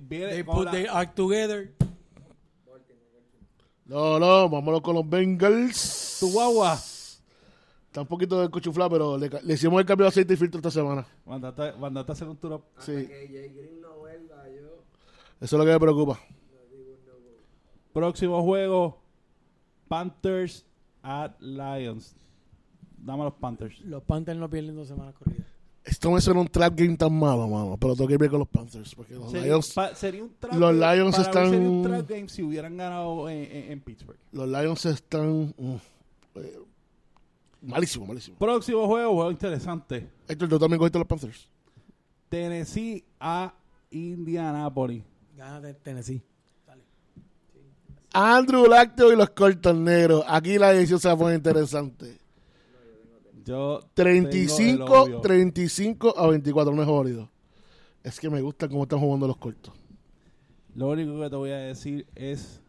[0.00, 1.72] viene They put their act together.
[3.84, 6.18] No, no, vámonos con los Bengals.
[6.20, 6.78] tu guagua.
[7.90, 10.70] Está un poquito de cuchuflá, pero le, hicimos el cambio de aceite y filtro esta
[10.70, 11.04] semana.
[11.26, 12.62] Mandate, mandate a hacer un tour up.
[12.78, 14.84] Sí, Hasta que Jay Green no vuelva, yo.
[15.40, 16.20] eso es lo que me preocupa.
[17.92, 18.98] Próximo juego.
[19.88, 20.64] Panthers
[21.02, 22.14] at Lions.
[22.96, 23.80] Dame a los Panthers.
[23.80, 25.46] Los Panthers no pierden dos semanas corridas.
[25.82, 27.76] Esto me suena un trap game tan malo, mano.
[27.80, 28.94] Pero tengo que ir bien con los Panthers.
[28.94, 31.68] Porque los Sería, Lions, pa- sería un trap los game- Lions para mí están- Sería
[31.68, 34.18] un trap game si hubieran ganado en, en- en Pittsburgh.
[34.30, 35.74] los Lions están mm,
[36.36, 36.58] eh,
[37.62, 38.36] malísimo, malísimo.
[38.38, 40.08] Próximo juego, juego interesante.
[40.28, 41.48] Héctor, tú también cogiste los Panthers.
[42.28, 43.54] Tennessee a
[43.90, 45.04] Indianapolis.
[45.36, 46.22] Gana de Tennessee.
[46.66, 46.82] Dale.
[48.12, 50.24] Andrew Lacteo y los cortos negros.
[50.28, 52.18] Aquí la edición se va a poner interesante.
[53.44, 55.20] Yo tengo el 35, odio.
[55.20, 57.30] 35 a 24, no es jodido.
[58.02, 59.74] Es que me gusta cómo están jugando los cortos.
[60.74, 62.60] Lo único que te voy a decir es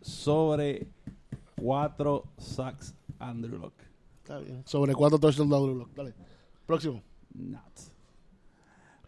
[0.00, 0.86] sobre
[1.56, 2.94] cuatro sacks
[3.30, 3.74] Andrew Luck.
[4.22, 4.62] Está bien.
[4.66, 5.90] Sobre cuatro touchdowns de Andrew Luck.
[5.94, 6.14] Dale.
[6.66, 7.02] Próximo.
[7.34, 7.62] Not.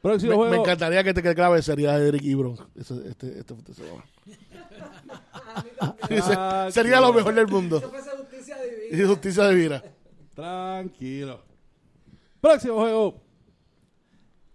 [0.03, 0.51] Próximo Me, juego.
[0.53, 2.57] me encantaría que te quede clave sería Eric Ebron.
[2.75, 3.55] Este, este, este.
[6.37, 7.81] Ah, sería lo mejor del mundo.
[7.81, 9.03] Justicia divina.
[9.05, 9.83] Y justicia divina.
[10.35, 11.41] Tranquilo.
[12.41, 13.21] Próximo juego.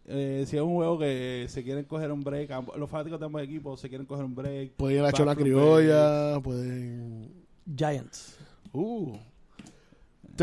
[0.05, 3.25] eh, si es un juego que se quieren coger un break, ambos- los fanáticos de
[3.25, 4.73] ambos equipos se quieren coger un break.
[4.73, 7.45] Pueden ir a la chola criolla, pueden...
[7.75, 8.37] Giants.
[8.73, 9.17] Uh.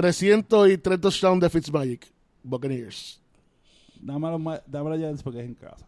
[0.01, 2.13] 300 y 3 touchdowns de Fitzmagic.
[2.43, 3.19] Buccaneers.
[3.95, 4.05] break.
[4.07, 5.87] Dame a los, ma- dame a los Giants porque es en casa.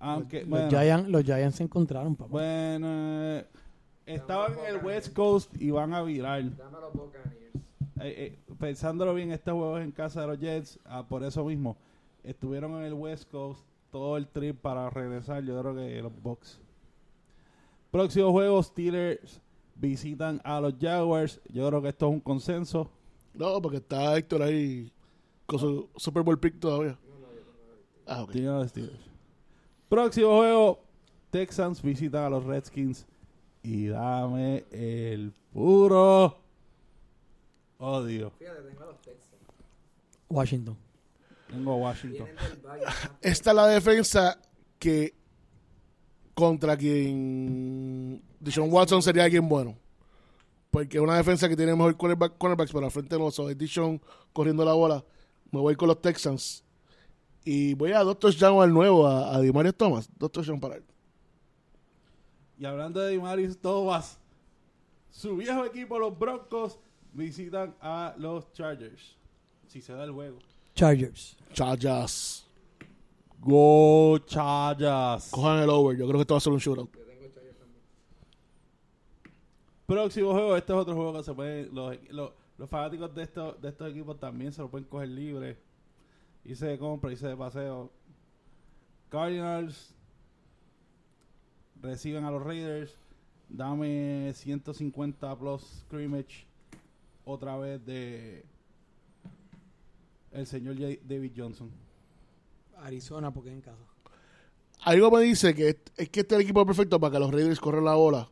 [0.00, 2.30] Aunque, Los, bueno, Giants, los Giants se encontraron, papá.
[2.30, 3.46] bueno, eh,
[4.06, 6.42] estaban en el West Coast y van a virar.
[6.56, 7.34] Dame a los Buccaneers.
[8.00, 11.44] Eh, eh, pensándolo bien, este juego es en casa de los Jets, ah, por eso
[11.44, 11.76] mismo.
[12.24, 13.60] Estuvieron en el West Coast
[13.90, 16.60] todo el trip para regresar, yo creo que los Bucks.
[17.90, 19.40] Próximo juego, Steelers
[19.78, 21.40] visitan a los Jaguars.
[21.48, 22.90] Yo creo que esto es un consenso.
[23.34, 24.92] No, porque está Héctor ahí
[25.46, 26.98] con su Super Bowl pick todavía.
[28.06, 28.32] Ah, ok.
[28.32, 28.98] Tiene a los Steelers.
[29.88, 30.80] Próximo juego,
[31.30, 33.06] Texans visitan a los Redskins.
[33.62, 36.38] Y dame el puro
[37.78, 38.30] odio.
[38.38, 39.42] Fíjate, tengo a los Texans.
[40.28, 40.76] Washington.
[41.48, 42.28] Tengo a Washington.
[43.22, 44.40] Esta es la defensa
[44.78, 45.14] que
[46.38, 49.76] contra quien Dishon Watson sería alguien bueno.
[50.70, 53.58] Porque es una defensa que tiene mejor cornerback, cornerbacks, pero al frente no so, es
[53.58, 54.00] Dishon
[54.32, 55.04] corriendo la bola.
[55.50, 56.62] Me voy con los Texans.
[57.44, 60.08] Y voy a dos touchdowns al nuevo, a, a Dimarius Thomas.
[60.16, 60.84] Dos touchdowns para él.
[62.56, 64.18] Y hablando de Dimaris Thomas,
[65.10, 66.78] su viejo equipo, los Broncos,
[67.12, 69.16] visitan a los Chargers.
[69.66, 70.38] Si se da el juego.
[70.76, 71.36] Chargers.
[71.52, 72.47] Chargers.
[73.40, 75.30] Go Chargers.
[75.30, 75.96] Cojan el over.
[75.96, 76.90] Yo creo que esto va a ser un shootout.
[79.86, 81.66] Próximo juego, este es otro juego que se puede.
[81.72, 85.56] Los, los, los fanáticos de estos, de estos equipos también se lo pueden coger libre.
[86.44, 87.90] Hice de compra, hice de paseo.
[89.08, 89.94] Cardinals
[91.80, 92.94] reciben a los Raiders.
[93.48, 96.44] Dame 150 plus scrimmage
[97.24, 98.44] otra vez de
[100.32, 101.70] el señor J- David Johnson.
[102.80, 103.82] Arizona, porque es en casa.
[104.82, 107.32] Algo me dice que es, es que este es el equipo perfecto para que los
[107.32, 108.28] Raiders corran la bola.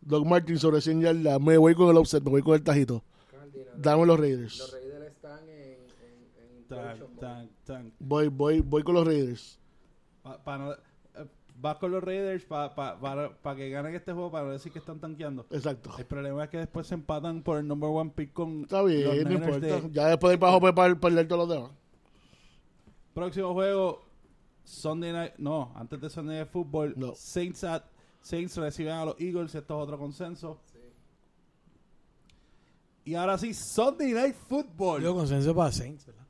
[0.00, 1.40] Doug Martin sobre 100 yardas.
[1.40, 3.02] Me voy con el offset, me voy con el tajito.
[3.76, 4.58] Dame los Raiders.
[4.58, 7.92] Los Raiders están en, en, en Tan, tan, tan.
[7.98, 9.58] Voy, voy, voy con los Raiders.
[10.22, 10.76] Pa- pa no- eh,
[11.60, 14.72] vas con los Raiders pa- pa- para, para que ganen este juego para no decir
[14.72, 15.46] que están tanqueando.
[15.50, 15.92] Exacto.
[15.98, 18.90] El problema es que después se empatan por el number one pick con Está los
[18.90, 19.66] bien, no Niners importa.
[19.88, 21.70] de- Ya después de bajo pues, para perder todos los demás.
[23.14, 24.02] Próximo juego,
[24.64, 25.34] Sunday Night.
[25.38, 27.14] No, antes de Sunday Night Football, No.
[27.14, 27.84] Saints, at-
[28.22, 29.54] Saints reciben a los Eagles.
[29.54, 30.58] Esto es otro consenso.
[33.04, 35.02] Y ahora sí, Sunday Night Football.
[35.02, 36.24] Yo consenso para Saints, ¿verdad?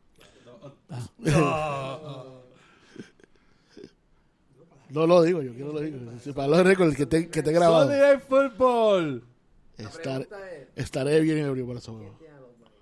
[4.91, 5.99] No lo digo, yo quiero lo digo.
[6.21, 7.89] Si para los récords que te, que te he Sunday grabado.
[7.89, 9.25] Night Football.
[9.77, 10.23] Estar-
[10.77, 12.15] es, estaré bien ebrio para ese juego.
[12.19, 12.75] ¿quién tiene a los Vikings?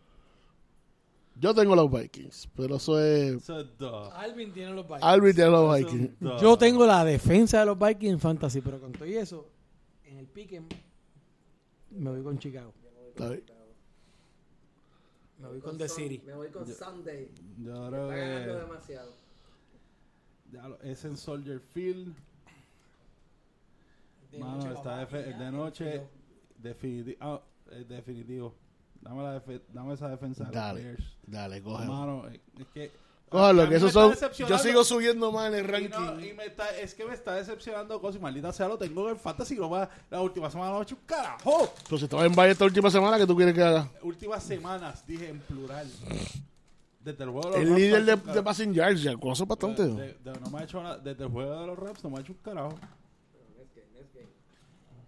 [1.43, 3.51] Yo tengo los Vikings, pero eso es.
[4.15, 5.03] Alvin tiene los Vikings.
[5.03, 6.41] Alvin tiene los Vikings.
[6.41, 9.49] Yo tengo la defensa de los Vikings en Fantasy, pero con todo y eso,
[10.05, 10.63] en el pique
[11.91, 12.73] me voy con Chicago.
[13.09, 13.43] Está bien.
[15.41, 16.23] Me voy con The City.
[16.25, 17.29] Me voy con Sunday.
[17.59, 19.13] Yo creo Está ganando que demasiado.
[20.53, 22.15] ya lo- es en Soldier Field.
[24.39, 26.07] Mano, está de, noche.
[26.57, 27.17] Definitivo.
[27.21, 27.43] ah,
[27.73, 28.55] eh, definitivo.
[29.03, 29.43] Dame, la
[29.73, 30.83] dame esa defensa de los Dale.
[30.85, 31.05] Bears.
[31.27, 31.93] Dale, cógelo.
[31.93, 32.91] Mano, eh, es que.
[33.29, 34.15] Cógelo, que esos son.
[34.49, 35.91] Yo sigo subiendo más en el Y, ranking.
[35.91, 38.21] no, y me está, es que me está decepcionando cosas.
[38.21, 39.57] Maldita sea, lo tengo en Fantasy.
[39.57, 41.73] No va, la última semana no he hecho un carajo.
[41.83, 43.89] Entonces, estaba en Valle esta última semana, ¿qué tú quieres que haga?
[44.03, 45.91] Últimas semanas, dije en plural.
[47.01, 49.83] Desde el juego de los El líder de, de passing yards, ya, con eso bastante.
[49.83, 50.99] De- de- no me ha hecho nada.
[50.99, 52.79] Desde el juego de los Rams no me ha hecho un carajo.
[53.59, 54.29] Next game, next game.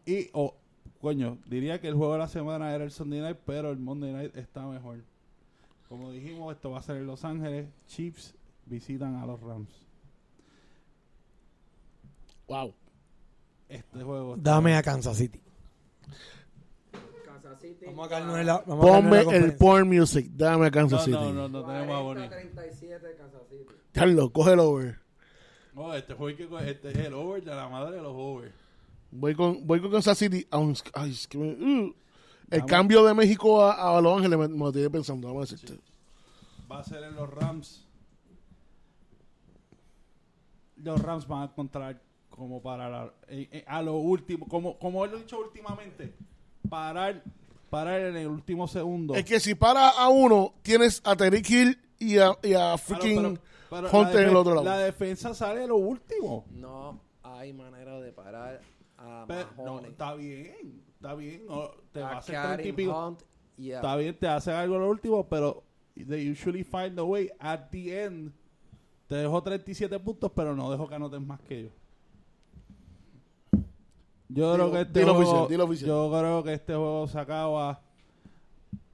[0.06, 0.56] Y, oh,
[1.04, 4.12] coño, diría que el juego de la semana era el Sunday Night, pero el Monday
[4.12, 5.04] Night está mejor.
[5.88, 7.68] Como dijimos, esto va a ser en Los Ángeles.
[7.86, 9.68] Chiefs visitan a los Rams.
[12.48, 12.74] Wow.
[13.68, 14.36] Este juego.
[14.38, 15.40] Dame a Kansas City.
[17.24, 17.84] Kansas City.
[17.86, 20.30] Vamos a caernos en la, vamos a Ponme la el porn music.
[20.30, 21.32] Dame a Kansas No, City.
[21.32, 22.28] no, no, no tenemos a Bonnie.
[22.28, 23.66] 40-37 Kansas City.
[23.92, 24.98] Carlos, cógelo over.
[25.74, 28.63] No, este juego hay que este es el over de la madre de los over.
[29.16, 30.46] Voy con, voy con Kansas City.
[30.50, 31.94] aun- Ay, es que me- uh.
[32.50, 32.70] El Vamos.
[32.70, 35.28] cambio de México a, a Los Ángeles me, me lo tiene pensando.
[35.28, 35.80] Vamos a decirte.
[36.70, 37.86] Va a ser en los Rams.
[40.76, 45.16] Los Rams van a encontrar como parar eh, eh, a lo último, como como lo
[45.16, 46.12] he dicho últimamente,
[46.68, 47.22] parar
[47.70, 49.14] parar en el último segundo.
[49.14, 52.78] Es que si para a uno, tienes a Tariq Hill y a, y a Claro,
[52.78, 53.22] freaking
[53.70, 54.64] pero- pero Hunter en el otro lado.
[54.66, 56.44] La defensa sale a lo último.
[56.50, 58.60] No hay manera de parar
[59.04, 59.90] a Pero, no, Mahoney.
[59.90, 63.06] está bien, está bien, no, te va a a hacer treinta y Karim pico.
[63.08, 63.22] Hunt
[63.58, 65.62] y a Está bien, te hace algo a lo último, pero
[65.94, 68.32] they usually find a way at the end.
[69.06, 71.68] Te dejó 37 puntos, pero no dejo que anoten más que yo.
[74.28, 75.88] Yo Dilo- creo que este dilo juego, oficial, dilo oficial.
[75.88, 77.80] yo creo que este juego se acaba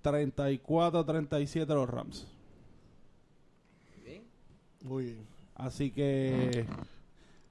[0.03, 2.27] 34-37 los Rams.
[4.83, 5.27] Muy bien.
[5.55, 6.67] Así que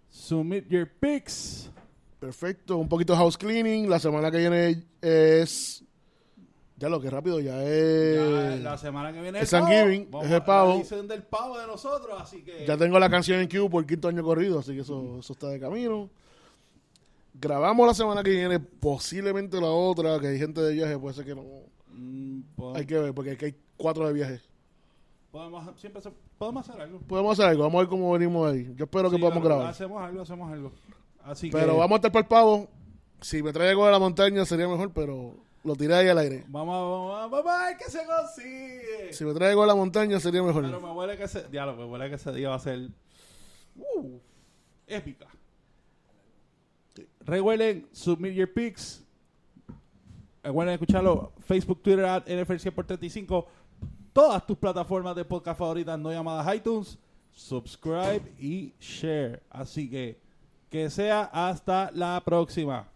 [0.09, 1.71] submit your picks.
[2.19, 2.77] Perfecto.
[2.77, 3.89] Un poquito de house cleaning.
[3.89, 5.83] La semana que viene es.
[6.77, 7.63] Ya lo que rápido, ya Ya,
[8.55, 8.61] es.
[8.61, 9.49] la semana que viene es.
[9.49, 10.81] Thanksgiving, es el pavo.
[11.07, 14.23] del pavo de nosotros, así que Ya tengo la canción en Q por quinto año
[14.23, 16.09] corrido, así que eso, eso está de camino.
[17.33, 21.25] Grabamos la semana que viene, posiblemente la otra, que hay gente de viaje, puede ser
[21.25, 21.43] que no.
[21.91, 24.39] mm, po- Hay que ver, porque aquí hay cuatro de viaje.
[25.31, 26.99] podemos siempre se- podemos hacer algo.
[26.99, 28.71] Podemos hacer algo, vamos a ver cómo venimos ahí.
[28.75, 29.67] Yo espero que podamos grabar.
[29.67, 30.71] Hacemos algo, hacemos algo.
[31.29, 32.67] Así Pero que vamos a estar para el pavo.
[33.21, 36.43] Si me trae algo de la montaña sería mejor, pero lo tiré ahí al aire.
[36.47, 39.13] vamos, a- vamos, vamos qué se consigue.
[39.13, 40.81] Si me trae algo de la montaña sería Pero mejor.
[40.81, 42.89] me huele que ese, me huele que ese día va a ser
[43.77, 44.19] uh,
[44.87, 45.27] épica.
[47.21, 49.03] Recuerden, submit your picks.
[50.41, 53.45] Recuerden escucharlo Facebook, Twitter, at NFL100 por 35.
[54.13, 56.97] Todas tus plataformas de podcast favoritas no llamadas iTunes.
[57.31, 59.43] Subscribe y share.
[59.49, 60.19] Así que
[60.69, 62.87] que sea hasta la próxima.